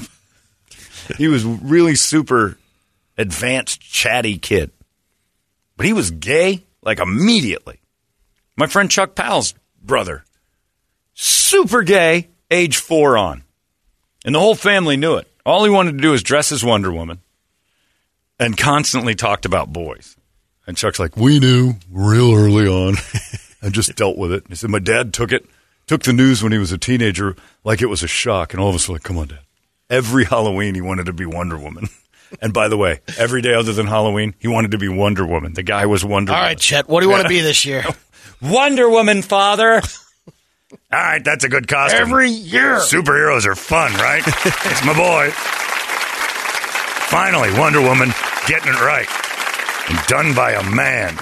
he 1.17 1.27
was 1.27 1.45
really 1.45 1.95
super 1.95 2.57
advanced, 3.17 3.79
chatty 3.79 4.37
kid, 4.39 4.71
but 5.77 5.85
he 5.85 5.93
was 5.93 6.09
gay 6.11 6.65
like 6.81 6.99
immediately. 6.99 7.79
My 8.57 8.65
friend 8.67 8.89
Chuck 8.89 9.13
Powell's 9.15 9.53
brother, 9.81 10.25
super 11.13 11.83
gay, 11.83 12.29
age 12.51 12.77
four 12.77 13.17
on. 13.17 13.43
And 14.25 14.35
the 14.35 14.39
whole 14.39 14.55
family 14.55 14.97
knew 14.97 15.15
it. 15.15 15.27
All 15.45 15.63
he 15.63 15.69
wanted 15.69 15.93
to 15.93 16.01
do 16.01 16.11
was 16.11 16.23
dress 16.23 16.51
as 16.51 16.63
Wonder 16.63 16.91
Woman 16.91 17.19
and 18.39 18.57
constantly 18.57 19.15
talked 19.15 19.45
about 19.45 19.71
boys. 19.73 20.15
And 20.67 20.77
Chuck's 20.77 20.99
like, 20.99 21.15
We 21.17 21.39
knew 21.39 21.75
real 21.89 22.33
early 22.35 22.67
on 22.67 22.95
and 23.61 23.73
just 23.73 23.95
dealt 23.95 24.17
with 24.17 24.31
it. 24.31 24.43
He 24.49 24.55
said, 24.55 24.69
My 24.69 24.79
dad 24.79 25.13
took 25.13 25.31
it, 25.31 25.45
took 25.87 26.03
the 26.03 26.13
news 26.13 26.43
when 26.43 26.51
he 26.51 26.57
was 26.57 26.71
a 26.71 26.77
teenager 26.77 27.35
like 27.63 27.81
it 27.81 27.87
was 27.87 28.03
a 28.03 28.07
shock. 28.07 28.53
And 28.53 28.61
all 28.61 28.69
of 28.69 28.75
us 28.75 28.87
were 28.87 28.95
like, 28.95 29.03
Come 29.03 29.17
on, 29.17 29.27
Dad. 29.29 29.39
Every 29.89 30.25
Halloween, 30.25 30.75
he 30.75 30.81
wanted 30.81 31.07
to 31.07 31.13
be 31.13 31.25
Wonder 31.25 31.57
Woman. 31.57 31.87
And 32.43 32.53
by 32.53 32.67
the 32.67 32.77
way, 32.77 32.99
every 33.17 33.41
day 33.41 33.55
other 33.55 33.73
than 33.73 33.87
Halloween, 33.87 34.35
he 34.37 34.47
wanted 34.47 34.69
to 34.69 34.77
be 34.77 34.87
Wonder 34.87 35.25
Woman. 35.25 35.53
The 35.53 35.63
guy 35.63 35.87
was 35.87 36.05
Wonder 36.05 36.31
All 36.31 36.37
Woman. 36.37 36.49
right, 36.49 36.59
Chet, 36.59 36.87
what 36.87 36.99
do 36.99 37.07
you 37.07 37.11
want 37.11 37.23
to 37.23 37.27
be 37.37 37.41
this 37.41 37.65
year? 37.65 37.83
Wonder 38.39 38.87
Woman, 38.87 39.23
father. 39.23 39.81
All 40.71 40.77
right, 40.91 41.23
that's 41.23 41.43
a 41.43 41.49
good 41.49 41.67
costume. 41.67 42.01
Every 42.01 42.29
year. 42.29 42.75
Superheroes 42.77 43.45
are 43.45 43.55
fun, 43.55 43.93
right? 43.93 44.23
it's 44.27 44.85
my 44.85 44.93
boy. 44.95 45.31
Finally, 47.09 47.57
Wonder 47.59 47.81
Woman 47.81 48.09
getting 48.47 48.71
it 48.71 48.79
right. 48.81 49.07
And 49.89 49.99
done 50.07 50.35
by 50.35 50.51
a 50.51 50.63
man. 50.63 51.17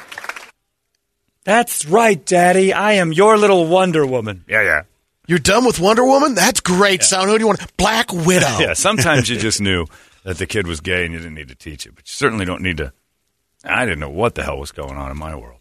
That's 1.46 1.86
right, 1.86 2.24
Daddy. 2.26 2.74
I 2.74 2.94
am 2.94 3.14
your 3.14 3.38
little 3.38 3.68
Wonder 3.68 4.06
Woman. 4.06 4.44
Yeah, 4.50 4.64
yeah. 4.64 4.82
You're 5.28 5.40
done 5.40 5.66
with 5.66 5.80
Wonder 5.80 6.06
Woman? 6.06 6.36
That's 6.36 6.60
great. 6.60 7.04
Sound 7.04 7.30
who 7.30 7.38
do 7.38 7.44
you 7.44 7.48
want? 7.48 7.78
Black 7.78 8.12
Widow. 8.12 8.48
Yeah, 8.60 8.74
sometimes 8.74 9.30
you 9.30 9.38
just 9.40 9.62
knew 9.62 9.86
that 10.24 10.38
the 10.38 10.46
kid 10.46 10.68
was 10.68 10.82
gay 10.82 11.06
and 11.06 11.14
you 11.14 11.20
didn't 11.20 11.36
need 11.36 11.48
to 11.48 11.56
teach 11.56 11.86
it. 11.86 11.96
But 11.96 12.08
you 12.08 12.12
certainly 12.14 12.44
don't 12.44 12.62
need 12.62 12.78
to. 12.78 12.92
I 13.64 13.86
didn't 13.86 14.00
know 14.00 14.10
what 14.10 14.36
the 14.36 14.44
hell 14.44 14.60
was 14.60 14.72
going 14.72 14.98
on 14.98 15.10
in 15.10 15.18
my 15.18 15.36
world. 15.36 15.60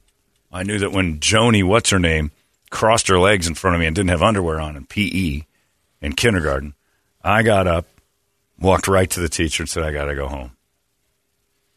I 0.53 0.65
knew 0.65 0.79
that 0.81 0.91
when 0.93 1.19
Joni, 1.21 1.63
what's 1.63 1.91
her 1.91 1.99
name, 1.99 2.33
crossed 2.71 3.09
her 3.09 3.19
legs 3.19 3.47
in 3.47 3.55
front 3.55 3.75
of 3.75 3.81
me 3.81 3.87
and 3.87 3.95
didn't 3.95 4.11
have 4.11 4.23
underwear 4.23 4.61
on 4.61 4.77
in 4.77 4.87
PE 4.87 5.43
in 6.01 6.13
kindergarten, 6.13 6.75
I 7.23 7.43
got 7.43 7.67
up, 7.67 7.87
walked 8.59 8.89
right 8.89 9.11
to 9.11 9.21
the 9.21 9.29
teacher 9.29 9.63
and 9.63 9.71
said, 9.71 9.83
I 9.83 9.93
got 9.93 10.07
to 10.07 10.15
go 10.15 10.29
home. 10.29 10.53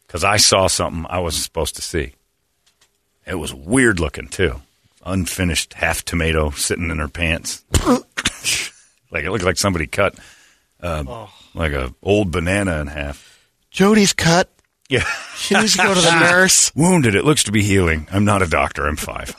Because 0.06 0.24
I 0.24 0.38
saw 0.38 0.66
something 0.66 1.06
I 1.08 1.20
wasn't 1.20 1.44
supposed 1.44 1.76
to 1.76 1.82
see. 1.82 2.14
It 3.26 3.36
was 3.36 3.54
weird 3.54 4.00
looking, 4.00 4.28
too. 4.28 4.60
Unfinished 5.04 5.74
half 5.74 6.04
tomato 6.04 6.50
sitting 6.50 6.90
in 6.90 6.98
her 6.98 7.08
pants. 7.08 7.64
like 9.10 9.24
it 9.24 9.30
looked 9.30 9.44
like 9.44 9.56
somebody 9.56 9.86
cut 9.86 10.14
uh, 10.82 11.26
like 11.54 11.72
a 11.72 11.94
old 12.02 12.30
banana 12.30 12.80
in 12.80 12.86
half. 12.86 13.48
Jody's 13.70 14.12
cut. 14.12 14.48
Yeah. 14.88 15.04
She 15.36 15.54
needs 15.54 15.76
to 15.76 15.82
go 15.82 15.94
to 15.94 16.00
the 16.00 16.20
nurse. 16.30 16.74
Wounded. 16.74 17.14
It 17.14 17.24
looks 17.24 17.44
to 17.44 17.52
be 17.52 17.62
healing. 17.62 18.08
I'm 18.10 18.24
not 18.24 18.42
a 18.42 18.46
doctor. 18.46 18.86
I'm 18.86 18.96
five. 18.96 19.34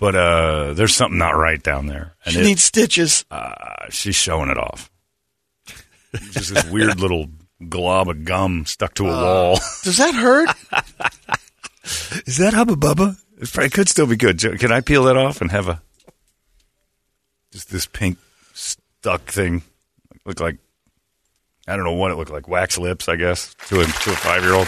But 0.00 0.16
uh, 0.16 0.72
there's 0.74 0.94
something 0.96 1.18
not 1.18 1.36
right 1.36 1.62
down 1.62 1.86
there. 1.86 2.14
And 2.24 2.32
She 2.34 2.40
it- 2.40 2.44
needs 2.44 2.62
stitches. 2.64 3.24
uh, 3.30 3.86
she's 3.90 4.16
showing 4.16 4.50
it 4.50 4.56
off. 4.58 4.90
Just 6.32 6.52
this 6.54 6.64
weird 6.70 6.98
little 7.00 7.26
glob 7.68 8.08
of 8.08 8.24
gum 8.24 8.64
stuck 8.66 8.94
to 8.94 9.04
a 9.04 9.08
wall. 9.10 9.58
Does 9.84 9.98
that 9.98 10.14
hurt? 10.14 10.48
Is 12.26 12.38
that 12.38 12.54
Hubba 12.54 12.74
Bubba? 12.74 13.16
It 13.40 13.72
could 13.72 13.88
still 13.88 14.06
be 14.06 14.16
good. 14.16 14.38
Can 14.58 14.72
I 14.72 14.80
peel 14.80 15.04
that 15.04 15.16
off 15.16 15.40
and 15.40 15.50
have 15.50 15.68
a 15.68 15.80
just 17.52 17.70
this 17.70 17.86
pink 17.86 18.18
stuck 18.54 19.22
thing? 19.30 19.62
Look 20.26 20.40
like 20.40 20.56
I 21.68 21.76
don't 21.76 21.84
know 21.84 21.92
what 21.94 22.10
it 22.10 22.16
looked 22.16 22.30
like. 22.30 22.48
Wax 22.48 22.76
lips, 22.78 23.08
I 23.08 23.16
guess, 23.16 23.54
to 23.68 23.80
a 23.80 23.84
to 23.84 24.10
a 24.10 24.16
five 24.16 24.42
year 24.42 24.54
old. 24.54 24.66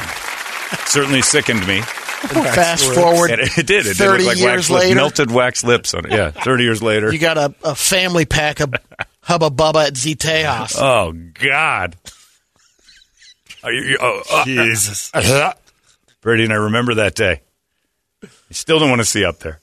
Certainly 0.86 1.22
sickened 1.22 1.66
me. 1.66 1.82
Fast 2.28 2.92
forward. 2.92 3.30
It, 3.30 3.58
it 3.58 3.66
did. 3.66 3.86
It 3.86 3.96
did 3.96 3.96
30 3.96 4.24
look 4.24 4.26
like 4.34 4.38
years 4.38 4.70
later. 4.70 4.94
melted 4.94 5.30
wax 5.30 5.64
lips 5.64 5.94
on 5.94 6.06
it. 6.06 6.12
Yeah, 6.12 6.30
thirty 6.30 6.64
years 6.64 6.82
later. 6.82 7.12
You 7.12 7.18
got 7.18 7.36
a, 7.36 7.54
a 7.64 7.74
family 7.74 8.24
pack 8.24 8.60
of 8.60 8.74
Hubba 9.22 9.50
Bubba 9.50 9.86
at 9.86 9.96
Z 9.96 10.16
Tejas. 10.16 10.76
Oh 10.78 11.12
God! 11.34 11.96
Are 13.64 13.72
you, 13.72 13.98
oh, 14.00 14.22
uh, 14.32 14.44
Jesus. 14.44 15.12
Brady 16.20 16.44
and 16.44 16.52
I 16.52 16.56
remember 16.56 16.94
that 16.94 17.14
day. 17.14 17.42
You 18.22 18.28
still 18.54 18.78
don't 18.78 18.88
want 18.90 19.00
to 19.00 19.06
see 19.06 19.24
up 19.24 19.40
there. 19.40 19.60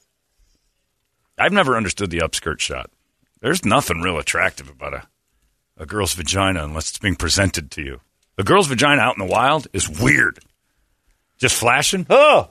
I've 1.37 1.53
never 1.53 1.77
understood 1.77 2.09
the 2.09 2.19
upskirt 2.19 2.59
shot. 2.59 2.89
There's 3.41 3.63
nothing 3.63 4.01
real 4.01 4.17
attractive 4.17 4.69
about 4.69 4.93
a, 4.93 5.07
a 5.77 5.85
girl's 5.85 6.13
vagina 6.13 6.63
unless 6.63 6.89
it's 6.89 6.97
being 6.99 7.15
presented 7.15 7.71
to 7.71 7.81
you. 7.81 8.01
A 8.37 8.43
girl's 8.43 8.67
vagina 8.67 9.01
out 9.01 9.17
in 9.17 9.25
the 9.25 9.31
wild 9.31 9.67
is 9.71 9.89
weird. 9.89 10.39
Just 11.39 11.55
flashing? 11.55 12.05
Oh! 12.09 12.49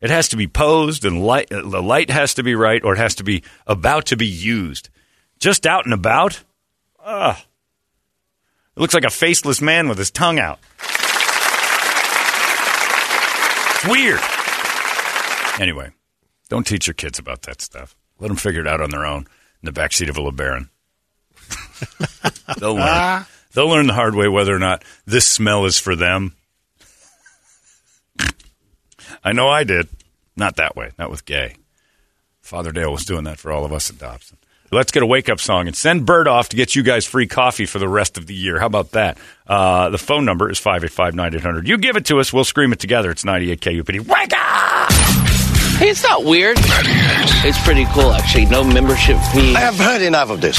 It 0.00 0.10
has 0.10 0.28
to 0.28 0.36
be 0.36 0.46
posed 0.46 1.04
and 1.04 1.22
light, 1.24 1.48
the 1.50 1.82
light 1.82 2.10
has 2.10 2.34
to 2.34 2.42
be 2.42 2.54
right 2.54 2.82
or 2.82 2.94
it 2.94 2.98
has 2.98 3.16
to 3.16 3.24
be 3.24 3.44
about 3.66 4.06
to 4.06 4.16
be 4.16 4.26
used. 4.26 4.88
Just 5.38 5.66
out 5.66 5.84
and 5.84 5.94
about? 5.94 6.42
Ah. 6.98 7.44
It 8.76 8.80
looks 8.80 8.94
like 8.94 9.04
a 9.04 9.10
faceless 9.10 9.60
man 9.60 9.88
with 9.88 9.98
his 9.98 10.10
tongue 10.10 10.38
out. 10.38 10.58
It's 13.74 13.86
weird. 13.86 14.20
Anyway, 15.60 15.90
don't 16.48 16.66
teach 16.66 16.86
your 16.86 16.94
kids 16.94 17.18
about 17.18 17.42
that 17.42 17.60
stuff. 17.60 17.94
Let 18.18 18.28
them 18.28 18.36
figure 18.36 18.62
it 18.62 18.66
out 18.66 18.80
on 18.80 18.90
their 18.90 19.04
own 19.04 19.26
in 19.62 19.66
the 19.66 19.72
backseat 19.72 20.08
of 20.08 20.16
a 20.16 20.20
LeBaron. 20.20 20.68
They'll 22.58 22.74
learn. 22.74 23.26
They'll 23.52 23.68
learn 23.68 23.86
the 23.86 23.94
hard 23.94 24.14
way 24.14 24.28
whether 24.28 24.54
or 24.54 24.58
not 24.58 24.84
this 25.06 25.26
smell 25.26 25.64
is 25.64 25.78
for 25.78 25.96
them. 25.96 26.36
I 29.22 29.32
know 29.32 29.48
I 29.48 29.64
did. 29.64 29.88
Not 30.36 30.56
that 30.56 30.76
way. 30.76 30.90
Not 30.98 31.10
with 31.10 31.24
gay. 31.24 31.56
Father 32.40 32.72
Dale 32.72 32.90
was 32.90 33.04
doing 33.04 33.24
that 33.24 33.38
for 33.38 33.52
all 33.52 33.64
of 33.64 33.72
us 33.72 33.90
at 33.90 33.98
Dobson. 33.98 34.38
Let's 34.72 34.92
get 34.92 35.02
a 35.02 35.06
wake 35.06 35.28
up 35.28 35.40
song 35.40 35.66
and 35.66 35.76
send 35.76 36.06
Bird 36.06 36.28
off 36.28 36.50
to 36.50 36.56
get 36.56 36.76
you 36.76 36.84
guys 36.84 37.04
free 37.04 37.26
coffee 37.26 37.66
for 37.66 37.80
the 37.80 37.88
rest 37.88 38.16
of 38.16 38.26
the 38.26 38.34
year. 38.34 38.60
How 38.60 38.66
about 38.66 38.92
that? 38.92 39.18
Uh, 39.46 39.90
the 39.90 39.98
phone 39.98 40.24
number 40.24 40.48
is 40.48 40.58
585 40.58 41.14
9800. 41.16 41.66
You 41.68 41.76
give 41.76 41.96
it 41.96 42.06
to 42.06 42.20
us, 42.20 42.32
we'll 42.32 42.44
scream 42.44 42.72
it 42.72 42.78
together. 42.78 43.10
It's 43.10 43.24
98 43.24 43.60
KUPD. 43.60 44.06
Wake 44.06 44.32
up! 44.32 44.92
Hey, 45.80 45.88
it's 45.88 46.04
not 46.04 46.24
weird. 46.24 46.56
It's 46.60 47.60
pretty 47.64 47.84
cool, 47.86 48.12
actually. 48.12 48.46
No 48.46 48.62
membership 48.62 49.16
fee. 49.32 49.56
I 49.56 49.60
have 49.60 49.76
heard 49.76 50.02
enough 50.02 50.30
of 50.30 50.40
this. 50.40 50.58